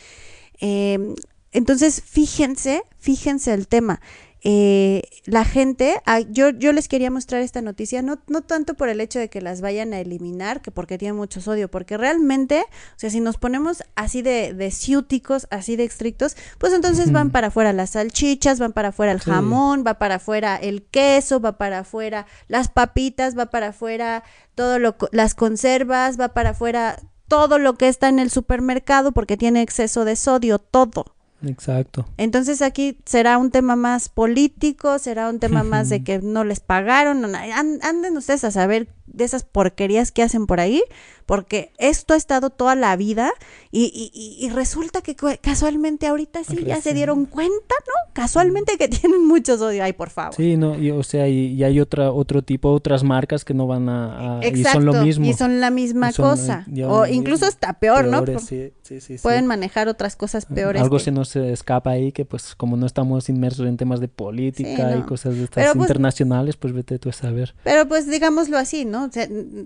Eh, 0.62 1.16
entonces, 1.52 2.02
fíjense, 2.06 2.84
fíjense 2.98 3.54
el 3.54 3.68
tema. 3.68 4.00
Eh, 4.44 5.04
la 5.26 5.46
gente, 5.46 6.02
ah, 6.08 6.22
yo, 6.22 6.50
yo 6.50 6.74
les 6.74 6.88
quería 6.88 7.12
mostrar 7.12 7.44
esta 7.44 7.62
noticia, 7.62 8.02
no, 8.02 8.18
no 8.28 8.42
tanto 8.42 8.74
por 8.74 8.90
el 8.90 9.00
hecho 9.00 9.20
de 9.20 9.30
que 9.30 9.40
las 9.40 9.62
vayan 9.62 9.94
a 9.94 10.00
eliminar, 10.00 10.64
que 10.64 10.72
porque 10.72 10.98
tienen 10.98 11.16
mucho 11.16 11.42
sodio, 11.42 11.70
porque 11.70 11.96
realmente, 11.96 12.62
o 12.62 13.00
sea, 13.00 13.12
si 13.12 13.20
nos 13.20 13.38
ponemos 13.38 13.84
así 13.94 14.24
de, 14.24 14.56
de 14.56 14.72
ciúticos, 14.72 15.46
así 15.52 15.76
de 15.76 15.84
estrictos, 15.84 16.36
pues 16.58 16.74
entonces 16.74 17.12
van 17.12 17.30
para 17.30 17.48
afuera 17.48 17.72
las 17.72 17.92
salchichas, 17.92 18.58
van 18.58 18.74
para 18.74 18.88
afuera 18.90 19.12
el 19.12 19.20
jamón, 19.20 19.84
va 19.86 20.00
para 20.00 20.16
afuera 20.16 20.56
el 20.56 20.82
queso, 20.82 21.40
va 21.40 21.60
para 21.60 21.80
afuera 21.80 22.26
las 22.48 22.68
papitas, 22.68 23.38
va 23.38 23.46
para 23.52 23.68
afuera 23.68 24.24
todo 24.56 24.80
lo, 24.80 24.96
las 25.12 25.36
conservas, 25.36 26.20
va 26.20 26.30
para 26.30 26.52
afuera 26.52 26.98
todo 27.28 27.60
lo 27.60 27.76
que 27.76 27.90
está 27.90 28.10
en 28.10 28.18
el 28.18 28.32
supermercado 28.32 29.12
porque 29.12 29.38
tiene 29.38 29.62
exceso 29.62 30.04
de 30.04 30.16
sodio, 30.16 30.58
todo. 30.58 31.16
Exacto. 31.44 32.08
Entonces 32.18 32.62
aquí 32.62 32.98
será 33.06 33.38
un 33.38 33.52
tema 33.52 33.76
más 33.76 34.10
político, 34.10 35.00
será 35.00 35.30
un 35.30 35.40
tema 35.40 35.64
más 35.64 35.90
de 35.90 36.04
que 36.04 36.20
no 36.20 36.44
les 36.44 36.60
pagaron, 36.60 37.36
anden 37.36 38.18
ustedes 38.18 38.44
a 38.44 38.52
saber 38.52 38.88
de 39.14 39.24
esas 39.24 39.44
porquerías 39.44 40.12
que 40.12 40.24
hacen 40.24 40.48
por 40.48 40.60
ahí, 40.60 40.84
porque 41.26 41.72
esto 41.78 42.14
ha 42.14 42.18
estado 42.18 42.50
toda 42.50 42.76
la 42.76 42.96
vida 42.96 43.32
y, 43.72 44.12
y, 44.14 44.50
resulta 44.50 45.02
que 45.02 45.16
casualmente 45.40 46.08
ahorita 46.08 46.44
sí 46.44 46.64
ya 46.66 46.82
se 46.82 46.94
dieron 46.94 47.26
cuenta, 47.26 47.76
¿no? 47.88 48.14
Casualmente 48.14 48.78
que 48.78 48.88
tienen 48.90 49.26
mucho 49.26 49.54
odio, 49.54 49.84
ay, 49.84 49.94
por 49.94 50.10
favor. 50.10 50.36
Sí, 50.36 50.58
no, 50.58 50.78
y, 50.78 50.92
o 50.92 51.04
sea, 51.04 51.28
y, 51.28 51.64
hay 51.64 51.80
otra, 51.80 52.12
otro 52.12 52.42
tipo, 52.42 52.72
otras 52.72 53.04
marcas 53.04 53.46
que 53.46 53.54
no 53.54 53.68
van 53.68 53.88
a... 53.88 54.42
y 54.44 54.64
son 54.64 54.86
lo 54.86 54.94
mismo. 54.94 55.26
Y 55.26 55.34
son 55.34 55.60
la 55.60 55.72
misma 55.72 56.12
cosa, 56.12 56.66
o 56.86 57.06
incluso 57.06 57.46
está 57.46 57.74
peor, 57.74 58.06
¿no? 58.06 58.26
Sí, 58.40 58.74
sí, 59.00 59.18
Pueden 59.22 59.48
manejar 59.48 59.88
otras 59.88 60.16
cosas 60.16 60.46
peores. 60.46 60.82
Algo 60.82 61.00
se 61.00 61.12
nos 61.12 61.36
escapa 61.36 61.92
ahí 61.92 62.12
que 62.12 62.26
pues 62.26 62.56
como 62.56 62.76
no 62.76 62.86
estamos 62.86 63.30
inmersos 63.30 63.68
en 63.68 63.78
temas 63.78 64.00
de 64.02 64.08
política 64.08 64.98
y 64.98 65.04
cosas 65.04 65.36
de 65.36 65.46
estas 65.46 65.74
pues 65.74 65.76
internacionales, 65.76 66.58
pues 66.58 66.74
vete 66.74 67.00
tú 67.00 67.10
a 67.10 67.14
saber. 67.14 67.56
Pero 67.64 67.88
pues 67.88 68.10
digámoslo 68.10 68.58
así, 68.58 68.84
¿no? 68.84 69.01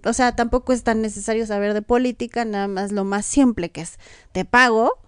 O 0.05 0.13
sea, 0.13 0.35
tampoco 0.35 0.73
es 0.73 0.83
tan 0.83 1.01
necesario 1.01 1.45
saber 1.45 1.73
de 1.73 1.81
política, 1.81 2.45
nada 2.45 2.67
más 2.67 2.91
lo 2.91 3.03
más 3.03 3.25
simple 3.25 3.69
que 3.71 3.81
es, 3.81 3.97
te 4.31 4.45
pago 4.45 4.99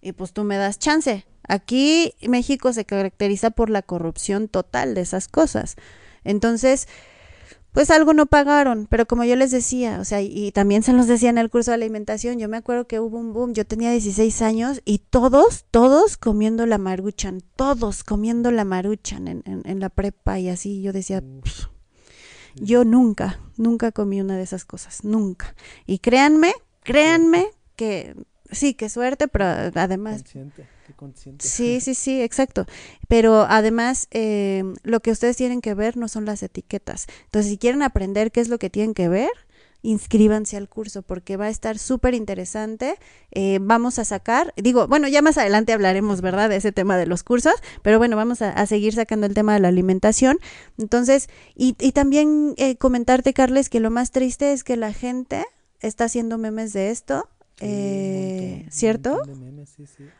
y 0.00 0.12
pues 0.12 0.32
tú 0.32 0.44
me 0.44 0.56
das 0.56 0.78
chance. 0.78 1.26
Aquí 1.46 2.14
México 2.26 2.72
se 2.72 2.84
caracteriza 2.84 3.50
por 3.50 3.70
la 3.70 3.82
corrupción 3.82 4.48
total 4.48 4.94
de 4.94 5.02
esas 5.02 5.28
cosas. 5.28 5.76
Entonces, 6.24 6.88
pues 7.72 7.90
algo 7.90 8.14
no 8.14 8.26
pagaron, 8.26 8.86
pero 8.88 9.04
como 9.04 9.24
yo 9.24 9.34
les 9.34 9.50
decía, 9.50 9.98
o 10.00 10.04
sea, 10.04 10.22
y 10.22 10.52
también 10.52 10.84
se 10.84 10.92
los 10.92 11.08
decía 11.08 11.28
en 11.30 11.38
el 11.38 11.50
curso 11.50 11.72
de 11.72 11.74
alimentación, 11.74 12.38
yo 12.38 12.48
me 12.48 12.56
acuerdo 12.56 12.86
que 12.86 13.00
hubo 13.00 13.18
un 13.18 13.32
boom, 13.32 13.52
yo 13.52 13.66
tenía 13.66 13.90
16 13.90 14.42
años 14.42 14.80
y 14.84 14.98
todos, 14.98 15.64
todos 15.72 16.16
comiendo 16.16 16.66
la 16.66 16.78
maruchan, 16.78 17.42
todos 17.56 18.04
comiendo 18.04 18.52
la 18.52 18.64
maruchan 18.64 19.26
en, 19.26 19.42
en 19.44 19.80
la 19.80 19.88
prepa 19.88 20.38
y 20.38 20.50
así, 20.50 20.82
yo 20.82 20.92
decía, 20.92 21.20
yo 22.56 22.84
nunca, 22.84 23.40
nunca 23.56 23.92
comí 23.92 24.20
una 24.20 24.36
de 24.36 24.42
esas 24.42 24.64
cosas, 24.64 25.04
nunca. 25.04 25.54
Y 25.86 25.98
créanme, 25.98 26.52
créanme 26.82 27.46
que 27.76 28.14
sí, 28.50 28.74
qué 28.74 28.88
suerte, 28.88 29.28
pero 29.28 29.44
además... 29.44 30.22
Consciente, 30.22 30.66
qué 30.86 30.92
consciente. 30.94 31.46
Sí, 31.46 31.80
sí, 31.80 31.94
sí, 31.94 32.22
exacto. 32.22 32.66
Pero 33.08 33.46
además, 33.48 34.08
eh, 34.10 34.64
lo 34.82 35.00
que 35.00 35.10
ustedes 35.10 35.36
tienen 35.36 35.60
que 35.60 35.74
ver 35.74 35.96
no 35.96 36.08
son 36.08 36.24
las 36.24 36.42
etiquetas. 36.42 37.06
Entonces, 37.24 37.50
si 37.50 37.58
quieren 37.58 37.82
aprender 37.82 38.32
qué 38.32 38.40
es 38.40 38.48
lo 38.48 38.58
que 38.58 38.70
tienen 38.70 38.94
que 38.94 39.08
ver, 39.08 39.30
inscríbanse 39.84 40.56
al 40.56 40.68
curso 40.68 41.02
porque 41.02 41.36
va 41.36 41.44
a 41.44 41.50
estar 41.50 41.78
súper 41.78 42.14
interesante. 42.14 42.96
Eh, 43.30 43.58
vamos 43.60 43.98
a 43.98 44.04
sacar, 44.04 44.52
digo, 44.56 44.88
bueno, 44.88 45.06
ya 45.08 45.22
más 45.22 45.38
adelante 45.38 45.72
hablaremos, 45.72 46.22
¿verdad?, 46.22 46.48
de 46.48 46.56
ese 46.56 46.72
tema 46.72 46.96
de 46.96 47.06
los 47.06 47.22
cursos, 47.22 47.54
pero 47.82 47.98
bueno, 47.98 48.16
vamos 48.16 48.42
a, 48.42 48.64
seguir 48.66 48.94
sacando 48.94 49.26
el 49.26 49.34
tema 49.34 49.52
de 49.52 49.60
la 49.60 49.68
alimentación. 49.68 50.38
Entonces, 50.78 51.28
y, 51.54 51.76
y 51.78 51.92
también 51.92 52.54
eh, 52.56 52.76
comentarte, 52.76 53.34
Carles, 53.34 53.68
que 53.68 53.78
lo 53.78 53.90
más 53.90 54.10
triste 54.10 54.52
es 54.52 54.64
que 54.64 54.76
la 54.76 54.92
gente 54.92 55.44
está 55.80 56.04
haciendo 56.04 56.38
memes 56.38 56.72
de 56.72 56.90
esto. 56.90 57.28
Eh, 57.60 58.66
¿Cierto? 58.70 59.20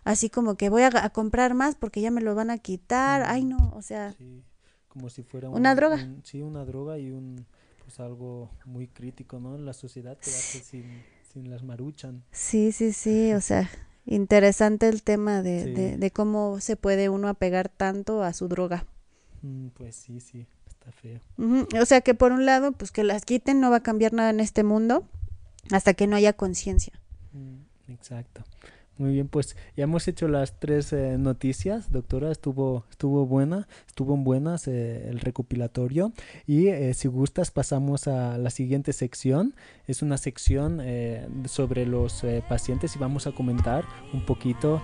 Así 0.05 0.31
como 0.31 0.57
que 0.57 0.69
voy 0.69 0.83
a, 0.83 1.11
comprar 1.11 1.55
más 1.55 1.75
porque 1.75 2.01
ya 2.01 2.11
me 2.11 2.21
lo 2.21 2.35
van 2.35 2.51
a 2.51 2.59
quitar. 2.59 3.25
Ay, 3.27 3.45
no, 3.45 3.73
o 3.75 3.83
sea. 3.83 4.15
Como 4.89 5.09
si 5.09 5.25
fuera 5.25 5.49
una 5.49 5.75
droga. 5.75 6.07
sí, 6.23 6.43
una 6.43 6.65
droga 6.65 6.99
y 6.99 7.11
un 7.11 7.45
pues 7.85 8.01
algo 8.01 8.51
muy 8.65 8.89
crítico, 8.89 9.39
¿no? 9.39 9.59
La 9.59 9.75
sociedad 9.75 10.19
quedarse 10.19 10.61
sin, 10.61 10.85
sin 11.33 11.51
las 11.51 11.63
maruchan. 11.63 12.25
Sí, 12.33 12.73
sí, 12.73 12.93
sí, 12.93 13.33
o 13.35 13.41
sea, 13.41 13.71
interesante 14.07 14.89
el 14.89 15.03
tema 15.03 15.43
de, 15.43 15.97
de, 15.99 16.11
cómo 16.11 16.61
se 16.61 16.77
puede 16.77 17.09
uno 17.11 17.29
apegar 17.29 17.69
tanto 17.69 18.23
a 18.23 18.33
su 18.33 18.49
droga. 18.49 18.87
Mm, 19.43 19.69
pues 19.69 19.97
sí, 19.97 20.21
sí, 20.21 20.47
está 20.67 20.91
feo. 20.93 21.21
O 21.81 21.85
sea 21.85 22.01
que 22.01 22.15
por 22.15 22.33
un 22.33 22.47
lado, 22.47 22.73
pues 22.73 22.91
que 22.91 23.05
las 23.05 23.25
quiten, 23.25 23.61
no 23.61 23.71
va 23.71 23.77
a 23.77 23.83
cambiar 23.83 24.15
nada 24.15 24.31
en 24.31 24.41
este 24.41 24.65
mundo 24.65 25.07
hasta 25.71 25.93
que 25.93 26.07
no 26.07 26.17
haya 26.17 26.33
conciencia. 26.33 26.99
Mm, 27.33 27.93
exacto. 27.93 28.45
Muy 28.97 29.13
bien, 29.13 29.27
pues 29.27 29.57
ya 29.77 29.85
hemos 29.85 30.07
hecho 30.07 30.29
las 30.29 30.61
tres 30.61 30.93
eh, 30.93 31.17
noticias, 31.19 31.91
doctora, 31.91 32.31
estuvo, 32.31 32.85
estuvo 32.91 33.27
buena, 33.27 33.67
estuvo 33.89 34.17
buenas 34.17 34.69
eh, 34.69 35.09
el 35.09 35.19
recopilatorio 35.19 36.13
y 36.47 36.69
eh, 36.69 36.95
si 36.95 37.09
gustas 37.09 37.51
pasamos 37.51 38.07
a 38.07 38.39
la 38.39 38.51
siguiente 38.51 38.93
sección, 38.93 39.57
es 39.89 40.03
una 40.03 40.17
sección 40.17 40.81
sobre 41.47 41.87
los 41.87 42.25
pacientes 42.49 42.97
y 42.97 42.99
vamos 42.99 43.27
a 43.27 43.33
comentar 43.33 43.85
un 44.13 44.25
poquito 44.25 44.81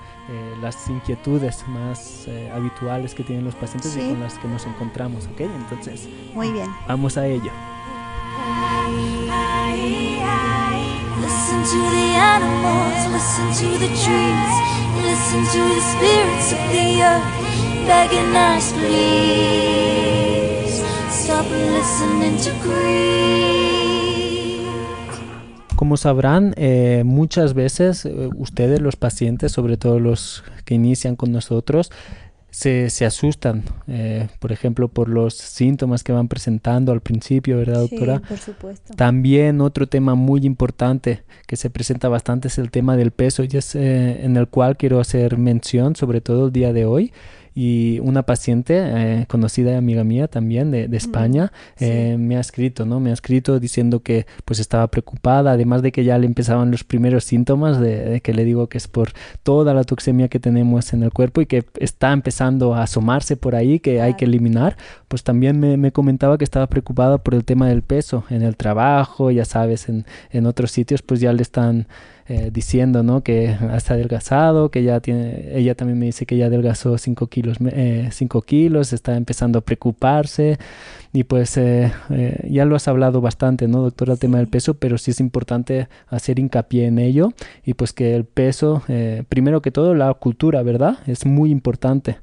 las 0.61 0.89
inquietudes 0.89 1.67
más 1.69 2.29
habituales 2.53 3.15
que 3.15 3.25
tienen 3.25 3.45
los 3.45 3.55
pacientes 3.55 3.97
y 3.97 4.01
con 4.01 4.21
las 4.21 4.39
que 4.39 4.49
nos 4.49 4.67
encontramos, 4.67 5.27
¿ok? 5.27 5.41
Entonces, 5.41 6.07
muy 6.35 6.53
bien. 6.53 6.69
Vamos 6.87 7.17
a 7.17 7.27
ello. 7.27 7.51
To 11.61 11.67
the 11.67 12.17
animals, 12.17 13.07
listen 13.13 13.53
to 13.53 13.69
the 13.79 13.89
trees, 13.89 14.53
listen 15.05 15.45
to 15.45 15.61
the 15.75 15.81
spirits 15.93 16.53
of 16.53 16.63
the 16.73 17.03
earth, 17.03 17.23
begging 17.87 18.35
us 18.35 18.73
please. 18.73 20.01
Stop 21.11 21.45
listening 21.51 22.39
to 22.39 22.51
grief. 22.63 23.21
Como 25.77 25.99
sabrán, 25.99 26.55
eh, 26.57 27.03
muchas 27.05 27.53
veces 27.53 28.07
eh, 28.07 28.31
ustedes, 28.37 28.81
los 28.81 28.97
pacientes, 28.97 29.53
sobre 29.53 29.77
todo 29.77 30.01
los 30.01 30.43
que 30.65 30.75
inician 30.75 31.15
con 31.15 31.31
nosotros, 31.31 31.91
se, 32.51 32.91
se 32.91 33.07
asustan, 33.07 33.63
eh, 33.87 34.29
por 34.39 34.53
ejemplo, 34.53 34.89
por 34.89 35.09
los 35.09 35.35
síntomas 35.35 36.03
que 36.03 36.13
van 36.13 36.29
presentando 36.29 36.93
al 36.93 37.01
principio, 37.01 37.57
¿verdad, 37.59 37.81
doctora? 37.81 38.19
Sí, 38.19 38.25
por 38.29 38.39
supuesto. 38.39 38.95
También 38.95 39.61
otro 39.61 39.87
tema 39.87 40.15
muy 40.15 40.45
importante 40.45 41.23
que 41.47 41.57
se 41.57 41.71
presenta 41.71 42.09
bastante 42.09 42.49
es 42.49 42.59
el 42.59 42.71
tema 42.71 42.97
del 42.97 43.11
peso, 43.11 43.45
y 43.45 43.57
es 43.57 43.75
eh, 43.75 44.25
en 44.25 44.37
el 44.37 44.49
cual 44.49 44.77
quiero 44.77 45.01
hacer 45.01 45.39
mención, 45.39 45.97
sobre 45.97 46.21
todo 46.21 46.47
el 46.47 46.53
día 46.53 46.73
de 46.73 46.85
hoy, 46.85 47.13
y 47.55 47.99
una 48.01 48.23
paciente 48.23 48.77
eh, 48.79 49.27
conocida 49.29 49.77
amiga 49.77 50.05
mía 50.05 50.29
también 50.29 50.71
de, 50.71 50.89
de 50.89 50.97
España 50.97 51.53
eh, 51.79 52.17
me 52.19 52.37
ha 52.37 52.41
escrito, 52.41 52.87
¿no? 52.87 53.01
Me 53.01 53.11
ha 53.11 53.13
escrito 53.13 53.59
diciendo 53.59 54.01
que 54.01 54.27
pues 54.45 54.61
estaba 54.61 54.87
preocupada, 54.89 55.53
además 55.53 55.83
de 55.83 55.93
que 55.93 56.05
ya 56.05 56.19
le 56.19 56.27
empezaban 56.27 56.71
los 56.71 56.85
primeros 56.85 57.25
síntomas 57.25 57.81
de, 57.81 58.21
que 58.23 58.33
le 58.33 58.45
digo 58.45 58.69
que 58.69 58.79
es 58.79 58.89
por 58.89 59.13
toda 59.43 59.75
la 59.75 59.85
toxemia 59.85 60.29
que 60.29 60.39
tenemos 60.39 60.93
en 60.93 61.03
el 61.03 61.13
cuerpo 61.13 61.41
y 61.41 61.47
que 61.47 61.65
está 61.79 62.13
empezando 62.13 62.75
a 62.75 62.83
asomarse 62.83 63.37
por 63.37 63.55
ahí 63.55 63.81
que 63.81 64.01
hay 64.01 64.15
que 64.15 64.25
eliminar, 64.25 64.77
pues 65.09 65.25
también 65.25 65.59
me, 65.59 65.77
me, 65.77 65.93
comentaba 65.93 66.39
que 66.39 66.45
estaba 66.45 66.69
preocupada 66.69 67.19
por 67.19 67.35
el 67.35 67.45
tema 67.45 67.69
del 67.69 67.83
peso 67.83 68.25
en 68.31 68.43
el 68.43 68.57
trabajo, 68.57 69.31
ya 69.31 69.45
sabes, 69.45 69.89
en, 69.89 70.07
en 70.31 70.47
otros 70.47 70.71
sitios 70.71 71.03
pues 71.03 71.21
ya 71.21 71.33
le 71.33 71.43
están 71.43 71.87
eh, 72.31 72.51
diciendo, 72.53 73.03
¿no? 73.03 73.23
Que 73.23 73.57
está 73.75 73.95
adelgazado, 73.95 74.71
que 74.71 74.85
ya 74.85 75.01
tiene, 75.01 75.51
ella 75.53 75.75
también 75.75 75.99
me 75.99 76.07
dice 76.07 76.27
que 76.27 76.37
ya 76.37 76.47
adelgazó 76.47 76.97
5 76.97 77.27
kilos, 77.27 77.59
eh, 77.73 78.09
cinco 78.13 78.41
kilos, 78.43 78.93
está 78.93 79.17
empezando 79.17 79.59
a 79.59 79.63
preocuparse. 79.63 80.59
Y 81.13 81.25
pues 81.25 81.57
eh, 81.57 81.93
eh, 82.11 82.49
ya 82.49 82.65
lo 82.65 82.77
has 82.77 82.87
hablado 82.87 83.21
bastante, 83.21 83.67
¿no, 83.67 83.83
doctora, 83.83 84.13
el 84.13 84.19
tema 84.21 84.39
del 84.39 84.47
peso, 84.47 84.75
pero 84.75 84.97
sí 84.97 85.11
es 85.11 85.19
importante 85.19 85.89
hacer 86.07 86.39
hincapié 86.39 86.87
en 86.87 87.01
ello 87.01 87.33
y 87.65 87.75
pues 87.75 87.93
que 87.93 88.15
el 88.15 88.25
peso, 88.25 88.85
eh, 88.87 89.25
primero 89.29 89.61
que 89.61 89.73
todo, 89.73 89.95
la 89.95 90.15
cultura, 90.15 90.63
¿verdad? 90.63 90.99
Es 91.07 91.27
muy 91.27 91.51
importante. 91.51 92.19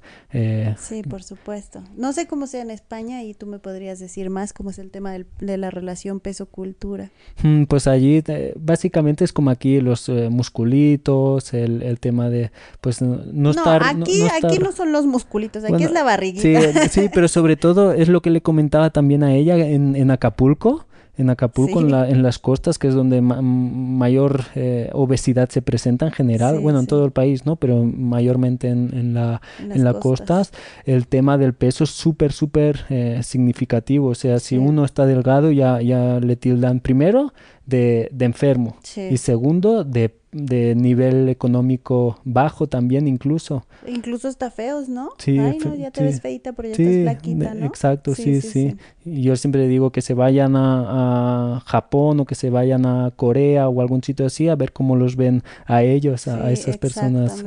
sí, 0.78 1.02
por 1.04 1.24
supuesto. 1.24 1.84
No 1.98 2.14
sé 2.14 2.28
cómo 2.28 2.48
sea 2.48 2.62
en 2.62 2.72
España 2.72 3.24
y 3.24 3.34
tú 3.34 3.46
me 3.46 3.60
podrías 3.60 4.00
decir 4.00 4.30
más 4.30 4.54
cómo 4.54 4.70
es 4.70 4.80
el 4.80 4.90
tema 4.90 5.12
del, 5.12 5.28
de 5.40 5.58
la 5.58 5.70
relación 5.70 6.22
peso-cultura. 6.22 7.12
Mm, 7.44 7.64
pues 7.64 7.88
allí 7.88 8.24
básicamente 8.56 9.26
es 9.26 9.34
como 9.34 9.50
aquí 9.50 9.82
los 9.82 9.97
musculitos, 10.30 11.54
el, 11.54 11.82
el, 11.82 12.00
tema 12.00 12.30
de 12.30 12.52
pues 12.82 13.02
no, 13.02 13.20
no 13.32 13.52
estar... 13.52 13.84
Aquí 13.84 14.20
no, 14.20 14.48
aquí 14.48 14.60
no 14.60 14.72
son 14.72 14.92
los 14.92 15.06
musculitos, 15.06 15.64
aquí 15.64 15.84
es 15.84 15.92
la 15.92 16.04
barriguita. 16.04 16.82
Sí, 16.84 16.90
sí, 16.90 17.10
pero 17.14 17.28
sobre 17.28 17.56
todo 17.56 17.94
es 17.94 18.10
lo 18.10 18.22
que 18.22 18.30
le 18.30 18.42
comentaba 18.42 18.90
también 18.90 19.24
a 19.24 19.34
ella 19.34 19.58
en, 19.58 19.96
en 19.96 20.12
Acapulco, 20.12 20.86
en 21.18 21.30
Acapulco, 21.32 21.80
en, 21.80 21.92
la, 21.92 22.08
en, 22.08 22.22
las 22.22 22.38
costas, 22.38 22.78
que 22.78 22.88
es 22.88 22.94
donde 22.94 23.22
mayor 23.22 24.44
eh, 24.56 24.90
obesidad 24.94 25.50
se 25.50 25.64
presenta 25.64 26.06
en 26.06 26.12
general, 26.12 26.60
bueno, 26.60 26.80
en 26.80 26.88
todo 26.88 27.06
el 27.06 27.12
país, 27.12 27.46
¿no? 27.46 27.56
Pero 27.56 27.84
mayormente 27.84 28.68
en, 28.70 28.92
en 28.94 29.14
la, 29.16 29.42
en 29.60 29.84
las 29.84 29.96
costas. 29.96 30.52
el 30.86 31.08
tema 31.08 31.40
del 31.40 31.54
peso 31.54 31.86
es 31.86 31.90
súper, 31.90 32.32
súper 32.32 32.86
eh, 32.90 33.22
significativo. 33.24 34.10
O 34.10 34.16
sea, 34.16 34.40
si 34.40 34.58
uno 34.58 34.86
está 34.86 35.08
delgado, 35.08 35.52
ya, 35.52 35.82
ya 35.82 36.20
le 36.20 36.36
tildan 36.36 36.80
primero 36.82 37.34
de, 37.68 38.10
de 38.12 38.26
enfermo 38.26 38.78
y 38.96 39.18
segundo 39.18 39.84
de 39.84 40.16
de 40.32 40.76
nivel 40.76 41.30
económico 41.30 42.20
bajo 42.24 42.68
también 42.68 43.08
incluso. 43.08 43.66
Incluso 43.88 44.28
está 44.28 44.52
feos, 44.52 44.90
¿no? 44.90 45.10
Sí, 45.18 45.40
Ay, 45.40 45.58
no, 45.58 45.74
ya 45.76 45.90
te 45.90 46.04
ves 46.04 46.22
feita, 46.22 46.54
pero 46.54 46.70
ya 46.70 46.74
estás 46.74 47.02
flaquita, 47.04 47.54
¿no? 47.54 47.66
Exacto, 47.66 48.14
sí 48.14 48.42
sí, 48.42 48.76
Y 49.06 49.24
yo 49.24 49.36
siempre 49.36 49.68
digo 49.68 49.92
que 49.92 50.02
se 50.02 50.14
vayan 50.14 50.56
a, 50.56 51.64
Japón 51.66 52.20
o 52.20 52.26
que 52.26 52.36
se 52.36 52.50
vayan 52.50 52.86
a 52.86 53.12
Corea 53.16 53.68
o 53.70 53.82
algún 53.82 54.04
sitio 54.04 54.26
así 54.26 54.48
a 54.48 54.56
ver 54.56 54.74
cómo 54.74 54.96
los 54.96 55.16
ven 55.16 55.44
a 55.66 55.84
ellos, 55.84 56.28
a, 56.28 56.52
esas 56.52 56.78
personas. 56.78 57.44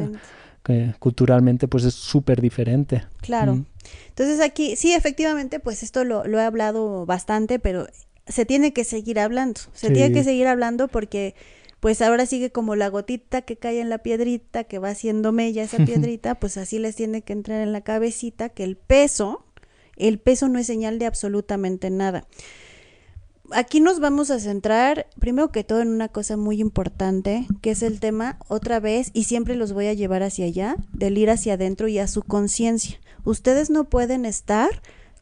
Que 0.63 0.93
culturalmente 0.99 1.69
pues 1.69 1.85
es 1.85 1.95
súper 1.95 2.43
diferente. 2.43 3.05
Claro. 3.23 3.65
Entonces 4.09 4.41
aquí, 4.41 4.77
sí, 4.77 4.93
efectivamente, 4.93 5.59
pues 5.59 5.83
esto 5.83 6.05
lo, 6.05 6.25
lo 6.27 6.39
he 6.39 6.43
hablado 6.43 7.07
bastante, 7.07 7.59
pero 7.59 7.87
se 8.31 8.47
tiene 8.47 8.73
que 8.73 8.85
seguir 8.85 9.19
hablando, 9.19 9.61
se 9.73 9.91
tiene 9.91 10.13
que 10.13 10.25
seguir 10.25 10.47
hablando 10.47 10.89
porque 10.89 11.35
pues 11.81 12.03
ahora 12.03 12.27
sigue 12.27 12.51
como 12.51 12.77
la 12.77 12.89
gotita 12.89 13.43
que 13.43 13.57
cae 13.57 13.81
en 13.81 13.89
la 13.89 13.99
piedrita, 13.99 14.65
que 14.65 14.79
va 14.79 14.91
haciendo 14.91 15.33
mella 15.33 15.63
esa 15.63 15.79
piedrita, 15.85 16.37
pues 16.37 16.57
así 16.57 16.79
les 16.79 16.95
tiene 16.95 17.23
que 17.23 17.33
entrar 17.33 17.61
en 17.63 17.73
la 17.73 17.81
cabecita 17.81 18.51
que 18.51 18.65
el 18.65 18.77
peso, 18.77 19.45
el 19.97 20.19
peso 20.19 20.49
no 20.49 20.59
es 20.59 20.67
señal 20.67 20.99
de 20.99 21.07
absolutamente 21.07 21.91
nada. 21.91 22.27
Aquí 23.53 23.81
nos 23.81 23.99
vamos 23.99 24.31
a 24.31 24.39
centrar, 24.39 25.09
primero 25.19 25.51
que 25.51 25.65
todo, 25.65 25.81
en 25.81 25.89
una 25.89 26.09
cosa 26.09 26.37
muy 26.37 26.61
importante, 26.61 27.49
que 27.63 27.73
es 27.73 27.83
el 27.83 27.99
tema, 27.99 28.39
otra 28.47 28.79
vez, 28.79 29.11
y 29.13 29.25
siempre 29.25 29.57
los 29.57 29.73
voy 29.73 29.89
a 29.89 29.93
llevar 29.93 30.23
hacia 30.23 30.45
allá, 30.45 30.77
del 30.93 31.19
ir 31.19 31.31
hacia 31.31 31.55
adentro 31.55 31.89
y 31.89 31.99
a 31.99 32.07
su 32.07 32.23
conciencia. 32.23 33.01
Ustedes 33.25 33.69
no 33.69 33.85
pueden 33.85 34.25
estar 34.25 34.71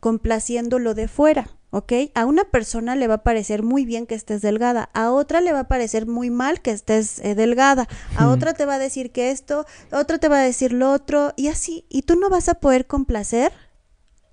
complaciendo 0.01 0.79
lo 0.79 0.95
de 0.95 1.09
fuera. 1.09 1.58
¿Ok? 1.71 1.93
A 2.15 2.27
una 2.27 2.45
persona 2.45 2.97
le 2.97 3.09
va 3.09 3.15
a 3.15 3.23
parecer 3.23 3.63
muy 3.63 3.85
bien 3.85 4.07
que 4.07 4.15
estés 4.15 4.43
delgada, 4.43 4.91
a 4.95 5.11
otra 5.11 5.41
le 5.41 5.53
va 5.53 5.61
a 5.61 5.69
parecer 5.69 6.07
muy 6.07 6.31
mal 6.31 6.61
que 6.63 6.71
estés 6.71 7.19
eh, 7.21 7.35
delgada, 7.35 7.89
a 8.17 8.29
otra 8.29 8.55
te 8.55 8.67
va 8.67 8.75
a 8.75 8.79
decir 8.79 9.11
que 9.11 9.31
esto, 9.31 9.67
a 9.91 9.99
otra 9.99 10.19
te 10.19 10.29
va 10.29 10.39
a 10.39 10.45
decir 10.45 10.73
lo 10.73 10.93
otro, 10.93 11.33
y 11.37 11.49
así, 11.49 11.85
y 11.89 12.03
tú 12.03 12.17
no 12.17 12.31
vas 12.31 12.49
a 12.49 12.55
poder 12.55 12.87
complacer 12.87 13.53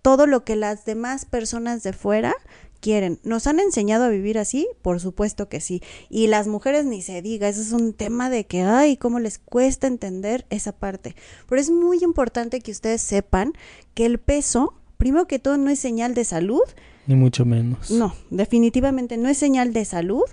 todo 0.02 0.28
lo 0.28 0.44
que 0.44 0.56
las 0.56 0.86
demás 0.86 1.26
personas 1.26 1.82
de 1.82 1.92
fuera 1.92 2.36
quieren. 2.80 3.20
¿Nos 3.24 3.48
han 3.48 3.60
enseñado 3.60 4.04
a 4.04 4.10
vivir 4.10 4.38
así? 4.38 4.68
Por 4.84 5.00
supuesto 5.00 5.50
que 5.50 5.60
sí. 5.60 5.82
Y 6.08 6.28
las 6.28 6.46
mujeres 6.46 6.86
ni 6.86 7.02
se 7.02 7.24
diga, 7.24 7.50
eso 7.50 7.62
es 7.62 7.72
un 7.72 7.94
tema 7.94 8.30
de 8.30 8.46
que, 8.46 8.62
ay, 8.62 8.98
cómo 8.98 9.18
les 9.18 9.40
cuesta 9.40 9.88
entender 9.88 10.46
esa 10.52 10.72
parte. 10.72 11.16
Pero 11.50 11.60
es 11.60 11.72
muy 11.72 12.04
importante 12.04 12.62
que 12.62 12.70
ustedes 12.70 13.02
sepan 13.02 13.54
que 13.96 14.06
el 14.06 14.20
peso, 14.20 14.76
primero 14.98 15.26
que 15.26 15.40
todo, 15.40 15.58
no 15.58 15.72
es 15.72 15.80
señal 15.80 16.14
de 16.14 16.26
salud, 16.26 16.62
ni 17.08 17.16
mucho 17.16 17.46
menos. 17.46 17.92
No, 17.92 18.16
definitivamente 18.30 19.18
no 19.18 19.30
es 19.30 19.38
señal 19.38 19.74
de 19.74 19.86
salud. 19.86 20.24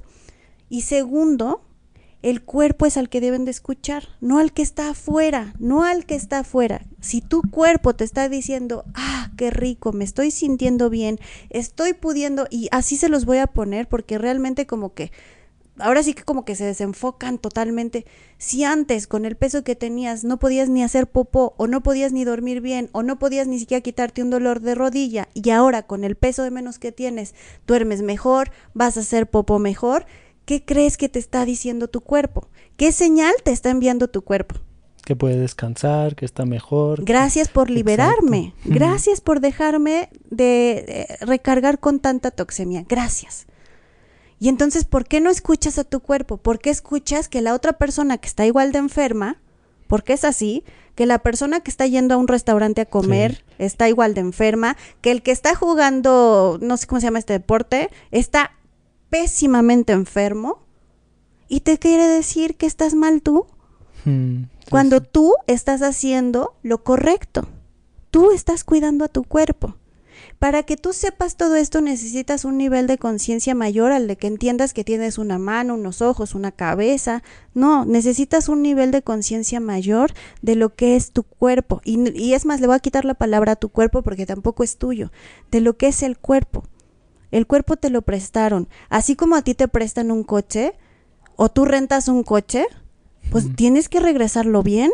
Y 0.68 0.82
segundo, 0.82 1.62
el 2.22 2.42
cuerpo 2.42 2.86
es 2.86 2.96
al 2.96 3.08
que 3.08 3.20
deben 3.20 3.44
de 3.44 3.50
escuchar, 3.50 4.08
no 4.20 4.38
al 4.38 4.52
que 4.52 4.62
está 4.62 4.90
afuera, 4.90 5.54
no 5.58 5.84
al 5.84 6.06
que 6.06 6.14
está 6.14 6.40
afuera. 6.40 6.86
Si 7.00 7.20
tu 7.20 7.42
cuerpo 7.42 7.94
te 7.94 8.04
está 8.04 8.28
diciendo, 8.28 8.84
ah, 8.94 9.32
qué 9.36 9.50
rico, 9.50 9.92
me 9.92 10.04
estoy 10.04 10.30
sintiendo 10.30 10.88
bien, 10.88 11.18
estoy 11.50 11.94
pudiendo, 11.94 12.46
y 12.48 12.68
así 12.70 12.96
se 12.96 13.08
los 13.08 13.24
voy 13.24 13.38
a 13.38 13.48
poner 13.48 13.88
porque 13.88 14.18
realmente 14.18 14.66
como 14.66 14.94
que 14.94 15.10
ahora 15.78 16.02
sí 16.02 16.14
que 16.14 16.22
como 16.22 16.44
que 16.44 16.54
se 16.54 16.64
desenfocan 16.64 17.38
totalmente. 17.38 18.04
Si 18.38 18.64
antes 18.64 19.06
con 19.06 19.24
el 19.24 19.36
peso 19.36 19.64
que 19.64 19.76
tenías 19.76 20.24
no 20.24 20.38
podías 20.38 20.68
ni 20.68 20.82
hacer 20.82 21.06
popó 21.06 21.54
o 21.56 21.66
no 21.66 21.82
podías 21.82 22.12
ni 22.12 22.24
dormir 22.24 22.60
bien 22.60 22.90
o 22.92 23.02
no 23.02 23.18
podías 23.18 23.46
ni 23.46 23.58
siquiera 23.58 23.80
quitarte 23.80 24.22
un 24.22 24.30
dolor 24.30 24.60
de 24.60 24.74
rodilla 24.74 25.28
y 25.34 25.50
ahora 25.50 25.82
con 25.84 26.04
el 26.04 26.16
peso 26.16 26.42
de 26.42 26.50
menos 26.50 26.78
que 26.78 26.92
tienes 26.92 27.34
duermes 27.66 28.02
mejor, 28.02 28.50
vas 28.74 28.96
a 28.96 29.00
hacer 29.00 29.28
popó 29.28 29.58
mejor, 29.58 30.06
¿qué 30.44 30.64
crees 30.64 30.96
que 30.96 31.08
te 31.08 31.18
está 31.18 31.44
diciendo 31.44 31.88
tu 31.88 32.00
cuerpo? 32.00 32.48
¿Qué 32.76 32.92
señal 32.92 33.34
te 33.44 33.52
está 33.52 33.70
enviando 33.70 34.08
tu 34.08 34.22
cuerpo? 34.22 34.56
Que 35.04 35.16
puede 35.16 35.36
descansar, 35.36 36.14
que 36.14 36.24
está 36.24 36.44
mejor. 36.44 37.04
Gracias 37.04 37.48
por 37.48 37.70
liberarme. 37.70 38.54
Gracias 38.64 39.20
por 39.20 39.40
dejarme 39.40 40.10
de 40.30 41.08
recargar 41.20 41.80
con 41.80 41.98
tanta 41.98 42.30
toxemia. 42.30 42.84
Gracias. 42.88 43.46
Y 44.42 44.48
entonces, 44.48 44.84
¿por 44.84 45.04
qué 45.04 45.20
no 45.20 45.30
escuchas 45.30 45.78
a 45.78 45.84
tu 45.84 46.00
cuerpo? 46.00 46.36
¿Por 46.36 46.58
qué 46.58 46.70
escuchas 46.70 47.28
que 47.28 47.42
la 47.42 47.54
otra 47.54 47.74
persona 47.74 48.18
que 48.18 48.26
está 48.26 48.44
igual 48.44 48.72
de 48.72 48.80
enferma, 48.80 49.40
porque 49.86 50.14
es 50.14 50.24
así, 50.24 50.64
que 50.96 51.06
la 51.06 51.20
persona 51.20 51.60
que 51.60 51.70
está 51.70 51.86
yendo 51.86 52.14
a 52.14 52.16
un 52.16 52.26
restaurante 52.26 52.80
a 52.80 52.86
comer 52.86 53.44
está 53.58 53.88
igual 53.88 54.14
de 54.14 54.22
enferma, 54.22 54.76
que 55.00 55.12
el 55.12 55.22
que 55.22 55.30
está 55.30 55.54
jugando, 55.54 56.58
no 56.60 56.76
sé 56.76 56.88
cómo 56.88 57.00
se 57.00 57.06
llama 57.06 57.20
este 57.20 57.34
deporte, 57.34 57.88
está 58.10 58.50
pésimamente 59.10 59.92
enfermo 59.92 60.58
y 61.46 61.60
te 61.60 61.78
quiere 61.78 62.08
decir 62.08 62.56
que 62.56 62.66
estás 62.66 62.94
mal 62.94 63.22
tú? 63.22 63.46
Hmm, 64.04 64.46
Cuando 64.70 65.02
tú 65.02 65.36
estás 65.46 65.82
haciendo 65.82 66.56
lo 66.64 66.82
correcto, 66.82 67.46
tú 68.10 68.32
estás 68.32 68.64
cuidando 68.64 69.04
a 69.04 69.08
tu 69.08 69.22
cuerpo. 69.22 69.76
Para 70.38 70.62
que 70.62 70.76
tú 70.76 70.92
sepas 70.92 71.36
todo 71.36 71.56
esto 71.56 71.80
necesitas 71.80 72.44
un 72.44 72.58
nivel 72.58 72.86
de 72.86 72.98
conciencia 72.98 73.54
mayor 73.54 73.92
al 73.92 74.06
de 74.06 74.16
que 74.16 74.26
entiendas 74.26 74.72
que 74.74 74.84
tienes 74.84 75.18
una 75.18 75.38
mano, 75.38 75.74
unos 75.74 76.02
ojos, 76.02 76.34
una 76.34 76.52
cabeza. 76.52 77.22
No, 77.54 77.84
necesitas 77.84 78.48
un 78.48 78.62
nivel 78.62 78.90
de 78.90 79.02
conciencia 79.02 79.60
mayor 79.60 80.12
de 80.42 80.56
lo 80.56 80.74
que 80.74 80.96
es 80.96 81.12
tu 81.12 81.22
cuerpo. 81.22 81.80
Y, 81.84 82.32
es 82.32 82.46
más, 82.46 82.60
le 82.60 82.66
voy 82.66 82.76
a 82.76 82.80
quitar 82.80 83.04
la 83.04 83.14
palabra 83.14 83.52
a 83.52 83.56
tu 83.56 83.68
cuerpo 83.68 84.02
porque 84.02 84.26
tampoco 84.26 84.64
es 84.64 84.76
tuyo. 84.78 85.12
De 85.50 85.60
lo 85.60 85.76
que 85.76 85.88
es 85.88 86.02
el 86.02 86.18
cuerpo. 86.18 86.64
El 87.30 87.46
cuerpo 87.46 87.76
te 87.76 87.90
lo 87.90 88.02
prestaron. 88.02 88.68
Así 88.88 89.16
como 89.16 89.36
a 89.36 89.42
ti 89.42 89.54
te 89.54 89.68
prestan 89.68 90.10
un 90.10 90.24
coche 90.24 90.74
o 91.36 91.48
tú 91.48 91.64
rentas 91.64 92.08
un 92.08 92.22
coche, 92.22 92.66
pues 93.30 93.54
tienes 93.56 93.88
que 93.88 94.00
regresarlo 94.00 94.62
bien 94.62 94.90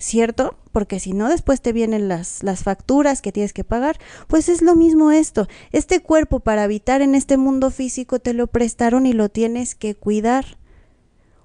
¿cierto? 0.00 0.56
Porque 0.72 0.98
si 0.98 1.12
no, 1.12 1.28
después 1.28 1.60
te 1.60 1.72
vienen 1.72 2.08
las, 2.08 2.42
las 2.42 2.64
facturas 2.64 3.22
que 3.22 3.32
tienes 3.32 3.52
que 3.52 3.64
pagar. 3.64 3.98
Pues 4.26 4.48
es 4.48 4.62
lo 4.62 4.74
mismo 4.74 5.12
esto. 5.12 5.46
Este 5.70 6.00
cuerpo 6.00 6.40
para 6.40 6.64
habitar 6.64 7.02
en 7.02 7.14
este 7.14 7.36
mundo 7.36 7.70
físico 7.70 8.18
te 8.18 8.32
lo 8.32 8.48
prestaron 8.48 9.06
y 9.06 9.12
lo 9.12 9.28
tienes 9.28 9.74
que 9.74 9.94
cuidar. 9.94 10.58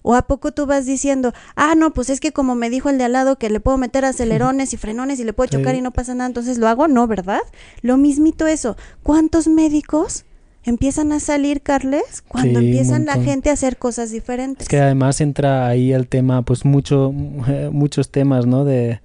¿O 0.01 0.15
a 0.15 0.27
poco 0.27 0.53
tú 0.53 0.67
vas 0.67 0.85
diciendo, 0.85 1.33
ah, 1.55 1.73
no, 1.75 1.91
pues 1.91 2.09
es 2.09 2.19
que 2.19 2.31
como 2.31 2.55
me 2.55 2.69
dijo 2.69 2.89
el 2.89 2.97
de 2.97 3.05
al 3.05 3.13
lado 3.13 3.37
que 3.37 3.49
le 3.49 3.59
puedo 3.59 3.77
meter 3.77 4.05
acelerones 4.05 4.71
y 4.73 4.77
frenones 4.77 5.19
y 5.19 5.23
le 5.23 5.33
puedo 5.33 5.49
chocar 5.57 5.75
y 5.75 5.81
no 5.81 5.91
pasa 5.91 6.13
nada, 6.15 6.27
entonces 6.27 6.57
lo 6.57 6.67
hago? 6.67 6.87
No, 6.87 7.07
¿verdad? 7.07 7.41
Lo 7.81 7.97
mismito 7.97 8.47
eso. 8.47 8.77
¿Cuántos 9.03 9.47
médicos 9.47 10.23
empiezan 10.65 11.11
a 11.11 11.19
salir, 11.19 11.61
Carles, 11.61 12.23
cuando 12.27 12.59
empiezan 12.59 13.05
la 13.05 13.15
gente 13.15 13.49
a 13.49 13.53
hacer 13.53 13.77
cosas 13.77 14.11
diferentes. 14.11 14.63
Es 14.63 14.69
que 14.69 14.79
además 14.79 15.21
entra 15.21 15.67
ahí 15.67 15.93
el 15.93 16.07
tema, 16.07 16.41
pues 16.41 16.65
mucho, 16.65 17.11
muchos 17.71 18.09
temas, 18.09 18.45
¿no? 18.45 18.65
De 18.65 18.99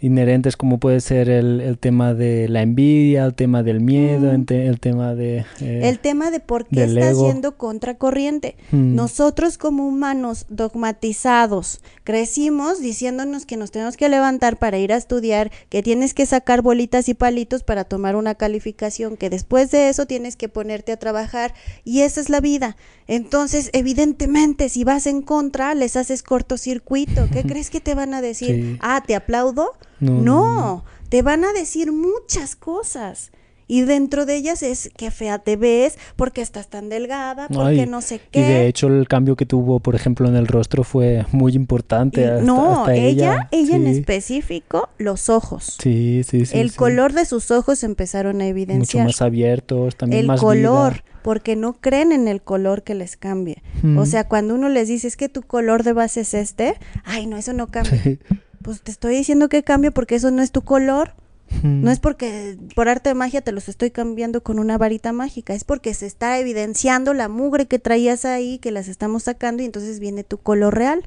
inherentes 0.00 0.56
como 0.56 0.78
puede 0.78 1.00
ser 1.00 1.28
el, 1.28 1.60
el, 1.60 1.78
tema 1.78 2.14
de 2.14 2.48
la 2.48 2.62
envidia, 2.62 3.24
el 3.24 3.34
tema 3.34 3.62
del 3.62 3.80
miedo, 3.80 4.32
mm. 4.32 4.44
el 4.50 4.80
tema 4.80 5.14
de... 5.14 5.44
Eh, 5.60 5.80
el 5.84 5.98
tema 5.98 6.30
de 6.30 6.40
por 6.40 6.66
qué 6.66 6.84
estás 6.84 7.18
yendo 7.18 7.56
contracorriente. 7.56 8.56
Mm. 8.70 8.94
Nosotros 8.94 9.58
como 9.58 9.86
humanos 9.88 10.46
dogmatizados 10.48 11.80
crecimos 12.04 12.80
diciéndonos 12.80 13.44
que 13.44 13.56
nos 13.56 13.70
tenemos 13.70 13.96
que 13.96 14.08
levantar 14.08 14.58
para 14.58 14.78
ir 14.78 14.92
a 14.92 14.96
estudiar, 14.96 15.50
que 15.68 15.82
tienes 15.82 16.14
que 16.14 16.26
sacar 16.26 16.62
bolitas 16.62 17.08
y 17.08 17.14
palitos 17.14 17.62
para 17.62 17.84
tomar 17.84 18.16
una 18.16 18.34
calificación, 18.34 19.16
que 19.16 19.30
después 19.30 19.70
de 19.70 19.88
eso 19.88 20.06
tienes 20.06 20.36
que 20.36 20.48
ponerte 20.48 20.92
a 20.92 20.96
trabajar 20.96 21.54
y 21.84 22.02
esa 22.02 22.20
es 22.20 22.28
la 22.28 22.40
vida. 22.40 22.76
Entonces, 23.08 23.70
evidentemente, 23.72 24.68
si 24.68 24.84
vas 24.84 25.06
en 25.06 25.22
contra, 25.22 25.74
les 25.74 25.96
haces 25.96 26.22
cortocircuito. 26.22 27.28
¿Qué 27.32 27.42
crees 27.42 27.70
que 27.70 27.80
te 27.80 27.94
van 27.94 28.12
a 28.12 28.20
decir? 28.20 28.78
Ah, 28.80 29.02
te 29.04 29.16
aplaudo. 29.16 29.72
No, 29.98 30.84
te 31.08 31.22
van 31.22 31.44
a 31.44 31.52
decir 31.52 31.90
muchas 31.90 32.54
cosas. 32.54 33.32
Y 33.68 33.82
dentro 33.82 34.24
de 34.24 34.36
ellas 34.36 34.62
es 34.62 34.90
qué 34.96 35.10
fea 35.10 35.38
te 35.38 35.56
ves, 35.56 35.98
porque 36.16 36.40
estás 36.40 36.68
tan 36.68 36.88
delgada, 36.88 37.48
porque 37.48 37.86
no 37.86 38.00
sé 38.00 38.20
qué. 38.30 38.40
Y 38.40 38.42
de 38.42 38.66
hecho 38.66 38.88
el 38.88 39.06
cambio 39.06 39.36
que 39.36 39.44
tuvo, 39.44 39.78
por 39.78 39.94
ejemplo, 39.94 40.26
en 40.26 40.36
el 40.36 40.46
rostro 40.46 40.84
fue 40.84 41.26
muy 41.32 41.52
importante. 41.54 42.40
no, 42.42 42.88
ella, 42.88 43.48
ella, 43.50 43.76
en 43.76 43.86
específico, 43.86 44.88
los 44.96 45.28
ojos. 45.28 45.76
Sí, 45.80 46.22
sí, 46.26 46.46
sí. 46.46 46.58
El 46.58 46.74
color 46.74 47.12
de 47.12 47.26
sus 47.26 47.50
ojos 47.50 47.84
empezaron 47.84 48.40
a 48.40 48.46
evidenciar. 48.46 49.04
Mucho 49.04 49.08
más 49.12 49.22
abiertos, 49.22 49.96
también 49.96 50.22
el 50.22 50.26
más 50.26 50.40
color, 50.40 51.04
porque 51.22 51.54
no 51.54 51.74
creen 51.74 52.12
en 52.12 52.26
el 52.26 52.40
color 52.40 52.82
que 52.82 52.94
les 52.94 53.18
cambie. 53.18 53.62
O 53.98 54.06
sea, 54.06 54.26
cuando 54.26 54.54
uno 54.54 54.70
les 54.70 54.88
dice, 54.88 55.06
es 55.08 55.16
que 55.18 55.28
tu 55.28 55.42
color 55.42 55.82
de 55.82 55.92
base 55.92 56.22
es 56.22 56.32
este, 56.32 56.76
ay, 57.04 57.26
no, 57.26 57.36
eso 57.36 57.52
no 57.52 57.66
cambia. 57.66 58.00
pues 58.62 58.80
te 58.80 58.90
estoy 58.90 59.16
diciendo 59.16 59.48
que 59.48 59.62
cambie 59.62 59.90
porque 59.90 60.14
eso 60.14 60.30
no 60.30 60.42
es 60.42 60.52
tu 60.52 60.62
color. 60.62 61.12
No 61.62 61.90
es 61.90 61.98
porque 61.98 62.56
por 62.74 62.88
arte 62.88 63.10
de 63.10 63.14
magia 63.14 63.40
te 63.40 63.52
los 63.52 63.68
estoy 63.68 63.90
cambiando 63.90 64.42
con 64.42 64.58
una 64.58 64.78
varita 64.78 65.12
mágica, 65.12 65.54
es 65.54 65.64
porque 65.64 65.94
se 65.94 66.06
está 66.06 66.38
evidenciando 66.38 67.14
la 67.14 67.28
mugre 67.28 67.66
que 67.66 67.78
traías 67.78 68.24
ahí, 68.24 68.58
que 68.58 68.70
las 68.70 68.88
estamos 68.88 69.24
sacando 69.24 69.62
y 69.62 69.66
entonces 69.66 69.98
viene 69.98 70.24
tu 70.24 70.38
color 70.38 70.74
real. 70.74 71.02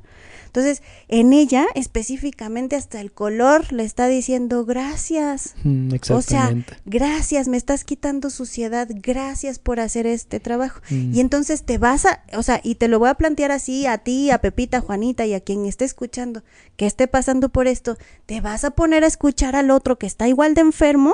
Entonces, 0.51 0.83
en 1.07 1.31
ella 1.31 1.65
específicamente 1.75 2.75
hasta 2.75 2.99
el 2.99 3.13
color 3.13 3.71
le 3.71 3.85
está 3.85 4.09
diciendo 4.09 4.65
gracias. 4.65 5.55
Mm, 5.63 5.93
o 6.09 6.21
sea, 6.21 6.53
gracias, 6.83 7.47
me 7.47 7.55
estás 7.55 7.85
quitando 7.85 8.29
suciedad, 8.29 8.89
gracias 8.91 9.59
por 9.59 9.79
hacer 9.79 10.05
este 10.07 10.41
trabajo. 10.41 10.81
Mm. 10.89 11.15
Y 11.15 11.21
entonces 11.21 11.63
te 11.63 11.77
vas 11.77 12.05
a, 12.05 12.25
o 12.33 12.43
sea, 12.43 12.59
y 12.65 12.75
te 12.75 12.89
lo 12.89 12.99
voy 12.99 13.07
a 13.07 13.13
plantear 13.13 13.49
así 13.53 13.85
a 13.85 13.99
ti, 13.99 14.29
a 14.29 14.39
Pepita, 14.39 14.79
a 14.79 14.81
Juanita 14.81 15.25
y 15.25 15.35
a 15.35 15.39
quien 15.39 15.65
esté 15.65 15.85
escuchando, 15.85 16.43
que 16.75 16.85
esté 16.85 17.07
pasando 17.07 17.47
por 17.47 17.67
esto, 17.67 17.97
te 18.25 18.41
vas 18.41 18.65
a 18.65 18.71
poner 18.71 19.05
a 19.05 19.07
escuchar 19.07 19.55
al 19.55 19.71
otro 19.71 19.97
que 19.97 20.05
está 20.05 20.27
igual 20.27 20.53
de 20.53 20.61
enfermo. 20.61 21.13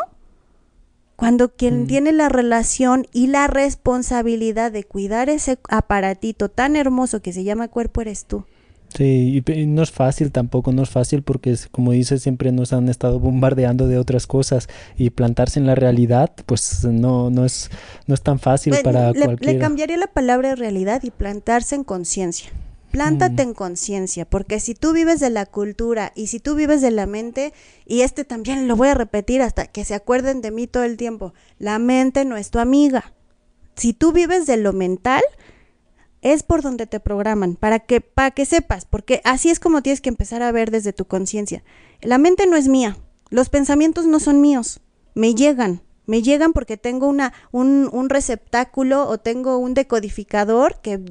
Cuando 1.16 1.54
quien 1.54 1.84
mm. 1.84 1.88
tiene 1.88 2.12
la 2.12 2.30
relación 2.30 3.06
y 3.14 3.28
la 3.28 3.46
responsabilidad 3.46 4.72
de 4.72 4.84
cuidar 4.84 5.30
ese 5.30 5.60
aparatito 5.70 6.50
tan 6.50 6.76
hermoso 6.76 7.22
que 7.22 7.34
se 7.34 7.44
llama 7.44 7.68
cuerpo 7.68 8.02
eres 8.02 8.26
tú. 8.26 8.46
Sí, 8.94 9.44
y 9.46 9.66
no 9.66 9.84
es 9.84 9.92
fácil 9.92 10.32
tampoco, 10.32 10.72
no 10.72 10.82
es 10.82 10.90
fácil 10.90 11.22
porque 11.22 11.56
como 11.72 11.92
dices 11.92 12.24
siempre 12.24 12.52
nos 12.52 12.72
han 12.74 12.88
estado 12.90 13.20
bombardeando 13.20 13.88
de 13.88 14.00
otras 14.00 14.28
cosas 14.28 14.70
y 14.98 15.10
plantarse 15.10 15.60
en 15.60 15.68
la 15.68 15.76
realidad 15.76 16.32
pues 16.46 16.86
no, 16.86 17.30
no, 17.30 17.46
es, 17.46 17.70
no 18.08 18.14
es 18.14 18.22
tan 18.22 18.40
fácil 18.40 18.74
para 18.84 19.12
le, 19.12 19.26
cualquiera. 19.26 19.54
Le 19.54 19.60
cambiaría 19.60 19.98
la 19.98 20.08
palabra 20.08 20.56
realidad 20.56 21.04
y 21.04 21.12
plantarse 21.12 21.76
en 21.76 21.84
conciencia. 21.84 22.50
Plántate 22.92 23.46
mm. 23.46 23.50
en 23.50 23.54
conciencia, 23.54 24.26
porque 24.26 24.60
si 24.60 24.74
tú 24.74 24.94
vives 24.94 25.20
de 25.20 25.30
la 25.30 25.46
cultura 25.46 26.14
y 26.16 26.28
si 26.28 26.40
tú 26.40 26.56
vives 26.56 26.82
de 26.82 26.92
la 26.92 27.06
mente, 27.06 27.54
y 27.86 28.02
este 28.02 28.24
también 28.24 28.68
lo 28.68 28.78
voy 28.78 28.88
a 28.88 28.94
repetir 28.94 29.42
hasta 29.42 29.68
que 29.68 29.84
se 29.84 29.94
acuerden 29.94 30.42
de 30.42 30.52
mí 30.52 30.68
todo 30.68 30.84
el 30.84 30.96
tiempo, 30.96 31.34
la 31.60 31.80
mente 31.80 32.24
no 32.24 32.38
es 32.38 32.50
tu 32.50 32.60
amiga. 32.60 33.14
Si 33.76 33.94
tú 33.94 34.14
vives 34.14 34.48
de 34.48 34.58
lo 34.58 34.74
mental, 34.74 35.22
es 36.22 36.44
por 36.44 36.62
donde 36.62 36.88
te 36.88 37.00
programan, 37.00 37.56
para 37.56 37.80
que, 37.80 38.02
para 38.02 38.32
que 38.32 38.46
sepas, 38.46 38.86
porque 38.86 39.22
así 39.24 39.50
es 39.50 39.60
como 39.60 39.82
tienes 39.82 40.02
que 40.02 40.10
empezar 40.10 40.42
a 40.42 40.52
ver 40.52 40.72
desde 40.72 40.94
tu 40.94 41.06
conciencia. 41.06 41.64
La 42.02 42.18
mente 42.18 42.48
no 42.48 42.56
es 42.56 42.68
mía, 42.68 42.98
los 43.30 43.50
pensamientos 43.50 44.06
no 44.06 44.20
son 44.20 44.42
míos, 44.42 44.82
me 45.14 45.36
llegan, 45.36 45.82
me 46.08 46.22
llegan 46.22 46.54
porque 46.54 46.78
tengo 46.78 47.08
una, 47.08 47.34
un, 47.52 47.90
un 47.92 48.10
receptáculo 48.10 49.08
o 49.08 49.18
tengo 49.18 49.58
un 49.58 49.74
decodificador 49.74 50.80
que 50.82 51.02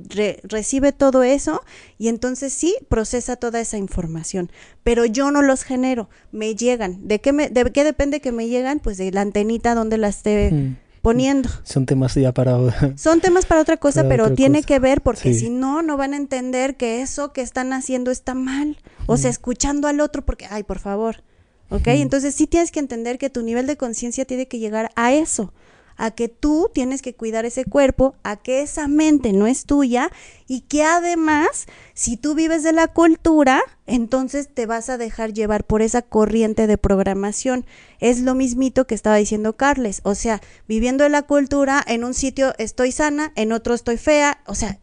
recibe 0.43 0.93
todo 0.93 1.23
eso 1.23 1.63
y 1.99 2.09
entonces 2.09 2.55
sí 2.55 2.75
procesa 2.89 3.37
toda 3.37 3.61
esa 3.61 3.77
información. 3.77 4.51
Pero 4.83 5.05
yo 5.05 5.31
no 5.31 5.43
los 5.43 5.65
genero, 5.65 6.09
me 6.33 6.55
llegan. 6.55 7.07
¿De 7.07 7.21
qué, 7.21 7.35
me, 7.35 7.51
de 7.51 7.71
qué 7.73 7.85
depende 7.85 8.21
que 8.21 8.33
me 8.33 8.49
llegan? 8.49 8.81
Pues 8.81 8.97
de 8.97 9.13
la 9.13 9.21
antenita 9.21 9.75
donde 9.75 9.99
la 9.99 10.09
esté 10.09 10.77
poniendo. 11.07 11.49
Son 11.63 11.87
temas 11.87 12.17
ya 12.17 12.33
para... 12.33 12.59
Son 12.97 13.21
temas 13.21 13.47
para 13.47 13.61
otra 13.61 13.77
cosa, 13.77 14.09
pero 14.09 14.33
tiene 14.33 14.65
que 14.65 14.81
ver 14.81 15.03
porque 15.03 15.35
si 15.35 15.51
no, 15.51 15.81
no 15.81 15.97
van 15.97 16.15
a 16.15 16.17
entender 16.17 16.77
que 16.77 17.01
eso 17.01 17.33
que 17.33 17.43
están 17.43 17.73
haciendo 17.73 18.11
está 18.11 18.35
mal. 18.35 18.77
O 19.07 19.17
sea, 19.17 19.31
escuchando 19.31 19.87
al 19.87 20.01
otro 20.01 20.23
porque, 20.23 20.49
ay, 20.51 20.65
por 20.65 20.81
favor. 20.81 21.23
¿Ok? 21.69 21.87
Entonces 21.87 22.35
sí 22.35 22.49
tienes 22.49 22.73
que 22.73 22.81
entender 22.81 23.19
que 23.19 23.31
tu 23.31 23.45
nivel 23.45 23.69
de 23.69 23.77
conciencia 23.77 24.25
tiene 24.25 24.49
que 24.49 24.59
llegar 24.59 24.91
a 24.97 25.13
eso, 25.13 25.53
a 25.97 26.11
que 26.11 26.29
tú 26.29 26.71
tienes 26.73 27.03
que 27.03 27.15
cuidar 27.15 27.45
ese 27.45 27.65
cuerpo, 27.65 28.15
a 28.23 28.37
que 28.37 28.63
esa 28.63 28.89
mente 28.89 29.33
no 29.33 29.47
es 29.47 29.65
tuya 29.65 30.11
y 30.47 30.63
que 30.63 30.85
además, 30.85 31.67
si 31.95 32.17
tú 32.17 32.35
vives 32.35 32.63
de 32.63 32.73
la 32.73 32.89
cultura, 32.89 33.63
entonces 33.87 34.49
te 34.53 34.67
vas 34.67 34.89
a 34.91 34.99
dejar 34.99 35.33
llevar 35.33 35.65
por 35.65 35.83
esa 35.83 36.03
corriente 36.03 36.67
de 36.67 36.79
programación. 36.79 37.67
Es 37.99 38.21
lo 38.21 38.35
mismito 38.35 38.87
que 38.87 38.95
estaba 38.95 39.17
diciendo 39.17 39.57
Carles, 39.57 40.01
o 40.05 40.15
sea, 40.15 40.41
viviendo 40.69 41.05
de 41.05 41.11
la 41.11 41.23
cultura, 41.23 41.83
en 41.87 42.05
un 42.05 42.15
sitio 42.15 42.55
estoy 42.59 42.93
sana, 42.93 43.33
en 43.35 43.53
otro 43.53 43.75
estoy 43.75 43.97
fea, 43.97 44.43
o 44.47 44.55
sea, 44.55 44.79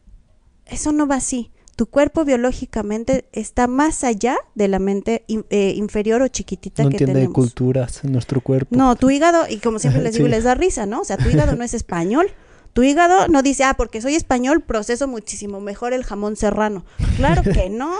eso 0.65 0.91
no 0.91 1.07
va 1.07 1.15
así 1.15 1.52
tu 1.75 1.87
cuerpo 1.87 2.23
biológicamente 2.23 3.25
está 3.31 3.67
más 3.67 4.03
allá 4.03 4.37
de 4.55 4.67
la 4.67 4.79
mente 4.79 5.25
eh, 5.27 5.73
inferior 5.75 6.21
o 6.21 6.27
chiquitita 6.27 6.83
no 6.83 6.89
que 6.89 6.95
entiende 6.95 7.13
tenemos. 7.13 7.33
culturas 7.33 8.03
en 8.03 8.11
nuestro 8.11 8.41
cuerpo. 8.41 8.75
No, 8.75 8.95
tu 8.95 9.09
hígado, 9.09 9.45
y 9.49 9.57
como 9.57 9.79
siempre 9.79 10.01
les 10.03 10.13
digo, 10.13 10.27
les 10.27 10.43
da 10.43 10.55
risa, 10.55 10.85
¿no? 10.85 11.01
O 11.01 11.03
sea, 11.03 11.17
tu 11.17 11.29
hígado 11.29 11.55
no 11.55 11.63
es 11.63 11.73
español. 11.73 12.27
Tu 12.73 12.83
hígado 12.83 13.27
no 13.27 13.43
dice, 13.43 13.63
ah, 13.63 13.75
porque 13.75 14.01
soy 14.01 14.15
español, 14.15 14.61
proceso 14.61 15.07
muchísimo 15.07 15.61
mejor 15.61 15.93
el 15.93 16.03
jamón 16.03 16.35
serrano. 16.35 16.85
Claro 17.17 17.43
que 17.43 17.69
no. 17.69 17.91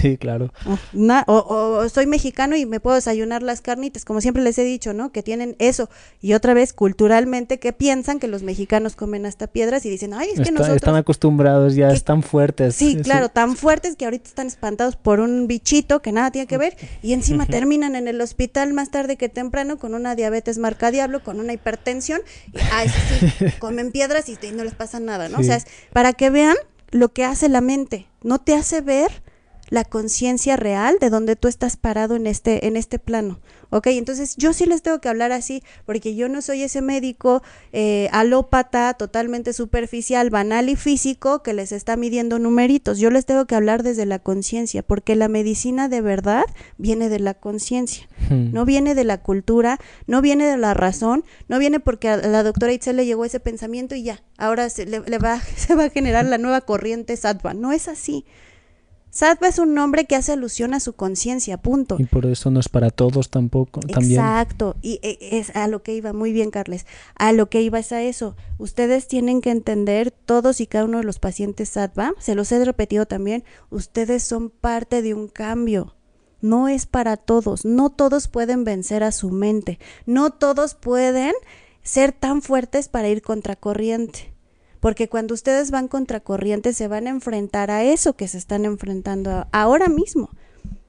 Sí, 0.00 0.16
claro. 0.16 0.52
o, 1.26 1.88
soy 1.88 2.06
mexicano 2.06 2.56
y 2.56 2.66
me 2.66 2.80
puedo 2.80 2.96
desayunar 2.96 3.42
las 3.42 3.60
carnitas, 3.60 4.04
como 4.04 4.20
siempre 4.20 4.42
les 4.42 4.58
he 4.58 4.64
dicho, 4.64 4.92
¿no? 4.92 5.12
Que 5.12 5.22
tienen 5.22 5.56
eso. 5.58 5.88
Y 6.20 6.34
otra 6.34 6.54
vez, 6.54 6.72
culturalmente, 6.72 7.58
que 7.58 7.72
piensan 7.72 8.18
que 8.18 8.28
los 8.28 8.42
mexicanos 8.42 8.96
comen 8.96 9.26
hasta 9.26 9.46
piedras 9.46 9.84
y 9.86 9.90
dicen, 9.90 10.14
ay, 10.14 10.28
es 10.34 10.40
que 10.40 10.52
nosotros... 10.52 10.76
Están 10.76 10.96
acostumbrados, 10.96 11.74
ya 11.74 11.90
están 11.90 12.22
fuertes. 12.22 12.74
Sí, 12.74 12.96
claro, 12.96 13.28
tan 13.28 13.56
fuertes 13.56 13.96
que 13.96 14.04
ahorita 14.04 14.28
están 14.28 14.46
espantados 14.46 14.96
por 14.96 15.20
un 15.20 15.46
bichito 15.46 16.00
que 16.00 16.12
nada 16.12 16.30
tiene 16.30 16.46
que 16.46 16.58
ver 16.58 16.76
y 17.02 17.12
encima 17.12 17.46
terminan 17.52 17.96
en 17.96 18.08
el 18.08 18.20
hospital 18.20 18.72
más 18.72 18.90
tarde 18.90 19.16
que 19.16 19.28
temprano 19.28 19.78
con 19.78 19.94
una 19.94 20.14
diabetes 20.14 20.58
marca 20.58 20.90
diablo, 20.90 21.22
con 21.22 21.40
una 21.40 21.52
hipertensión. 21.52 22.20
Y, 22.52 22.58
ay, 22.72 22.88
sí, 22.88 23.46
comen 23.58 23.92
piedras 23.92 24.28
y, 24.28 24.38
no 24.52 24.64
les 24.64 24.74
pasa 24.74 25.00
nada, 25.00 25.28
¿no? 25.28 25.38
O 25.38 25.42
sea, 25.42 25.56
es 25.56 25.66
para 25.92 26.12
que 26.12 26.28
vean 26.30 26.56
lo 26.90 27.12
que 27.12 27.24
hace 27.24 27.48
la 27.48 27.60
mente. 27.60 28.06
No 28.22 28.38
te 28.38 28.54
hace 28.54 28.80
ver 28.80 29.22
la 29.72 29.84
conciencia 29.86 30.56
real 30.56 30.98
de 31.00 31.08
donde 31.08 31.34
tú 31.34 31.48
estás 31.48 31.78
parado 31.78 32.14
en 32.14 32.26
este, 32.26 32.66
en 32.66 32.76
este 32.76 32.98
plano. 32.98 33.40
¿Ok? 33.70 33.86
Entonces 33.86 34.36
yo 34.36 34.52
sí 34.52 34.66
les 34.66 34.82
tengo 34.82 35.00
que 35.00 35.08
hablar 35.08 35.32
así, 35.32 35.62
porque 35.86 36.14
yo 36.14 36.28
no 36.28 36.42
soy 36.42 36.62
ese 36.62 36.82
médico 36.82 37.42
eh, 37.72 38.10
alópata, 38.12 38.92
totalmente 38.92 39.54
superficial, 39.54 40.28
banal 40.28 40.68
y 40.68 40.76
físico 40.76 41.42
que 41.42 41.54
les 41.54 41.72
está 41.72 41.96
midiendo 41.96 42.38
numeritos. 42.38 42.98
Yo 42.98 43.08
les 43.08 43.24
tengo 43.24 43.46
que 43.46 43.54
hablar 43.54 43.82
desde 43.82 44.04
la 44.04 44.18
conciencia, 44.18 44.82
porque 44.82 45.16
la 45.16 45.28
medicina 45.28 45.88
de 45.88 46.02
verdad 46.02 46.44
viene 46.76 47.08
de 47.08 47.20
la 47.20 47.32
conciencia, 47.32 48.06
hmm. 48.28 48.52
no 48.52 48.66
viene 48.66 48.94
de 48.94 49.04
la 49.04 49.22
cultura, 49.22 49.78
no 50.06 50.20
viene 50.20 50.44
de 50.44 50.58
la 50.58 50.74
razón, 50.74 51.24
no 51.48 51.58
viene 51.58 51.80
porque 51.80 52.10
a 52.10 52.18
la 52.18 52.42
doctora 52.42 52.74
Itzel 52.74 52.96
le 52.96 53.06
llegó 53.06 53.24
ese 53.24 53.40
pensamiento 53.40 53.94
y 53.94 54.02
ya, 54.02 54.22
ahora 54.36 54.68
se, 54.68 54.84
le, 54.84 55.00
va, 55.16 55.40
se 55.56 55.74
va 55.74 55.84
a 55.84 55.88
generar 55.88 56.26
la 56.26 56.36
nueva 56.36 56.60
corriente 56.60 57.16
sattva. 57.16 57.54
No 57.54 57.72
es 57.72 57.88
así. 57.88 58.26
Sattva 59.14 59.46
es 59.48 59.58
un 59.58 59.74
nombre 59.74 60.06
que 60.06 60.16
hace 60.16 60.32
alusión 60.32 60.72
a 60.72 60.80
su 60.80 60.94
conciencia, 60.94 61.58
punto. 61.58 61.96
Y 61.98 62.06
por 62.06 62.24
eso 62.24 62.50
no 62.50 62.60
es 62.60 62.70
para 62.70 62.88
todos 62.88 63.28
tampoco. 63.28 63.80
También. 63.80 64.18
Exacto, 64.18 64.74
y 64.80 65.00
e, 65.02 65.18
es 65.38 65.54
a 65.54 65.68
lo 65.68 65.82
que 65.82 65.94
iba, 65.94 66.14
muy 66.14 66.32
bien, 66.32 66.50
Carles, 66.50 66.86
a 67.14 67.32
lo 67.32 67.50
que 67.50 67.60
iba 67.60 67.78
es 67.78 67.92
a 67.92 68.00
eso. 68.00 68.36
Ustedes 68.56 69.08
tienen 69.08 69.42
que 69.42 69.50
entender, 69.50 70.12
todos 70.12 70.62
y 70.62 70.66
cada 70.66 70.86
uno 70.86 70.96
de 70.96 71.04
los 71.04 71.18
pacientes 71.18 71.68
Sattva, 71.68 72.14
se 72.20 72.34
los 72.34 72.50
he 72.52 72.64
repetido 72.64 73.04
también, 73.04 73.44
ustedes 73.68 74.22
son 74.22 74.48
parte 74.48 75.02
de 75.02 75.12
un 75.12 75.28
cambio. 75.28 75.94
No 76.40 76.68
es 76.68 76.86
para 76.86 77.18
todos, 77.18 77.66
no 77.66 77.90
todos 77.90 78.28
pueden 78.28 78.64
vencer 78.64 79.04
a 79.04 79.12
su 79.12 79.28
mente, 79.28 79.78
no 80.06 80.30
todos 80.30 80.74
pueden 80.74 81.34
ser 81.82 82.12
tan 82.12 82.40
fuertes 82.40 82.88
para 82.88 83.10
ir 83.10 83.20
contracorriente 83.20 84.31
porque 84.82 85.08
cuando 85.08 85.32
ustedes 85.32 85.70
van 85.70 85.86
contra 85.86 86.18
corriente 86.18 86.72
se 86.72 86.88
van 86.88 87.06
a 87.06 87.10
enfrentar 87.10 87.70
a 87.70 87.84
eso 87.84 88.14
que 88.14 88.26
se 88.26 88.36
están 88.36 88.64
enfrentando 88.64 89.46
ahora 89.52 89.88
mismo. 89.88 90.30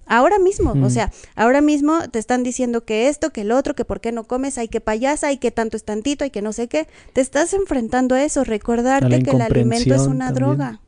Ahora 0.07 0.39
mismo, 0.39 0.73
o 0.83 0.89
sea, 0.89 1.11
ahora 1.35 1.61
mismo 1.61 2.09
te 2.09 2.17
están 2.17 2.41
diciendo 2.41 2.85
que 2.85 3.07
esto, 3.07 3.29
que 3.29 3.41
el 3.41 3.51
otro, 3.51 3.75
que 3.75 3.85
por 3.85 4.01
qué 4.01 4.11
no 4.11 4.23
comes, 4.23 4.57
hay 4.57 4.67
que 4.67 4.81
payasa, 4.81 5.27
hay 5.27 5.37
que 5.37 5.51
tanto 5.51 5.77
es 5.77 5.83
tantito, 5.83 6.23
hay 6.23 6.31
que 6.31 6.41
no 6.41 6.53
sé 6.53 6.67
qué. 6.67 6.87
Te 7.13 7.21
estás 7.21 7.53
enfrentando 7.53 8.15
a 8.15 8.23
eso, 8.23 8.43
recordarte 8.43 9.21
que 9.21 9.29
el 9.29 9.41
alimento 9.41 9.93
es 9.93 10.07
una 10.07 10.31
droga. 10.31 10.81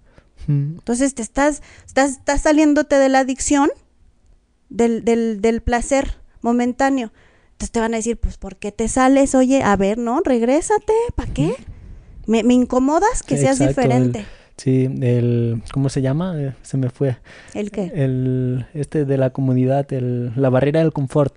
Entonces 0.48 1.14
te 1.14 1.22
estás, 1.22 1.62
estás, 1.86 2.14
estás 2.14 2.42
saliéndote 2.42 2.96
de 2.96 3.10
la 3.10 3.20
adicción, 3.20 3.70
del, 4.70 5.06
del, 5.06 5.42
del 5.42 5.62
placer 5.62 6.18
momentáneo. 6.42 7.12
Entonces 7.52 7.72
te 7.72 7.80
van 7.80 7.94
a 7.94 7.98
decir, 7.98 8.18
pues, 8.18 8.38
¿por 8.38 8.56
qué 8.56 8.72
te 8.72 8.88
sales? 8.88 9.36
Oye, 9.36 9.62
a 9.62 9.76
ver, 9.76 10.00
¿no? 10.00 10.22
Regrésate, 10.22 10.94
¿para 11.16 11.32
qué? 11.32 11.56
Me, 12.26 12.44
me 12.44 12.54
incomodas 12.54 13.24
que 13.24 13.38
seas 13.38 13.60
diferente. 13.60 14.26
sí, 14.58 14.90
el, 15.02 15.62
¿cómo 15.74 15.90
se 15.90 16.02
llama? 16.02 16.34
Eh, 16.38 16.54
se 16.62 16.78
me 16.78 16.90
fue. 16.90 17.18
¿El 17.54 17.72
qué? 17.72 17.92
El, 17.94 18.66
este 18.74 19.06
de 19.06 19.18
la 19.18 19.32
comunidad, 19.32 19.92
el, 19.94 20.32
la 20.36 20.50
barrera 20.50 20.80
del 20.80 20.94
confort. 20.94 21.34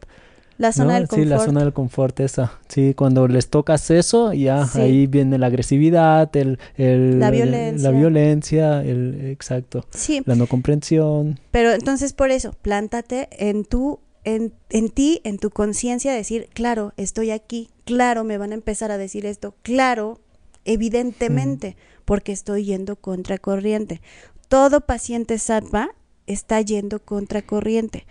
La 0.57 0.73
zona 0.73 0.95
del 0.95 1.07
confort. 1.07 1.23
Sí, 1.23 1.29
la 1.29 1.39
zona 1.39 1.61
del 1.61 1.73
confort, 1.73 2.19
esa. 2.19 2.59
Sí, 2.67 2.93
cuando 2.95 3.29
les 3.29 3.49
tocas 3.49 3.93
eso, 3.93 4.33
ya 4.33 4.69
ahí 4.75 5.07
viene 5.07 5.39
la 5.39 5.47
agresividad, 5.47 6.35
el, 6.37 6.59
el, 6.77 7.21
la 7.21 7.31
violencia. 7.31 7.91
la 7.91 7.97
violencia, 7.97 8.83
el, 8.83 9.29
exacto. 9.31 9.87
Sí. 9.91 10.21
La 10.27 10.35
no 10.35 10.49
comprensión. 10.49 11.39
Pero 11.53 11.71
entonces 11.71 12.13
por 12.13 12.33
eso, 12.33 12.57
plántate 12.61 13.29
en 13.39 13.65
tu, 13.65 14.01
en, 14.25 14.53
en 14.71 14.91
ti, 14.91 15.21
en 15.23 15.39
tu 15.39 15.51
conciencia, 15.51 16.13
decir, 16.13 16.49
claro, 16.55 16.93
estoy 16.97 17.31
aquí, 17.31 17.71
claro, 17.85 18.25
me 18.25 18.37
van 18.37 18.51
a 18.51 18.55
empezar 18.55 18.91
a 18.91 18.99
decir 18.99 19.27
esto, 19.27 19.55
claro, 19.63 20.19
evidentemente, 20.69 21.77
porque 22.05 22.33
estoy 22.33 22.65
yendo 22.65 22.97
contra 22.97 23.39
corriente. 23.39 24.01
Todo 24.49 24.83
paciente 24.83 25.39
sattva 25.39 25.91
está 26.27 26.61
yendo 26.61 27.03
contra 27.05 27.43
corriente. 27.43 28.07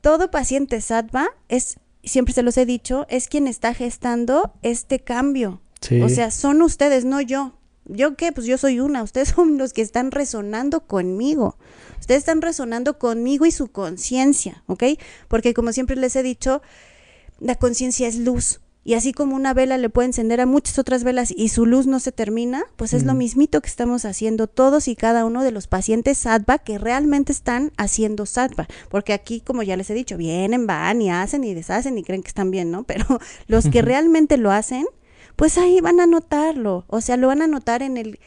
Todo 0.00 0.30
paciente 0.30 0.80
sattva 0.80 1.28
es, 1.48 1.76
siempre 2.02 2.32
se 2.34 2.42
los 2.42 2.56
he 2.56 2.66
dicho, 2.66 3.06
es 3.08 3.28
quien 3.28 3.46
está 3.46 3.74
gestando 3.74 4.54
este 4.62 5.00
cambio. 5.00 5.60
O 6.02 6.08
sea, 6.08 6.30
son 6.30 6.62
ustedes, 6.62 7.04
no 7.04 7.20
yo. 7.20 7.58
¿Yo 7.84 8.16
qué? 8.16 8.32
Pues 8.32 8.46
yo 8.46 8.56
soy 8.56 8.80
una. 8.80 9.02
Ustedes 9.02 9.28
son 9.36 9.58
los 9.58 9.72
que 9.72 9.82
están 9.82 10.12
resonando 10.12 10.86
conmigo. 10.86 11.58
Ustedes 12.00 12.20
están 12.20 12.40
resonando 12.40 12.98
conmigo 12.98 13.44
y 13.44 13.50
su 13.50 13.70
conciencia, 13.70 14.62
¿ok? 14.66 14.84
Porque 15.28 15.52
como 15.52 15.72
siempre 15.72 15.96
les 15.96 16.16
he 16.16 16.22
dicho, 16.22 16.62
la 17.38 17.56
conciencia 17.56 18.08
es 18.08 18.16
luz. 18.16 18.60
Y 18.84 18.94
así 18.94 19.12
como 19.12 19.36
una 19.36 19.54
vela 19.54 19.78
le 19.78 19.88
puede 19.90 20.06
encender 20.06 20.40
a 20.40 20.46
muchas 20.46 20.78
otras 20.78 21.04
velas 21.04 21.32
y 21.34 21.50
su 21.50 21.66
luz 21.66 21.86
no 21.86 22.00
se 22.00 22.10
termina, 22.10 22.64
pues 22.76 22.92
es 22.94 23.04
lo 23.04 23.14
mismito 23.14 23.60
que 23.60 23.68
estamos 23.68 24.04
haciendo 24.04 24.48
todos 24.48 24.88
y 24.88 24.96
cada 24.96 25.24
uno 25.24 25.44
de 25.44 25.52
los 25.52 25.68
pacientes 25.68 26.18
sattva 26.18 26.58
que 26.58 26.78
realmente 26.78 27.30
están 27.30 27.70
haciendo 27.76 28.26
sattva. 28.26 28.66
Porque 28.88 29.12
aquí, 29.12 29.40
como 29.40 29.62
ya 29.62 29.76
les 29.76 29.88
he 29.90 29.94
dicho, 29.94 30.16
vienen, 30.16 30.66
van 30.66 31.00
y 31.00 31.10
hacen 31.10 31.44
y 31.44 31.54
deshacen 31.54 31.96
y 31.96 32.02
creen 32.02 32.22
que 32.22 32.28
están 32.28 32.50
bien, 32.50 32.72
¿no? 32.72 32.82
Pero 32.92 33.20
los 33.46 33.68
que 33.68 33.82
realmente 33.82 34.36
lo 34.36 34.50
hacen, 34.50 34.86
pues 35.36 35.58
ahí 35.58 35.80
van 35.80 36.00
a 36.00 36.06
notarlo. 36.06 36.84
O 36.88 37.00
sea, 37.00 37.16
lo 37.16 37.28
van 37.28 37.42
a 37.42 37.46
notar 37.46 37.82
en 37.82 37.96
el 37.96 38.18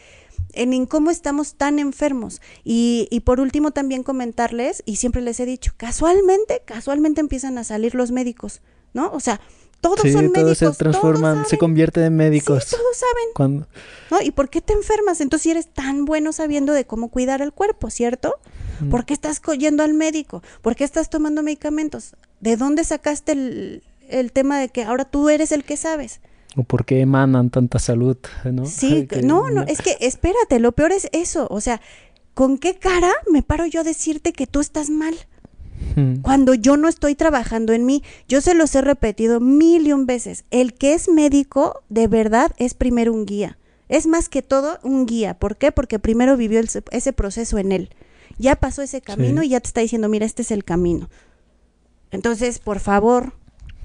en 0.54 0.86
cómo 0.86 1.12
estamos 1.12 1.56
tan 1.56 1.80
enfermos. 1.80 2.42
Y, 2.64 3.10
y, 3.12 3.22
por 3.22 3.42
último 3.42 3.72
también 3.72 4.04
comentarles, 4.04 4.84
y 4.86 4.96
siempre 4.96 5.22
les 5.22 5.40
he 5.42 5.46
dicho, 5.46 5.74
casualmente, 5.76 6.62
casualmente 6.64 7.20
empiezan 7.20 7.58
a 7.58 7.66
salir 7.66 7.94
los 7.94 8.12
médicos, 8.12 8.62
¿no? 8.96 9.12
O 9.12 9.20
sea, 9.20 9.40
todos 9.82 10.00
son 10.12 10.32
médicos. 10.32 10.58
se 10.58 10.72
transforman, 10.72 11.46
se 11.46 11.60
convierten 11.60 12.06
en 12.06 12.16
médicos. 12.16 12.64
Sí, 12.64 12.76
todos 12.76 12.98
saben. 12.98 13.68
¿No? 14.10 14.22
¿Y 14.22 14.32
por 14.32 14.50
qué 14.50 14.62
te 14.62 14.74
enfermas? 14.74 15.22
Entonces, 15.22 15.44
si 15.44 15.52
eres 15.52 15.68
tan 15.68 16.06
bueno 16.06 16.34
sabiendo 16.34 16.74
de 16.74 16.86
cómo 16.86 17.10
cuidar 17.10 17.44
el 17.44 17.54
cuerpo, 17.54 17.92
¿cierto? 17.92 18.34
¿Por 18.90 19.06
qué 19.06 19.14
estás 19.14 19.42
yendo 19.60 19.84
al 19.84 19.94
médico? 19.94 20.42
¿Por 20.62 20.76
qué 20.76 20.84
estás 20.84 21.10
tomando 21.10 21.44
medicamentos? 21.44 22.16
¿De 22.40 22.58
dónde 22.58 22.84
sacaste 22.84 23.34
el, 23.34 23.84
el 24.10 24.32
tema 24.32 24.60
de 24.60 24.70
que 24.70 24.84
ahora 24.84 25.06
tú 25.06 25.30
eres 25.30 25.52
el 25.52 25.64
que 25.64 25.78
sabes? 25.78 26.20
¿O 26.58 26.64
por 26.64 26.86
qué 26.86 27.02
emanan 27.02 27.50
tanta 27.50 27.80
salud? 27.80 28.18
¿no? 28.46 28.66
Sí, 28.66 29.08
no, 29.24 29.50
no, 29.50 29.64
es 29.64 29.82
que 29.82 29.98
espérate, 30.00 30.60
lo 30.60 30.72
peor 30.72 30.94
es 30.94 31.10
eso. 31.12 31.48
O 31.50 31.62
sea, 31.62 31.82
¿con 32.34 32.58
qué 32.58 32.76
cara 32.76 33.12
me 33.32 33.44
paro 33.44 33.66
yo 33.66 33.82
a 33.82 33.84
decirte 33.84 34.34
que 34.34 34.48
tú 34.48 34.62
estás 34.62 34.90
mal? 34.90 35.16
Cuando 36.22 36.54
yo 36.54 36.78
no 36.78 36.88
estoy 36.88 37.16
trabajando 37.16 37.74
en 37.74 37.86
mí, 37.86 38.04
yo 38.28 38.42
se 38.42 38.54
los 38.54 38.76
he 38.76 38.82
repetido 38.82 39.40
mil 39.40 39.88
y 39.88 39.94
un 39.94 40.06
veces, 40.06 40.44
el 40.52 40.74
que 40.74 40.94
es 40.94 41.08
médico 41.08 41.84
de 41.90 42.08
verdad 42.08 42.52
es 42.58 42.74
primero 42.74 43.14
un 43.14 43.26
guía. 43.26 43.58
Es 43.88 44.08
más 44.08 44.30
que 44.30 44.42
todo 44.42 44.80
un 44.84 45.06
guía. 45.06 45.36
¿Por 45.36 45.58
qué? 45.58 45.72
Porque 45.72 46.00
primero 46.00 46.38
vivió 46.38 46.60
ese 46.92 47.14
proceso 47.14 47.58
en 47.58 47.72
él. 47.72 47.90
Ya 48.38 48.56
pasó 48.56 48.82
ese 48.82 49.02
camino 49.02 49.44
y 49.44 49.50
ya 49.50 49.60
te 49.60 49.68
está 49.68 49.82
diciendo, 49.82 50.10
mira, 50.10 50.26
este 50.26 50.42
es 50.42 50.52
el 50.52 50.64
camino. 50.64 51.10
Entonces, 52.12 52.60
por 52.60 52.80
favor, 52.80 53.34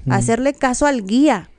hacerle 0.09 0.53
caso 0.53 0.85
al 0.85 1.05
guía. 1.05 1.49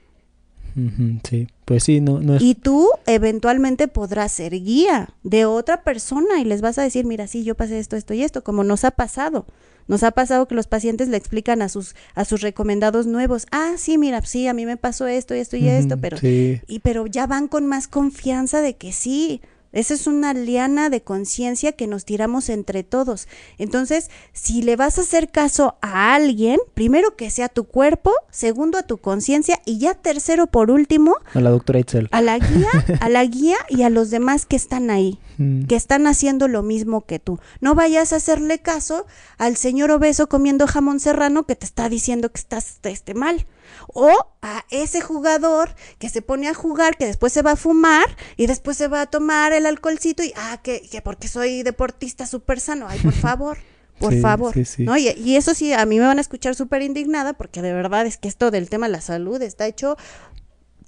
Sí, 1.28 1.48
pues 1.64 1.84
sí, 1.84 2.00
no, 2.00 2.20
no 2.20 2.36
es... 2.36 2.42
Y 2.42 2.54
tú 2.54 2.88
eventualmente 3.06 3.88
podrás 3.88 4.32
ser 4.32 4.52
guía 4.52 5.14
de 5.22 5.44
otra 5.44 5.82
persona 5.82 6.40
y 6.40 6.44
les 6.44 6.62
vas 6.62 6.78
a 6.78 6.82
decir, 6.82 7.04
mira, 7.04 7.26
sí, 7.26 7.44
yo 7.44 7.54
pasé 7.54 7.78
esto, 7.78 7.96
esto 7.96 8.14
y 8.14 8.22
esto, 8.22 8.42
como 8.42 8.64
nos 8.64 8.84
ha 8.84 8.90
pasado. 8.90 9.46
Nos 9.88 10.02
ha 10.02 10.10
pasado 10.10 10.46
que 10.46 10.54
los 10.54 10.66
pacientes 10.66 11.08
le 11.08 11.16
explican 11.16 11.62
a 11.62 11.68
sus, 11.68 11.94
a 12.14 12.24
sus 12.24 12.40
recomendados 12.40 13.06
nuevos, 13.06 13.46
ah, 13.50 13.74
sí, 13.76 13.98
mira, 13.98 14.20
sí, 14.22 14.46
a 14.46 14.54
mí 14.54 14.66
me 14.66 14.76
pasó 14.76 15.06
esto, 15.06 15.34
esto 15.34 15.56
y 15.56 15.68
esto, 15.68 15.98
pero, 15.98 16.16
y, 16.22 16.80
pero 16.82 17.06
ya 17.06 17.26
van 17.26 17.48
con 17.48 17.66
más 17.66 17.88
confianza 17.88 18.60
de 18.60 18.74
que 18.74 18.92
sí, 18.92 19.40
esa 19.72 19.94
es 19.94 20.06
una 20.06 20.34
liana 20.34 20.90
de 20.90 21.02
conciencia 21.02 21.72
que 21.72 21.86
nos 21.86 22.04
tiramos 22.04 22.48
entre 22.48 22.84
todos. 22.84 23.28
Entonces, 23.58 24.10
si 24.32 24.62
le 24.62 24.76
vas 24.76 24.98
a 24.98 25.02
hacer 25.02 25.30
caso 25.30 25.76
a 25.80 26.14
alguien, 26.14 26.58
primero 26.74 27.16
que 27.16 27.30
sea 27.30 27.48
tu 27.48 27.64
cuerpo, 27.64 28.12
segundo 28.30 28.78
a 28.78 28.82
tu 28.82 28.98
conciencia 28.98 29.60
y 29.64 29.78
ya 29.78 29.94
tercero 29.94 30.46
por 30.46 30.70
último 30.70 31.16
a 31.34 31.40
la 31.40 31.50
doctora 31.50 31.80
Itzel. 31.80 32.08
A 32.12 32.20
la 32.20 32.38
guía, 32.38 32.70
a 33.00 33.08
la 33.08 33.24
guía 33.24 33.56
y 33.68 33.82
a 33.82 33.90
los 33.90 34.10
demás 34.10 34.46
que 34.46 34.56
están 34.56 34.90
ahí, 34.90 35.18
mm. 35.38 35.64
que 35.64 35.76
están 35.76 36.06
haciendo 36.06 36.48
lo 36.48 36.62
mismo 36.62 37.06
que 37.06 37.18
tú. 37.18 37.38
No 37.60 37.74
vayas 37.74 38.12
a 38.12 38.16
hacerle 38.16 38.60
caso 38.60 39.06
al 39.38 39.56
señor 39.56 39.90
obeso 39.90 40.28
comiendo 40.28 40.66
jamón 40.66 41.00
serrano 41.00 41.44
que 41.44 41.56
te 41.56 41.66
está 41.66 41.88
diciendo 41.88 42.30
que 42.30 42.40
estás 42.40 42.78
este, 42.82 43.14
mal 43.14 43.46
o 43.88 44.10
a 44.42 44.64
ese 44.70 45.00
jugador 45.00 45.74
que 45.98 46.08
se 46.08 46.22
pone 46.22 46.48
a 46.48 46.54
jugar, 46.54 46.96
que 46.96 47.06
después 47.06 47.32
se 47.32 47.42
va 47.42 47.52
a 47.52 47.56
fumar 47.56 48.16
y 48.36 48.46
después 48.46 48.76
se 48.76 48.88
va 48.88 49.02
a 49.02 49.06
tomar 49.06 49.52
el 49.52 49.66
alcoholcito 49.66 50.22
y, 50.22 50.32
ah, 50.36 50.60
que, 50.62 50.82
que 50.90 51.02
porque 51.02 51.28
soy 51.28 51.62
deportista 51.62 52.26
súper 52.26 52.60
sano, 52.60 52.86
ay, 52.88 52.98
por 53.00 53.12
favor. 53.12 53.58
Por 53.98 54.20
favor, 54.20 54.52
¿no? 54.78 54.96
Y, 54.96 55.36
eso 55.36 55.54
sí, 55.54 55.72
a 55.72 55.86
mí 55.86 56.00
me 56.00 56.06
van 56.06 56.18
a 56.18 56.22
escuchar 56.22 56.56
súper 56.56 56.82
indignada 56.82 57.34
porque 57.34 57.62
de 57.62 57.72
verdad 57.72 58.04
es 58.04 58.16
que 58.16 58.26
esto 58.26 58.50
del 58.50 58.68
tema 58.68 58.86
de 58.86 58.92
la 58.92 59.00
salud 59.00 59.40
está 59.40 59.68
hecho 59.68 59.96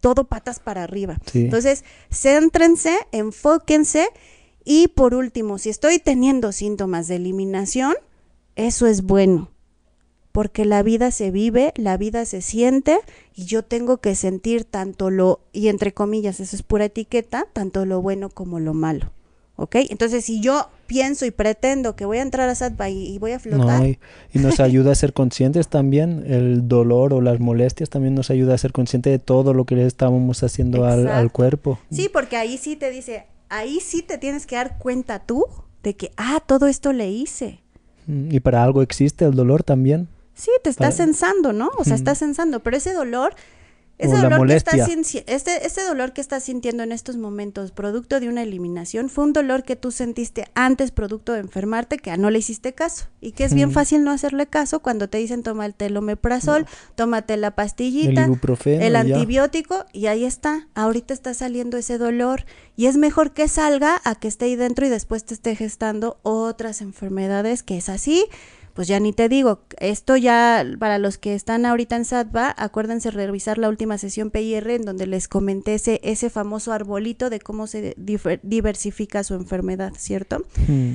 todo 0.01 0.25
patas 0.25 0.59
para 0.59 0.83
arriba. 0.83 1.19
Entonces, 1.33 1.85
céntrense, 2.11 2.99
enfóquense 3.13 4.09
y 4.65 4.89
por 4.89 5.15
último, 5.15 5.59
si 5.59 5.71
estoy 5.71 6.01
teniendo 6.01 6.51
síntomas 6.51 7.07
de 7.07 7.17
eliminación, 7.17 7.95
eso 8.57 8.89
es 8.89 9.03
bueno 9.03 9.54
porque 10.35 10.65
la 10.65 10.83
vida 10.83 11.13
se 11.13 11.31
vive, 11.31 11.73
la 11.77 11.97
vida 11.97 12.25
se 12.25 12.43
siente 12.43 12.99
y 13.37 13.45
yo 13.45 13.63
tengo 13.63 13.99
que 13.99 14.17
sentir 14.17 14.65
tanto 14.65 15.09
lo, 15.09 15.39
y 15.53 15.69
entre 15.69 15.95
comillas, 15.95 16.41
eso 16.41 16.57
es 16.57 16.65
pura 16.65 16.87
etiqueta, 16.87 17.47
tanto 17.53 17.87
lo 17.87 18.03
bueno 18.03 18.31
como 18.31 18.59
lo 18.59 18.75
malo. 18.75 19.13
¿Ok? 19.55 19.77
Entonces, 19.91 20.25
si 20.25 20.41
yo 20.41 20.71
pienso 20.89 21.25
y 21.25 21.31
pretendo 21.31 21.95
que 21.95 22.05
voy 22.05 22.19
a 22.19 22.23
entrar 22.23 22.49
a 22.49 22.57
Satba 22.57 22.91
y, 22.91 23.17
voy 23.19 23.31
a 23.31 23.39
flotar. 23.39 23.87
y, 23.87 23.99
nos 24.33 24.59
ayuda 24.59 24.91
a 24.91 24.97
ser 24.97 25.13
conscientes 25.13 25.69
también, 25.69 26.25
el 26.27 26.67
dolor 26.67 27.15
o 27.15 27.21
las 27.21 27.39
molestias 27.39 27.89
también 27.89 28.17
nos 28.17 28.29
ayuda 28.31 28.57
a 28.57 28.59
ser 28.59 28.73
conscientes 28.73 29.13
de 29.13 29.21
todo 29.21 29.55
lo 29.55 29.67
que 29.67 29.77
le 29.77 29.87
estábamos 29.87 30.43
haciendo 30.43 30.85
al, 30.85 31.07
al, 31.07 31.31
cuerpo. 31.31 31.79
Sí, 31.93 32.11
porque 32.13 32.37
ahí 32.37 32.59
sí 32.59 32.75
te 32.75 32.91
dice, 32.91 33.27
ahí 33.51 33.79
sí 33.79 34.03
te 34.03 34.19
tienes 34.19 34.47
que 34.47 34.57
dar 34.57 34.79
cuenta 34.79 35.21
tú 35.21 35.47
de 35.85 35.95
que, 35.95 36.11
ah, 36.17 36.43
todo 36.45 36.67
esto 36.67 36.93
le 36.93 37.09
hice. 37.09 37.61
Mm, 38.09 38.33
y 38.33 38.41
para 38.41 38.65
algo 38.65 38.83
existe 38.83 39.25
el 39.27 39.37
dolor 39.37 39.63
también. 39.63 40.09
Sí, 40.35 40.51
te 40.63 40.71
estás 40.71 40.97
censando, 40.97 41.53
¿no? 41.53 41.71
O 41.77 41.85
sea, 41.85 41.95
estás 41.95 42.19
censando, 42.19 42.63
pero 42.63 42.77
ese 42.77 42.93
dolor 42.93 43.35
ese 43.97 44.17
dolor, 44.17 44.49
que 44.49 44.57
estás, 44.57 44.89
este, 45.27 45.67
este 45.67 45.85
dolor 45.85 46.13
que 46.13 46.21
estás 46.21 46.43
sintiendo 46.43 46.83
en 46.83 46.91
estos 46.91 47.17
momentos, 47.17 47.71
producto 47.71 48.19
de 48.19 48.29
una 48.29 48.43
eliminación, 48.43 49.09
fue 49.09 49.23
un 49.23 49.33
dolor 49.33 49.63
que 49.63 49.77
tú 49.77 49.93
sentiste 49.93 50.47
antes, 50.55 50.91
producto 50.91 51.33
de 51.33 51.41
enfermarte, 51.41 51.99
que 51.99 52.17
no 52.17 52.31
le 52.31 52.41
hiciste 52.41 52.73
caso. 52.73 53.07
Y 53.21 53.33
que 53.33 53.45
es 53.45 53.55
bien 53.55 53.71
fácil 53.71 54.03
no 54.03 54.11
hacerle 54.11 54.47
caso 54.49 54.81
cuando 54.81 55.09
te 55.09 55.19
dicen 55.19 55.45
toma 55.45 55.65
el 55.65 55.75
telomeprazol, 55.75 56.67
tómate 56.97 57.37
la 57.37 57.53
pastillita, 57.53 58.29
el, 58.65 58.97
antibiótico, 58.97 59.87
y 59.93 60.07
ahí 60.07 60.25
está. 60.25 60.67
Ahorita 60.75 61.15
está 61.15 61.33
saliendo 61.33 61.77
ese 61.77 61.97
dolor. 61.97 62.47
Y 62.77 62.87
es 62.87 62.97
mejor 62.97 63.33
que 63.33 63.47
salga 63.47 64.01
a 64.05 64.17
que 64.17 64.27
esté 64.27 64.47
ahí 64.47 64.57
dentro 64.57 64.85
y 64.85 64.89
después 64.89 65.25
te 65.25 65.35
esté 65.35 65.55
gestando 65.55 66.19
otras 66.23 66.81
enfermedades, 66.81 67.63
que 67.63 67.77
es 67.77 67.89
así 67.89 68.27
pues 68.75 68.89
ya 68.89 68.99
ni 69.01 69.13
te 69.13 69.29
digo, 69.29 69.63
esto 69.79 70.17
ya 70.17 70.65
para 70.79 70.99
los 70.99 71.17
que 71.17 71.35
están 71.35 71.65
ahorita 71.65 71.97
en 71.97 72.05
SATBA, 72.05 72.55
acuérdense 72.57 73.11
revisar 73.11 73.57
la 73.57 73.69
última 73.69 73.99
sesión 73.99 74.31
PIR 74.31 74.69
en 74.71 74.83
donde 74.83 75.07
les 75.07 75.29
comenté 75.29 75.75
ese, 75.75 76.01
ese 76.03 76.29
famoso 76.29 76.73
arbolito 76.73 77.31
de 77.31 77.39
cómo 77.39 77.69
se 77.69 77.95
diversifica 77.97 79.23
su 79.23 79.35
enfermedad, 79.35 79.93
¿cierto? 79.97 80.45
Hmm. 80.67 80.95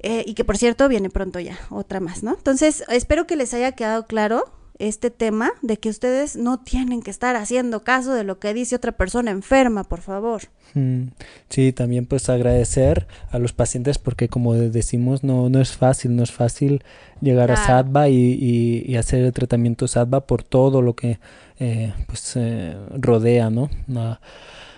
Eh, 0.00 0.24
y 0.26 0.34
que 0.34 0.44
por 0.44 0.56
cierto 0.56 0.88
viene 0.88 1.10
pronto 1.10 1.38
ya, 1.38 1.56
otra 1.70 2.00
más, 2.00 2.24
¿no? 2.24 2.34
Entonces, 2.34 2.82
espero 2.88 3.28
que 3.28 3.36
les 3.36 3.54
haya 3.54 3.72
quedado 3.72 4.06
claro 4.06 4.52
este 4.78 5.10
tema 5.10 5.52
de 5.62 5.76
que 5.78 5.88
ustedes 5.88 6.36
no 6.36 6.58
tienen 6.58 7.02
que 7.02 7.10
estar 7.10 7.36
haciendo 7.36 7.84
caso 7.84 8.14
de 8.14 8.24
lo 8.24 8.38
que 8.38 8.54
dice 8.54 8.76
otra 8.76 8.92
persona 8.92 9.30
enferma, 9.30 9.84
por 9.84 10.00
favor. 10.00 10.42
Mm, 10.74 11.08
sí, 11.48 11.72
también 11.72 12.06
pues 12.06 12.28
agradecer 12.28 13.06
a 13.30 13.38
los 13.38 13.52
pacientes 13.52 13.98
porque 13.98 14.28
como 14.28 14.54
decimos 14.54 15.22
no, 15.22 15.48
no 15.48 15.60
es 15.60 15.76
fácil, 15.76 16.16
no 16.16 16.22
es 16.22 16.32
fácil 16.32 16.82
llegar 17.20 17.50
a 17.50 17.56
SADVA 17.56 18.08
y, 18.08 18.96
hacer 18.96 19.24
el 19.24 19.32
tratamiento 19.32 19.86
SADVA 19.86 20.26
por 20.26 20.42
todo 20.42 20.82
lo 20.82 20.94
que 20.94 21.18
eh, 21.58 21.92
pues 22.06 22.32
eh, 22.36 22.76
rodea, 22.98 23.50
¿no? 23.50 23.70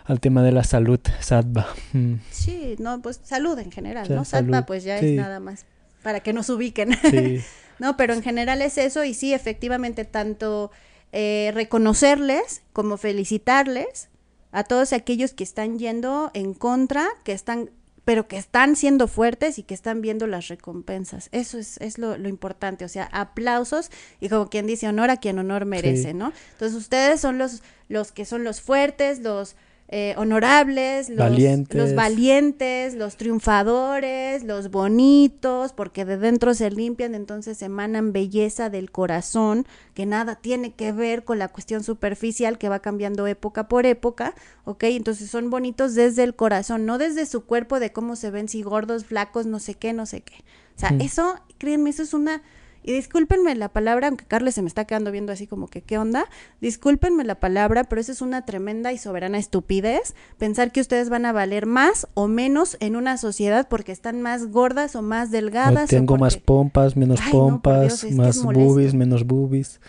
al 0.05 0.21
tema 0.21 0.43
de 0.43 0.53
la 0.53 0.65
salud, 0.65 1.01
SADVA. 1.21 1.67
Mm. 1.95 2.15
Sí, 2.31 2.77
no, 2.79 3.01
pues 3.01 3.21
salud 3.23 3.59
en 3.59 3.73
general, 3.73 4.07
¿no? 4.11 4.25
SADVA 4.25 4.67
pues 4.67 4.85
ya 4.85 4.99
es 4.99 5.17
nada 5.17 5.41
más 5.41 5.65
para 6.03 6.21
que 6.21 6.33
nos 6.33 6.51
ubiquen. 6.51 6.93
Sí. 7.11 7.41
no, 7.79 7.97
pero 7.97 8.15
en 8.15 8.23
general 8.23 8.63
es 8.63 8.79
eso 8.79 9.05
y 9.05 9.15
sí, 9.15 9.33
efectivamente, 9.35 10.05
tanto 10.05 10.71
eh, 11.13 11.51
reconocerles 11.55 12.63
como 12.73 12.97
felicitarles 12.97 14.09
a 14.53 14.65
todos 14.65 14.93
aquellos 14.93 15.33
que 15.33 15.45
están 15.45 15.79
yendo 15.79 16.31
en 16.35 16.55
contra, 16.55 17.09
que 17.25 17.33
están 17.33 17.71
pero 18.05 18.29
que 18.29 18.37
están 18.37 18.77
siendo 18.77 19.09
fuertes 19.09 19.59
y 19.59 19.63
que 19.63 19.73
están 19.73 20.03
viendo 20.03 20.27
las 20.27 20.49
recompensas. 20.49 21.29
Eso 21.33 21.59
es, 21.59 21.79
es 21.79 21.97
lo, 21.97 22.17
importante, 22.29 22.85
o 22.85 22.89
sea, 22.89 23.09
aplausos 23.13 23.91
y 24.21 24.29
como 24.29 24.51
quien 24.51 24.67
dice, 24.67 24.87
honor 24.89 25.11
a 25.11 25.17
quien 25.17 25.39
honor 25.39 25.65
merece, 25.65 26.13
¿no? 26.13 26.33
Entonces 26.53 26.77
ustedes 26.77 27.21
son 27.21 27.39
los, 27.39 27.63
los 27.89 28.13
que 28.13 28.27
son 28.27 28.45
los 28.45 28.61
fuertes, 28.61 29.21
los, 29.21 29.57
eh, 29.97 30.13
honorables, 30.17 31.09
los 31.09 31.19
valientes. 31.19 31.81
los 31.81 31.95
valientes, 31.95 32.95
los 32.95 33.17
triunfadores, 33.17 34.43
los 34.43 34.73
bonitos, 34.73 35.73
porque 35.73 36.05
de 36.05 36.17
dentro 36.17 36.53
se 36.53 36.69
limpian, 36.73 37.15
entonces 37.15 37.63
emanan 37.63 38.13
belleza 38.13 38.71
del 38.71 38.91
corazón, 38.91 39.69
que 39.95 40.05
nada 40.05 40.35
tiene 40.35 40.73
que 40.73 40.91
ver 40.91 41.23
con 41.23 41.39
la 41.39 41.47
cuestión 41.47 41.85
superficial 41.85 42.59
que 42.59 42.69
va 42.69 42.81
cambiando 42.81 43.29
época 43.29 43.69
por 43.69 43.87
época, 43.87 44.35
¿ok? 44.65 44.83
Entonces 44.83 45.31
son 45.31 45.49
bonitos 45.49 45.95
desde 45.95 46.25
el 46.25 46.35
corazón, 46.35 46.87
no 46.87 46.99
desde 46.99 47.25
su 47.25 47.45
cuerpo 47.45 47.79
de 47.79 47.93
cómo 47.93 48.17
se 48.17 48.33
ven, 48.33 48.49
si 48.49 48.63
gordos, 48.63 49.05
flacos, 49.05 49.47
no 49.47 49.61
sé 49.61 49.75
qué, 49.75 49.93
no 49.93 50.07
sé 50.07 50.23
qué. 50.23 50.43
O 50.77 50.81
sea, 50.81 50.89
eso, 50.99 51.37
créanme, 51.59 51.91
eso 51.91 52.03
es 52.03 52.15
una 52.15 52.43
y 52.87 52.93
discúlpenme 52.93 53.55
la 53.55 53.71
palabra, 53.71 54.09
aunque 54.09 54.27
Carles 54.27 54.55
se 54.55 54.61
me 54.61 54.69
está 54.69 54.85
quedando 54.85 55.11
viendo 55.11 55.33
así 55.33 55.47
como 55.47 55.69
que, 55.69 55.81
¿qué 55.81 55.97
onda? 55.97 56.27
Discúlpenme 56.61 57.25
la 57.25 57.41
palabra, 57.41 57.85
pero 57.85 57.99
eso 57.99 58.13
es 58.13 58.21
una 58.21 58.45
tremenda 58.45 58.93
y 58.93 58.99
soberana 58.99 59.39
estupidez. 59.39 60.15
Pensar 60.37 60.71
que 60.71 60.83
ustedes 60.83 61.09
van 61.09 61.25
a 61.25 61.33
valer 61.33 61.65
más 61.65 62.07
o 62.13 62.29
menos 62.29 62.77
en 62.81 62.97
una 62.97 63.17
sociedad 63.17 63.69
porque 63.69 63.91
están 63.91 64.21
más 64.21 64.49
gordas 64.49 64.97
o 64.97 65.03
más 65.03 65.31
delgadas. 65.31 65.89
tengo 65.89 66.19
más 66.19 66.37
pompas, 66.37 66.95
menos 66.95 67.21
pompas, 67.33 68.05
más 68.13 68.43
boobies, 68.43 68.93
menos 68.93 69.25
boobies. 69.25 69.81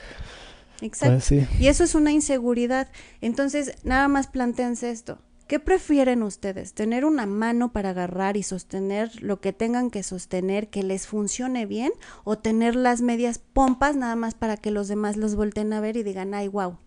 Exacto. 0.82 1.26
Pues 1.28 1.60
y 1.60 1.68
eso 1.68 1.84
es 1.84 1.96
una 1.96 2.14
inseguridad. 2.14 2.88
Entonces, 3.20 3.74
nada 3.84 4.08
más 4.08 4.28
plantéense 4.28 4.90
esto. 4.90 5.18
¿Qué 5.48 5.60
prefieren 5.60 6.24
ustedes? 6.24 6.74
¿Tener 6.74 7.06
una 7.06 7.28
mano 7.28 7.72
para 7.72 7.92
agarrar 7.92 8.36
y 8.36 8.42
sostener 8.42 9.22
lo 9.22 9.40
que 9.40 9.54
tengan 9.54 9.92
que 9.92 10.02
sostener, 10.02 10.70
que 10.70 10.82
les 10.82 11.06
funcione 11.06 11.68
bien? 11.68 11.92
¿O 12.24 12.38
tener 12.38 12.76
las 12.76 13.02
medias 13.02 13.40
pompas 13.54 13.96
nada 13.96 14.16
más 14.16 14.34
para 14.34 14.58
que 14.58 14.72
los 14.72 14.88
demás 14.88 15.18
los 15.18 15.36
volteen 15.36 15.72
a 15.74 15.82
ver 15.82 15.98
y 15.98 16.04
digan, 16.04 16.34
ay, 16.34 16.48
wow? 16.48 16.78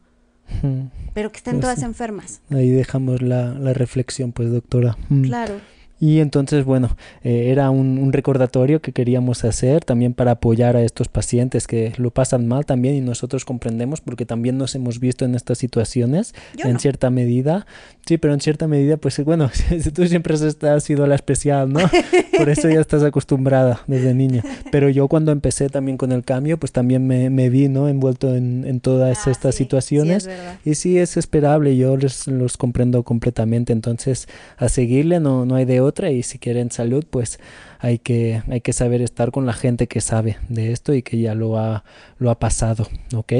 Pero 1.14 1.30
que 1.30 1.36
estén 1.36 1.54
pues 1.54 1.62
todas 1.62 1.82
enfermas. 1.82 2.40
Ahí 2.50 2.70
dejamos 2.70 3.22
la, 3.22 3.54
la 3.54 3.74
reflexión, 3.74 4.32
pues, 4.32 4.50
doctora. 4.50 4.96
Claro. 5.22 5.60
Y 6.00 6.20
entonces, 6.20 6.64
bueno, 6.64 6.96
eh, 7.24 7.48
era 7.50 7.70
un, 7.70 8.12
recordatorio 8.12 8.80
que 8.80 8.92
queríamos 8.92 9.44
hacer 9.44 9.84
también 9.84 10.14
para 10.14 10.32
apoyar 10.32 10.76
a 10.76 10.82
estos 10.82 11.08
pacientes 11.08 11.66
que 11.66 11.92
lo 11.98 12.10
pasan 12.10 12.46
mal 12.46 12.64
también 12.64 12.94
y 12.94 13.00
nosotros 13.00 13.44
comprendemos 13.44 14.00
porque 14.00 14.24
también 14.24 14.56
nos 14.56 14.74
hemos 14.74 15.00
visto 15.00 15.24
en 15.24 15.34
estas 15.34 15.58
situaciones 15.58 16.34
en 16.58 16.78
cierta 16.78 17.10
medida. 17.10 17.66
Sí, 18.06 18.16
pero 18.16 18.32
en 18.32 18.40
cierta 18.40 18.66
medida, 18.68 18.96
pues 18.96 19.18
bueno, 19.24 19.50
tú 19.94 20.06
siempre 20.06 20.34
has 20.34 20.84
sido 20.84 21.06
la 21.06 21.14
especial, 21.14 21.72
¿no? 21.72 21.80
Por 22.38 22.48
eso 22.48 22.68
ya 22.68 22.80
estás 22.80 23.02
acostumbrada 23.02 23.82
desde 23.86 24.14
niña. 24.14 24.42
Pero 24.70 24.88
yo 24.88 25.08
cuando 25.08 25.32
empecé 25.32 25.68
también 25.68 25.98
con 25.98 26.12
el 26.12 26.24
cambio, 26.24 26.58
pues 26.58 26.72
también 26.72 27.06
me, 27.06 27.28
me 27.30 27.50
vi, 27.50 27.68
¿no? 27.68 27.88
Envuelto 27.88 28.34
en, 28.34 28.80
todas 28.80 29.26
ah, 29.26 29.30
estas 29.30 29.56
situaciones. 29.56 30.30
y 30.64 30.76
sí, 30.76 30.98
es 30.98 31.16
esperable, 31.16 31.76
yo 31.76 31.96
les, 31.96 32.28
los 32.28 32.56
comprendo 32.56 33.02
completamente. 33.02 33.72
Entonces, 33.72 34.28
a 34.56 34.68
seguirle 34.68 35.18
no, 35.18 35.44
no 35.44 35.56
hay 35.56 35.64
de 35.64 35.80
otra 35.88 36.10
y 36.10 36.22
si 36.22 36.38
quieren 36.38 36.70
salud 36.70 37.04
pues 37.08 37.40
hay 37.80 37.98
que, 37.98 38.42
hay 38.50 38.60
que 38.60 38.72
saber 38.72 39.02
estar 39.02 39.30
con 39.30 39.46
la 39.46 39.52
gente 39.52 39.86
que 39.86 40.00
sabe 40.00 40.36
de 40.48 40.72
esto 40.72 40.94
y 40.94 41.02
que 41.02 41.18
ya 41.20 41.34
lo 41.34 41.58
ha, 41.58 41.84
lo 42.18 42.30
ha 42.30 42.38
pasado, 42.38 42.88
¿ok? 43.14 43.32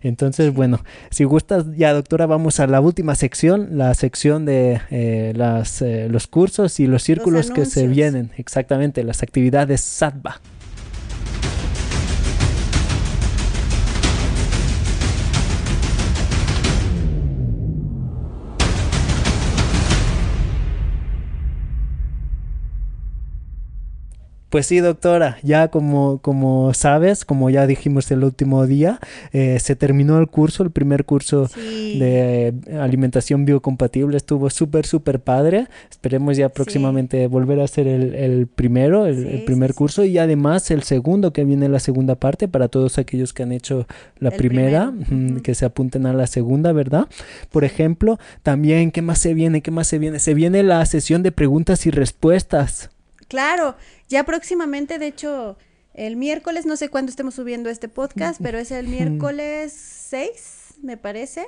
Entonces, 0.00 0.52
bueno, 0.52 0.82
si 1.10 1.24
gustas 1.24 1.66
ya 1.76 1.92
doctora, 1.92 2.26
vamos 2.26 2.58
a 2.60 2.66
la 2.66 2.80
última 2.80 3.14
sección, 3.14 3.76
la 3.76 3.92
sección 3.94 4.44
de 4.46 4.80
eh, 4.90 5.32
las, 5.36 5.82
eh, 5.82 6.08
los 6.10 6.26
cursos 6.26 6.80
y 6.80 6.86
los 6.86 7.02
círculos 7.02 7.50
que 7.50 7.66
se 7.66 7.86
vienen, 7.86 8.30
exactamente, 8.36 9.04
las 9.04 9.22
actividades 9.22 9.82
SATBA. 9.82 10.40
Pues 24.52 24.66
sí, 24.66 24.80
doctora, 24.80 25.38
ya 25.42 25.68
como, 25.68 26.18
como 26.18 26.74
sabes, 26.74 27.24
como 27.24 27.48
ya 27.48 27.66
dijimos 27.66 28.10
el 28.10 28.22
último 28.22 28.66
día, 28.66 29.00
eh, 29.32 29.58
se 29.58 29.76
terminó 29.76 30.18
el 30.18 30.28
curso, 30.28 30.62
el 30.62 30.70
primer 30.70 31.06
curso 31.06 31.48
de 31.56 32.52
alimentación 32.78 33.46
biocompatible, 33.46 34.14
estuvo 34.14 34.50
súper, 34.50 34.84
súper 34.84 35.20
padre. 35.20 35.68
Esperemos 35.90 36.36
ya 36.36 36.50
próximamente 36.50 37.28
volver 37.28 37.60
a 37.60 37.64
hacer 37.64 37.86
el, 37.86 38.46
primero, 38.46 39.06
el, 39.06 39.42
primer 39.46 39.72
curso 39.72 40.04
y 40.04 40.18
además 40.18 40.70
el 40.70 40.82
segundo, 40.82 41.32
que 41.32 41.44
viene 41.44 41.70
la 41.70 41.80
segunda 41.80 42.16
parte 42.16 42.46
para 42.46 42.68
todos 42.68 42.98
aquellos 42.98 43.32
que 43.32 43.44
han 43.44 43.52
hecho 43.52 43.86
la 44.18 44.32
primera, 44.32 44.92
que 45.42 45.54
se 45.54 45.64
apunten 45.64 46.04
a 46.04 46.12
la 46.12 46.26
segunda, 46.26 46.72
¿verdad? 46.72 47.08
Por 47.50 47.64
ejemplo, 47.64 48.18
también, 48.42 48.90
¿qué 48.90 49.00
más 49.00 49.18
se 49.18 49.32
viene? 49.32 49.62
¿Qué 49.62 49.70
más 49.70 49.86
se 49.86 49.98
viene? 49.98 50.18
Se 50.18 50.34
viene 50.34 50.62
la 50.62 50.84
sesión 50.84 51.22
de 51.22 51.32
preguntas 51.32 51.86
y 51.86 51.90
respuestas. 51.90 52.90
Claro, 53.32 53.76
ya 54.10 54.24
próximamente, 54.24 54.98
de 54.98 55.06
hecho, 55.06 55.56
el 55.94 56.16
miércoles, 56.16 56.66
no 56.66 56.76
sé 56.76 56.90
cuándo 56.90 57.08
estemos 57.08 57.34
subiendo 57.34 57.70
este 57.70 57.88
podcast, 57.88 58.38
pero 58.42 58.58
es 58.58 58.70
el 58.70 58.88
miércoles 58.88 59.72
6, 59.72 60.74
me 60.82 60.98
parece. 60.98 61.46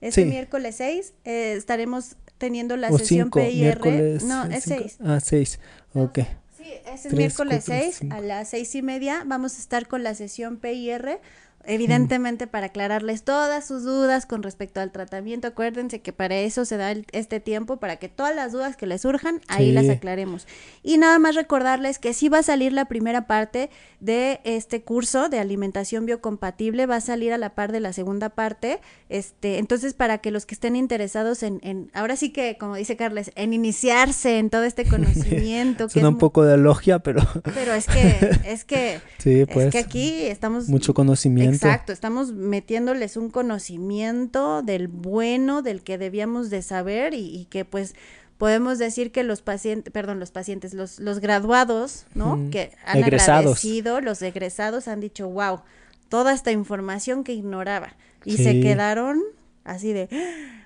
Este 0.00 0.26
miércoles 0.26 0.76
6 0.76 1.12
eh, 1.24 1.54
estaremos 1.56 2.14
teniendo 2.38 2.76
la 2.76 2.92
sesión 2.92 3.32
PIR. 3.32 3.80
No, 4.22 4.44
es 4.44 4.62
6. 4.62 4.98
Ah, 5.00 5.18
6, 5.18 5.58
ok. 5.94 6.20
Sí, 6.56 6.72
es 6.86 7.06
el 7.06 7.16
miércoles 7.16 7.64
6 7.66 8.02
a 8.10 8.20
las 8.20 8.50
seis 8.50 8.72
y 8.76 8.82
media. 8.82 9.24
Vamos 9.26 9.56
a 9.56 9.58
estar 9.58 9.88
con 9.88 10.04
la 10.04 10.14
sesión 10.14 10.58
PIR 10.58 11.18
evidentemente 11.66 12.46
para 12.46 12.66
aclararles 12.66 13.22
todas 13.22 13.66
sus 13.66 13.84
dudas 13.84 14.26
con 14.26 14.42
respecto 14.42 14.80
al 14.80 14.92
tratamiento. 14.92 15.48
Acuérdense 15.48 16.00
que 16.00 16.12
para 16.12 16.36
eso 16.36 16.64
se 16.64 16.76
da 16.76 16.92
este 17.12 17.40
tiempo, 17.40 17.78
para 17.78 17.96
que 17.96 18.08
todas 18.08 18.34
las 18.34 18.52
dudas 18.52 18.76
que 18.76 18.86
les 18.86 19.02
surjan, 19.02 19.40
ahí 19.48 19.72
las 19.72 19.88
aclaremos. 19.88 20.46
Y 20.82 20.98
nada 20.98 21.18
más 21.18 21.34
recordarles 21.34 21.98
que 21.98 22.14
sí 22.14 22.28
va 22.28 22.38
a 22.38 22.42
salir 22.42 22.72
la 22.72 22.86
primera 22.86 23.26
parte 23.26 23.70
de 24.00 24.40
este 24.44 24.82
curso 24.82 25.28
de 25.28 25.38
alimentación 25.38 26.06
biocompatible, 26.06 26.86
va 26.86 26.96
a 26.96 27.00
salir 27.00 27.32
a 27.32 27.38
la 27.38 27.54
par 27.54 27.72
de 27.72 27.80
la 27.80 27.92
segunda 27.92 28.30
parte. 28.30 28.80
Este, 29.08 29.58
entonces, 29.58 29.94
para 29.94 30.18
que 30.18 30.30
los 30.30 30.46
que 30.46 30.54
estén 30.54 30.76
interesados 30.76 31.42
en, 31.42 31.60
en 31.62 31.90
ahora 31.94 32.16
sí 32.16 32.30
que, 32.30 32.56
como 32.58 32.76
dice 32.76 32.96
Carles, 32.96 33.32
en 33.34 33.52
iniciarse 33.52 34.38
en 34.38 34.50
todo 34.50 34.64
este 34.64 34.84
conocimiento. 34.88 35.88
Suena 35.88 36.08
un 36.08 36.18
poco 36.18 36.44
de 36.44 36.56
logia, 36.56 36.98
pero... 36.98 37.22
Pero 37.54 37.72
es 37.72 37.86
que, 37.94 38.30
es 38.44 38.64
que, 38.64 39.00
es 39.24 39.48
pues, 39.48 39.72
que 39.72 39.78
aquí 39.78 40.26
estamos... 40.26 40.68
Mucho 40.68 40.94
conocimiento 40.94 41.53
Exacto, 41.54 41.92
estamos 41.92 42.32
metiéndoles 42.32 43.16
un 43.16 43.30
conocimiento 43.30 44.62
del 44.62 44.88
bueno, 44.88 45.62
del 45.62 45.82
que 45.82 45.98
debíamos 45.98 46.50
de 46.50 46.62
saber 46.62 47.14
y, 47.14 47.46
que 47.50 47.64
pues 47.64 47.94
podemos 48.38 48.78
decir 48.78 49.12
que 49.12 49.22
los 49.22 49.42
pacientes, 49.42 49.92
perdón, 49.92 50.20
los 50.20 50.30
pacientes, 50.30 50.74
los, 50.74 50.98
los 50.98 51.20
graduados, 51.20 52.06
¿no? 52.14 52.50
Que 52.50 52.72
han 52.84 53.02
agradecido, 53.02 54.00
los 54.00 54.20
egresados 54.22 54.88
han 54.88 55.00
dicho, 55.00 55.28
wow, 55.28 55.60
toda 56.08 56.32
esta 56.32 56.50
información 56.52 57.24
que 57.24 57.32
ignoraba 57.32 57.94
y 58.24 58.36
se 58.36 58.60
quedaron 58.60 59.22
así 59.64 59.92
de, 59.92 60.08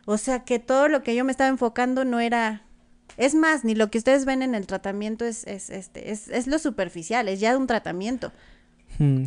o 0.07 0.18
sea 0.18 0.45
que 0.45 0.59
todo 0.59 0.89
lo 0.89 1.03
que 1.03 1.14
yo 1.14 1.24
me 1.24 1.32
estaba 1.32 1.49
enfocando 1.49 2.05
no 2.05 2.20
era 2.20 2.62
es 3.16 3.34
más, 3.34 3.64
ni 3.64 3.74
lo 3.74 3.91
que 3.91 3.99
ustedes 3.99 4.24
ven 4.24 4.43
en 4.43 4.55
el 4.55 4.66
tratamiento 4.66 5.24
es, 5.24 5.45
es, 5.47 5.70
este, 5.70 6.12
es, 6.12 6.28
es 6.28 6.47
lo 6.47 6.59
superficial, 6.59 7.28
es 7.28 7.41
ya 7.41 7.57
un 7.57 7.66
tratamiento. 7.66 8.32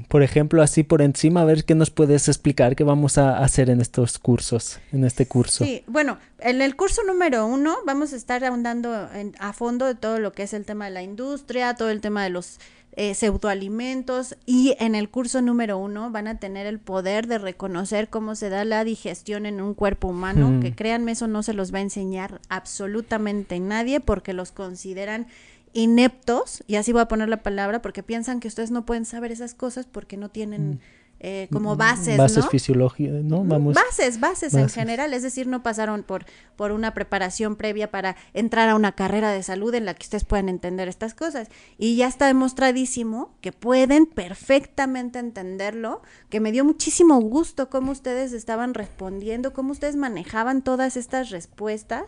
Por 0.07 0.21
ejemplo, 0.21 0.61
así 0.61 0.83
por 0.83 1.01
encima, 1.01 1.41
a 1.41 1.45
ver 1.45 1.63
qué 1.63 1.75
nos 1.75 1.91
puedes 1.91 2.27
explicar 2.27 2.75
qué 2.75 2.83
vamos 2.83 3.17
a 3.17 3.37
hacer 3.37 3.69
en 3.69 3.79
estos 3.79 4.19
cursos, 4.19 4.79
en 4.91 5.05
este 5.05 5.25
curso. 5.25 5.63
Sí, 5.63 5.83
bueno, 5.87 6.17
en 6.39 6.61
el 6.61 6.75
curso 6.75 7.03
número 7.05 7.45
uno 7.45 7.77
vamos 7.85 8.11
a 8.11 8.17
estar 8.17 8.43
ahondando 8.43 9.07
a 9.39 9.53
fondo 9.53 9.85
de 9.85 9.95
todo 9.95 10.19
lo 10.19 10.33
que 10.33 10.43
es 10.43 10.53
el 10.53 10.65
tema 10.65 10.85
de 10.85 10.91
la 10.91 11.03
industria, 11.03 11.75
todo 11.75 11.89
el 11.89 12.01
tema 12.01 12.23
de 12.23 12.31
los 12.31 12.59
eh, 12.97 13.13
pseudoalimentos 13.13 14.35
y 14.45 14.75
en 14.77 14.95
el 14.95 15.07
curso 15.07 15.41
número 15.41 15.77
uno 15.77 16.11
van 16.11 16.27
a 16.27 16.39
tener 16.39 16.67
el 16.67 16.77
poder 16.77 17.25
de 17.27 17.37
reconocer 17.37 18.09
cómo 18.09 18.35
se 18.35 18.49
da 18.49 18.65
la 18.65 18.83
digestión 18.83 19.45
en 19.45 19.61
un 19.61 19.73
cuerpo 19.73 20.09
humano, 20.09 20.59
que 20.61 20.75
créanme, 20.75 21.13
eso 21.13 21.27
no 21.27 21.41
se 21.41 21.53
los 21.53 21.73
va 21.73 21.77
a 21.77 21.83
enseñar 21.83 22.41
absolutamente 22.49 23.61
nadie 23.61 24.01
porque 24.01 24.33
los 24.33 24.51
consideran 24.51 25.27
ineptos, 25.73 26.63
y 26.67 26.75
así 26.75 26.91
voy 26.91 27.01
a 27.01 27.07
poner 27.07 27.29
la 27.29 27.43
palabra, 27.43 27.81
porque 27.81 28.03
piensan 28.03 28.39
que 28.39 28.47
ustedes 28.47 28.71
no 28.71 28.85
pueden 28.85 29.05
saber 29.05 29.31
esas 29.31 29.53
cosas 29.53 29.85
porque 29.85 30.17
no 30.17 30.29
tienen 30.29 30.71
mm. 30.71 30.79
eh, 31.19 31.47
como 31.51 31.75
mm, 31.75 31.77
bases, 31.77 32.17
bases 32.17 32.47
fisiológicas, 32.49 33.23
¿no? 33.23 33.43
Vamos. 33.43 33.73
Bases, 33.73 34.19
bases, 34.19 34.53
en 34.53 34.69
general, 34.69 35.13
es 35.13 35.23
decir, 35.23 35.47
no 35.47 35.63
pasaron 35.63 36.03
por, 36.03 36.25
por 36.55 36.71
una 36.71 36.93
preparación 36.93 37.55
previa 37.55 37.89
para 37.89 38.15
entrar 38.33 38.69
a 38.69 38.75
una 38.75 38.91
carrera 38.91 39.31
de 39.31 39.43
salud 39.43 39.73
en 39.73 39.85
la 39.85 39.93
que 39.93 40.03
ustedes 40.03 40.25
puedan 40.25 40.49
entender 40.49 40.87
estas 40.87 41.13
cosas. 41.13 41.47
Y 41.77 41.95
ya 41.95 42.07
está 42.07 42.27
demostradísimo 42.27 43.33
que 43.39 43.51
pueden 43.51 44.05
perfectamente 44.05 45.19
entenderlo, 45.19 46.01
que 46.29 46.39
me 46.39 46.51
dio 46.51 46.65
muchísimo 46.65 47.19
gusto 47.21 47.69
cómo 47.69 47.91
ustedes 47.91 48.33
estaban 48.33 48.73
respondiendo, 48.73 49.53
cómo 49.53 49.71
ustedes 49.71 49.95
manejaban 49.95 50.63
todas 50.63 50.97
estas 50.97 51.29
respuestas 51.29 52.03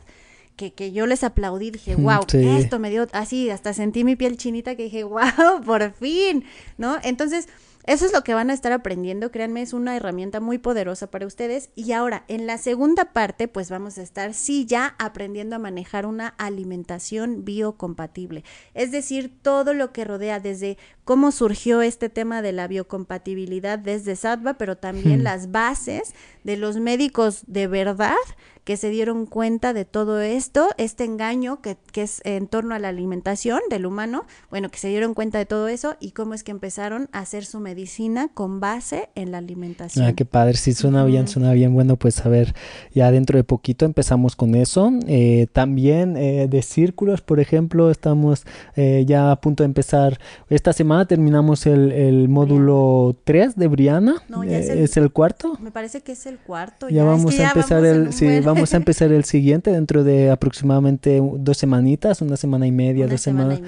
que, 0.56 0.74
que 0.74 0.92
yo 0.92 1.06
les 1.06 1.24
aplaudí, 1.24 1.72
dije, 1.72 1.96
wow, 1.96 2.26
esto 2.32 2.80
me 2.80 2.90
dio 2.90 3.08
así, 3.12 3.50
hasta 3.50 3.74
sentí 3.74 4.04
mi 4.04 4.16
piel 4.16 4.38
chinita 4.38 4.76
que 4.76 4.84
dije, 4.84 5.04
wow, 5.04 5.62
por 5.66 5.94
fin, 5.94 6.46
¿no? 6.78 6.98
Entonces, 7.04 7.48
eso 7.86 8.06
es 8.06 8.14
lo 8.14 8.24
que 8.24 8.34
van 8.34 8.50
a 8.50 8.54
estar 8.54 8.72
aprendiendo, 8.72 9.30
créanme, 9.30 9.62
es 9.62 9.74
una 9.74 9.98
herramienta 9.98 10.40
muy 10.40 10.58
poderosa 10.58 11.12
para 11.12 11.28
ustedes. 11.28 11.70
Y 11.76 11.92
ahora, 11.92 12.24
en 12.30 12.48
la 12.48 12.58
segunda 12.58 13.12
parte, 13.12 13.50
pues 13.50 13.70
vamos 13.70 13.98
a 13.98 14.04
estar, 14.04 14.34
sí, 14.34 14.66
ya 14.66 14.96
aprendiendo 15.00 15.58
a 15.58 15.60
manejar 15.60 16.06
una 16.06 16.30
alimentación 16.30 17.44
biocompatible. 17.44 18.46
Es 18.74 18.92
decir, 18.92 19.34
todo 19.42 19.74
lo 19.74 19.92
que 19.92 20.06
rodea 20.06 20.40
desde 20.40 20.78
cómo 21.04 21.34
surgió 21.34 21.82
este 21.82 22.08
tema 22.08 22.42
de 22.42 22.54
la 22.54 22.70
biocompatibilidad 22.70 23.78
desde 23.80 24.16
SATVA, 24.16 24.54
pero 24.54 24.78
también 24.78 25.26
las 25.26 25.52
bases 25.52 26.14
de 26.46 26.56
los 26.56 26.78
médicos 26.78 27.44
de 27.48 27.68
verdad 27.68 28.16
que 28.64 28.78
se 28.78 28.90
dieron 28.90 29.26
cuenta 29.26 29.74
de 29.74 29.86
todo 29.86 30.22
esto, 30.22 30.70
este 30.78 31.04
engaño 31.04 31.62
que, 31.62 31.78
que, 31.92 32.04
es 32.04 32.22
en 32.24 32.48
torno 32.48 32.76
a 32.76 32.80
la 32.80 32.90
alimentación 32.90 33.60
del 33.70 33.86
humano, 33.86 34.26
bueno, 34.50 34.70
que 34.70 34.78
se 34.78 34.88
dieron 34.88 35.14
cuenta 35.14 35.38
de 35.38 35.46
todo 35.46 35.68
eso 35.68 35.96
y 36.00 36.12
cómo 36.12 36.34
es 36.34 36.44
que 36.44 36.52
empezaron 36.52 37.10
a 37.12 37.20
hacer 37.20 37.46
su 37.46 37.60
medicina 37.60 38.30
con 38.34 38.60
base 38.60 39.10
en 39.16 39.32
la 39.32 39.40
alimentación. 39.40 40.06
Ah, 40.06 40.14
qué 40.14 40.26
padre, 40.26 40.56
sí, 40.56 40.74
suena 40.74 41.04
bien, 41.04 41.28
suena 41.28 41.52
bien, 41.54 41.74
bueno, 41.74 41.98
pues 41.98 42.26
a 42.26 42.30
ver, 42.30 42.56
ya 42.94 43.12
dentro 43.12 43.38
de 43.38 43.44
poquito 43.44 43.86
empezamos 43.86 44.36
con 44.36 44.56
eso. 44.56 44.92
Eh, 45.08 45.48
también 45.52 46.16
eh, 46.16 46.48
de 46.48 46.62
círculos, 46.62 47.22
por 47.22 47.40
ejemplo, 47.40 47.92
estamos 47.92 48.46
eh, 48.76 49.04
ya 49.06 49.32
a 49.32 49.42
punto 49.42 49.64
de 49.64 49.66
empezar, 49.66 50.20
esta 50.50 50.72
semana 50.72 51.06
terminamos 51.06 51.66
el, 51.66 51.92
el 51.92 52.30
módulo 52.30 53.18
3 53.26 53.58
de 53.58 53.68
Briana, 53.68 54.24
no, 54.30 54.44
ya 54.44 54.58
es, 54.58 54.70
el, 54.70 54.80
es, 54.80 54.96
el, 54.98 55.12
cuarto. 55.12 55.58
Me 55.60 55.72
parece 55.72 56.02
que 56.02 56.14
es 56.14 56.26
el 56.26 56.38
cuarto. 56.38 56.88
Ya, 56.90 57.04
vamos 57.04 57.38
a 57.40 57.48
empezar 57.48 57.84
el, 57.84 58.14
sí, 58.14 58.40
vamos 58.40 58.53
a 58.74 58.78
empezar 58.78 59.12
el 59.12 59.24
siguiente 59.24 59.72
dentro 59.72 60.04
de 60.04 60.32
aproximadamente 60.32 61.22
dos 61.38 61.58
semanitas, 61.58 62.22
una 62.22 62.38
semana 62.38 62.68
y 62.68 62.72
media, 62.72 63.08
dos 63.08 63.22
semanas. 63.22 63.62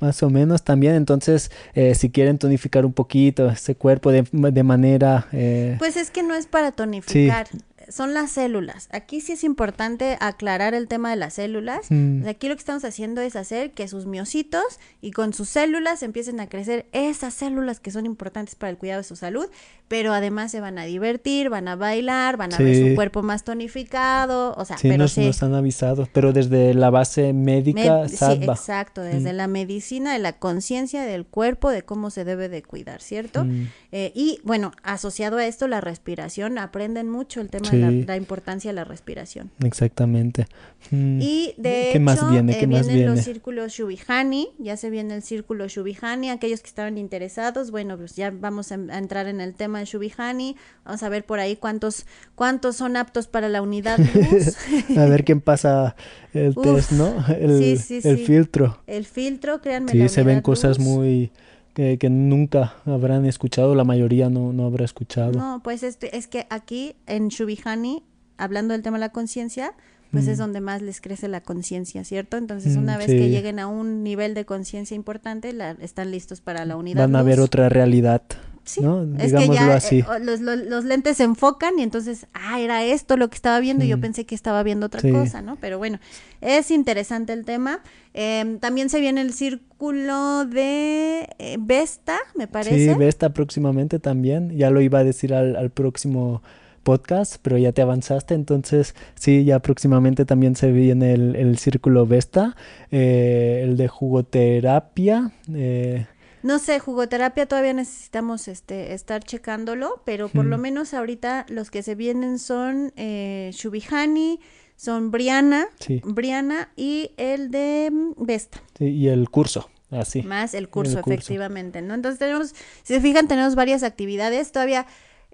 Más 0.00 0.22
o 0.22 0.30
menos 0.30 0.62
también. 0.62 0.94
Entonces, 0.94 1.50
eh, 1.74 1.94
si 1.94 2.10
quieren 2.10 2.38
tonificar 2.38 2.84
un 2.84 2.92
poquito 2.92 3.48
ese 3.48 3.74
cuerpo 3.74 4.10
de, 4.10 4.24
de 4.32 4.62
manera... 4.62 5.28
Eh, 5.32 5.76
pues 5.78 5.96
es 5.96 6.10
que 6.10 6.22
no 6.22 6.34
es 6.34 6.46
para 6.46 6.72
tonificar 6.72 7.46
son 7.88 8.14
las 8.14 8.32
células. 8.32 8.88
Aquí 8.92 9.20
sí 9.20 9.32
es 9.32 9.44
importante 9.44 10.16
aclarar 10.20 10.74
el 10.74 10.88
tema 10.88 11.10
de 11.10 11.16
las 11.16 11.34
células. 11.34 11.86
Mm. 11.90 12.26
Aquí 12.26 12.48
lo 12.48 12.54
que 12.54 12.60
estamos 12.60 12.84
haciendo 12.84 13.20
es 13.20 13.36
hacer 13.36 13.72
que 13.72 13.88
sus 13.88 14.06
miocitos 14.06 14.64
y 15.00 15.12
con 15.12 15.32
sus 15.32 15.48
células 15.48 16.02
empiecen 16.02 16.40
a 16.40 16.48
crecer 16.48 16.86
esas 16.92 17.34
células 17.34 17.80
que 17.80 17.90
son 17.90 18.06
importantes 18.06 18.54
para 18.54 18.70
el 18.70 18.78
cuidado 18.78 19.00
de 19.00 19.08
su 19.08 19.16
salud, 19.16 19.46
pero 19.88 20.12
además 20.12 20.50
se 20.50 20.60
van 20.60 20.78
a 20.78 20.84
divertir, 20.84 21.50
van 21.50 21.68
a 21.68 21.76
bailar, 21.76 22.36
van 22.36 22.54
a 22.54 22.58
ver 22.58 22.88
su 22.88 22.94
cuerpo 22.94 23.22
más 23.22 23.44
tonificado, 23.44 24.54
o 24.56 24.64
sea, 24.64 24.78
sí, 24.78 24.88
pero 24.88 25.04
nos, 25.04 25.12
sí. 25.12 25.30
han 25.40 25.54
avisado, 25.54 26.08
pero 26.12 26.32
desde 26.32 26.74
la 26.74 26.90
base 26.90 27.32
médica, 27.32 28.08
sí, 28.08 28.24
exacto, 28.42 29.02
desde 29.02 29.32
mm. 29.32 29.36
la 29.36 29.46
medicina 29.46 30.12
de 30.14 30.18
la 30.18 30.34
conciencia 30.38 31.02
del 31.02 31.26
cuerpo, 31.26 31.70
de 31.70 31.82
cómo 31.82 32.10
se 32.10 32.24
debe 32.24 32.48
de 32.48 32.62
cuidar, 32.62 33.02
¿cierto? 33.02 33.44
Mm. 33.44 33.68
Eh, 33.92 34.12
y 34.14 34.40
bueno, 34.42 34.72
asociado 34.82 35.36
a 35.36 35.46
esto, 35.46 35.68
la 35.68 35.80
respiración, 35.80 36.58
aprenden 36.58 37.08
mucho 37.08 37.40
el 37.40 37.50
tema 37.50 37.70
la, 37.76 38.16
importancia 38.16 38.70
de 38.70 38.74
la 38.74 38.84
respiración. 38.84 39.50
Exactamente. 39.64 40.46
Mm. 40.90 41.20
Y 41.20 41.54
de 41.56 41.70
¿Qué 41.70 41.90
hecho, 41.90 42.00
más 42.00 42.30
viene? 42.30 42.58
¿Qué 42.58 42.64
eh, 42.64 42.68
más 42.68 42.86
vienen 42.86 43.06
los 43.06 43.20
círculos 43.20 43.72
Shubihani, 43.72 44.48
ya 44.58 44.76
se 44.76 44.90
viene 44.90 45.14
el 45.14 45.22
círculo 45.22 45.66
Shubihani, 45.66 46.30
aquellos 46.30 46.60
que 46.60 46.68
estaban 46.68 46.98
interesados, 46.98 47.70
bueno, 47.70 47.96
pues 47.96 48.16
ya 48.16 48.30
vamos 48.30 48.72
a, 48.72 48.74
entrar 48.74 49.26
en 49.26 49.40
el 49.40 49.54
tema 49.54 49.80
de 49.80 49.86
Shubihani, 49.86 50.56
vamos 50.84 51.02
a 51.02 51.08
ver 51.08 51.24
por 51.24 51.38
ahí 51.38 51.56
cuántos, 51.56 52.06
cuántos 52.34 52.76
son 52.76 52.96
aptos 52.96 53.26
para 53.26 53.48
la 53.48 53.62
unidad 53.62 53.98
luz. 54.14 54.56
a 54.96 55.06
ver 55.06 55.24
quién 55.24 55.40
pasa 55.40 55.96
el 56.32 56.54
test, 56.54 56.92
¿no? 56.92 57.24
El, 57.28 57.78
el 58.04 58.18
filtro. 58.18 58.82
El 58.86 59.04
filtro, 59.04 59.60
créanme. 59.60 59.92
Sí, 59.92 60.08
se 60.08 60.22
ven 60.22 60.40
cosas 60.40 60.78
muy 60.78 61.32
que, 61.74 62.08
nunca 62.08 62.74
habrán 62.86 63.26
escuchado, 63.26 63.74
la 63.74 63.84
mayoría 63.84 64.30
no, 64.30 64.52
no 64.52 64.66
habrá 64.66 64.84
escuchado. 64.84 65.32
No, 65.32 65.60
pues 65.62 65.82
este, 65.82 66.16
es 66.16 66.28
que 66.28 66.46
aquí 66.48 66.94
en 67.06 67.28
Shubihani, 67.28 68.04
hablando 68.38 68.72
del 68.72 68.82
tema 68.82 68.96
de 68.96 69.00
la 69.00 69.08
conciencia, 69.10 69.74
pues 70.12 70.28
es 70.28 70.38
mm. 70.38 70.40
donde 70.40 70.60
más 70.60 70.80
les 70.80 71.00
crece 71.00 71.26
la 71.26 71.40
conciencia, 71.42 72.04
¿cierto? 72.04 72.36
Entonces, 72.36 72.76
una 72.76 72.94
mm, 72.94 72.98
vez 72.98 73.06
que 73.08 73.28
lleguen 73.28 73.58
a 73.58 73.66
un 73.66 74.04
nivel 74.04 74.34
de 74.34 74.44
conciencia 74.44 74.94
importante, 74.94 75.52
la, 75.52 75.72
están 75.80 76.12
listos 76.12 76.40
para 76.40 76.64
la 76.64 76.76
unidad. 76.76 77.02
Van 77.02 77.16
a 77.16 77.22
ver 77.22 77.40
otra 77.40 77.68
realidad. 77.68 78.22
Sí, 78.64 78.80
es 79.18 79.32
que 79.32 79.48
ya 79.48 79.76
eh, 79.76 80.04
los, 80.20 80.40
los, 80.40 80.84
lentes 80.84 81.18
se 81.18 81.24
enfocan 81.24 81.78
y 81.78 81.82
entonces, 81.82 82.26
ah, 82.32 82.60
era 82.60 82.82
esto 82.82 83.16
lo 83.16 83.28
que 83.28 83.34
estaba 83.34 83.60
viendo 83.60 83.84
y 83.84 83.88
yo 83.88 83.98
mm. 83.98 84.00
pensé 84.00 84.24
que 84.24 84.34
estaba 84.34 84.62
viendo 84.62 84.86
otra 84.86 85.02
cosa, 85.02 85.42
¿no? 85.42 85.56
Pero 85.56 85.78
bueno, 85.78 85.98
es 86.40 86.70
interesante 86.70 87.34
el 87.34 87.44
tema. 87.44 87.80
Em, 88.14 88.58
también 88.58 88.88
se 88.88 89.00
viene 89.00 89.20
el 89.20 89.34
círculo 89.34 90.46
de 90.46 91.28
eh, 91.38 91.56
Vesta, 91.60 92.18
me 92.34 92.46
parece. 92.46 92.92
Sí, 92.92 92.98
Vesta 92.98 93.34
próximamente 93.34 93.98
también. 93.98 94.56
Ya 94.56 94.70
lo 94.70 94.80
iba 94.80 95.00
a 95.00 95.04
decir 95.04 95.34
al, 95.34 95.56
al 95.56 95.70
próximo 95.70 96.42
podcast, 96.84 97.36
pero 97.42 97.58
ya 97.58 97.72
te 97.72 97.82
avanzaste, 97.82 98.34
entonces 98.34 98.94
sí, 99.16 99.44
ya 99.44 99.58
próximamente 99.58 100.24
también 100.24 100.54
se 100.54 100.70
viene 100.70 101.14
el, 101.14 101.34
el 101.34 101.58
círculo 101.58 102.06
Vesta, 102.06 102.54
eh, 102.92 103.62
el 103.64 103.76
de 103.76 103.88
jugoterapia. 103.88 105.32
Eh. 105.52 106.06
No 106.44 106.58
sé, 106.58 106.78
jugoterapia 106.78 107.46
todavía 107.46 107.72
necesitamos 107.72 108.48
este, 108.48 108.92
estar 108.92 109.24
checándolo, 109.24 110.02
pero 110.04 110.28
por 110.28 110.44
lo 110.44 110.58
menos 110.58 110.92
ahorita 110.92 111.46
los 111.48 111.70
que 111.70 111.82
se 111.82 111.94
vienen 111.94 112.38
son 112.38 112.92
eh, 112.96 113.48
Shubihani, 113.54 114.40
son 114.76 115.10
Briana, 115.10 115.68
Briana 116.02 116.70
y 116.76 117.12
el 117.16 117.50
de 117.50 117.88
mm, 117.90 118.26
Vesta. 118.26 118.62
Sí, 118.76 118.84
y 118.84 119.08
el 119.08 119.30
curso. 119.30 119.70
Así. 119.90 120.22
Más 120.22 120.52
el 120.52 120.68
curso, 120.68 120.98
efectivamente, 120.98 121.80
¿no? 121.80 121.94
Entonces 121.94 122.18
tenemos, 122.18 122.48
si 122.82 122.92
se 122.92 123.00
fijan, 123.00 123.26
tenemos 123.26 123.54
varias 123.54 123.82
actividades. 123.82 124.52
Todavía 124.52 124.86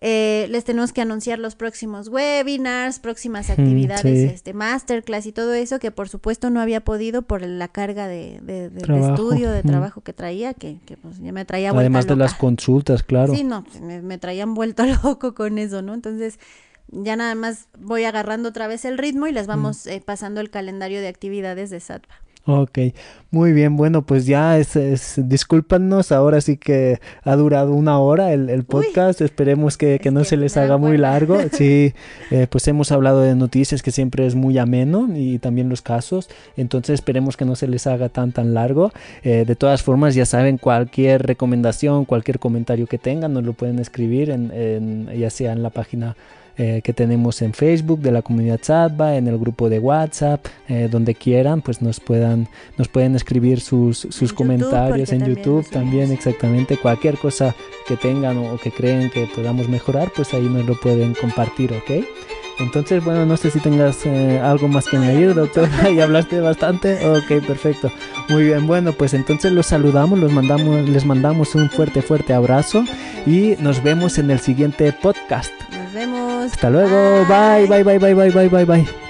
eh, 0.03 0.46
les 0.48 0.64
tenemos 0.64 0.94
que 0.94 1.03
anunciar 1.03 1.38
los 1.38 1.57
próximos 1.57 2.09
webinars, 2.09 2.98
próximas 3.01 3.51
actividades, 3.51 4.32
este 4.32 4.55
masterclass 4.55 5.26
y 5.26 5.32
todo 5.32 5.53
eso 5.53 5.78
que 5.78 5.90
por 5.90 6.09
supuesto 6.09 6.48
no 6.48 6.62
había 6.62 6.80
podido 6.80 7.20
por 7.20 7.42
la 7.42 7.68
carga 7.68 8.09
de, 8.09 8.40
de, 8.40 8.70
estudio, 9.11 9.51
de 9.51 9.62
trabajo 9.62 10.01
que 10.01 10.14
traía, 10.14 10.55
que, 10.55 10.78
pues 11.03 11.18
ya 11.18 11.32
me 11.32 11.44
traía 11.44 11.72
vuelta 11.72 11.80
Además 11.82 12.07
de 12.07 12.16
las 12.16 12.34
consultas, 12.34 13.03
claro. 13.03 13.34
Sí, 13.34 13.44
no, 13.44 13.64
pues, 13.64 14.03
me, 14.03 14.16
traían 14.16 14.55
vuelto 14.55 14.84
loco 15.05 15.34
con 15.34 15.59
eso, 15.59 15.82
¿no? 15.82 15.92
Entonces 15.92 16.38
ya 16.88 17.16
nada 17.16 17.34
más 17.34 17.68
voy 17.78 18.05
agarrando 18.05 18.48
otra 18.48 18.68
vez 18.68 18.86
el 18.86 18.96
ritmo 18.96 19.26
y 19.26 19.32
les 19.32 19.46
vamos 19.46 19.86
eh, 19.86 20.03
pasando 20.03 20.40
el 20.40 20.48
calendario 20.48 21.03
de 21.03 21.09
actividades 21.09 21.68
de 21.68 21.78
SATVA. 21.78 22.14
Ok, 22.47 22.78
muy 23.30 23.53
bien, 23.53 23.76
bueno, 23.76 24.01
pues 24.01 24.24
ya 24.24 24.57
es, 24.59 24.74
es 24.74 25.20
discúlpanos, 25.28 26.11
ahora 26.11 26.41
sí 26.41 26.57
que 26.57 26.99
ha 27.22 27.36
durado 27.36 27.74
una 27.74 27.99
hora 27.99 28.32
el, 28.32 28.64
podcast, 28.64 29.20
esperemos 29.20 29.76
que, 29.76 30.01
no 30.11 30.24
se 30.24 30.38
les 30.38 30.57
haga 30.57 30.78
muy 30.78 30.97
largo, 30.97 31.36
sí, 31.53 31.93
eh, 32.30 32.47
pues 32.51 32.66
hemos 32.66 32.93
hablado 32.93 33.20
de 33.20 33.34
noticias 33.34 33.82
que 33.82 33.91
siempre 33.91 34.26
es 34.26 34.34
muy 34.34 34.57
ameno 34.57 35.11
y 35.14 35.38
también 35.38 35.68
los 35.68 35.82
casos, 35.82 36.30
entonces 36.57 36.95
esperemos 36.95 37.36
que 37.36 37.45
no 37.45 37.57
se 37.57 37.68
les 37.68 37.86
haga 37.86 38.09
tan 38.09 38.32
tan 38.32 38.55
largo, 38.55 38.91
eh, 39.22 39.45
de 39.47 39.55
todas 39.55 39.82
formas 39.82 40.14
ya 40.14 40.24
saben, 40.24 40.57
cualquier 40.57 41.26
recomendación, 41.26 42.07
cualquier 42.07 42.38
comentario 42.38 42.86
que 42.86 42.97
tengan, 42.97 43.34
nos 43.34 43.45
lo 43.45 43.53
pueden 43.53 43.78
escribir 43.78 44.30
en, 44.30 44.51
en 44.51 45.11
ya 45.16 45.28
sea 45.28 45.53
en 45.53 45.62
la 45.62 45.70
página 45.70 46.16
eh, 46.63 46.83
que 46.85 46.93
tenemos 46.93 47.41
en 47.41 47.55
Facebook 47.55 48.01
de 48.01 48.13
la 48.13 48.21
comunidad 48.21 48.61
Satba, 48.61 49.17
en 49.17 49.27
el 49.29 49.39
grupo 49.39 49.71
de 49.71 49.79
WhatsApp, 49.79 50.45
eh, 50.69 50.89
donde 50.91 51.15
quieran, 51.15 51.63
pues 51.63 51.81
nos 51.81 52.01
puedan, 52.01 52.49
nos 52.77 52.87
pueden 52.87 53.17
escribir 53.17 53.61
sus, 53.61 53.97
sus 54.11 54.35
comentarios 54.35 55.11
en 55.11 55.25
YouTube 55.25 55.67
también, 55.71 56.13
exactamente, 56.13 56.77
cualquier 56.77 57.17
cosa 57.17 57.55
que 57.89 57.97
tengan 57.97 58.37
o, 58.37 58.59
que 58.59 58.71
creen 58.71 59.09
que 59.09 59.27
podamos 59.35 59.71
mejorar, 59.71 60.13
pues 60.15 60.35
ahí 60.35 60.43
nos 60.43 60.67
lo 60.67 60.79
pueden 60.79 61.15
compartir, 61.15 61.73
¿ok? 61.73 62.05
Entonces, 62.61 63.03
bueno, 63.03 63.27
no 63.27 63.37
sé 63.37 63.51
si 63.51 63.59
tengas 63.61 64.05
eh, 64.05 64.39
algo 64.39 64.69
más 64.69 64.87
que 64.87 64.97
añadir, 64.97 65.35
doctor. 65.35 65.69
ya 65.95 66.05
hablaste 66.05 66.41
bastante. 66.41 67.05
Ok, 67.07 67.45
perfecto. 67.47 67.91
Muy 68.29 68.45
bien, 68.45 68.67
bueno, 68.67 68.93
pues 68.93 69.15
entonces 69.15 69.53
los 69.53 69.67
saludamos, 69.67 70.19
los 70.19 70.33
mandamos, 70.33 70.89
les 70.89 71.05
mandamos 71.05 71.55
un 71.55 71.71
fuerte, 71.71 72.03
fuerte 72.03 72.33
abrazo 72.33 72.85
y 73.27 73.57
nos 73.59 73.83
vemos 73.83 74.19
en 74.19 74.31
el 74.31 74.41
siguiente 74.41 74.93
podcast. 74.93 75.53
Nos 75.73 75.93
vemos. 75.93 76.53
Hasta 76.53 76.71
luego. 76.71 77.25
bye, 77.27 77.67
bye, 77.67 77.83
bye, 77.83 77.99
bye, 77.99 78.15
bye, 78.15 78.31
bye, 78.31 78.49
bye. 78.49 78.65
bye. 78.65 79.10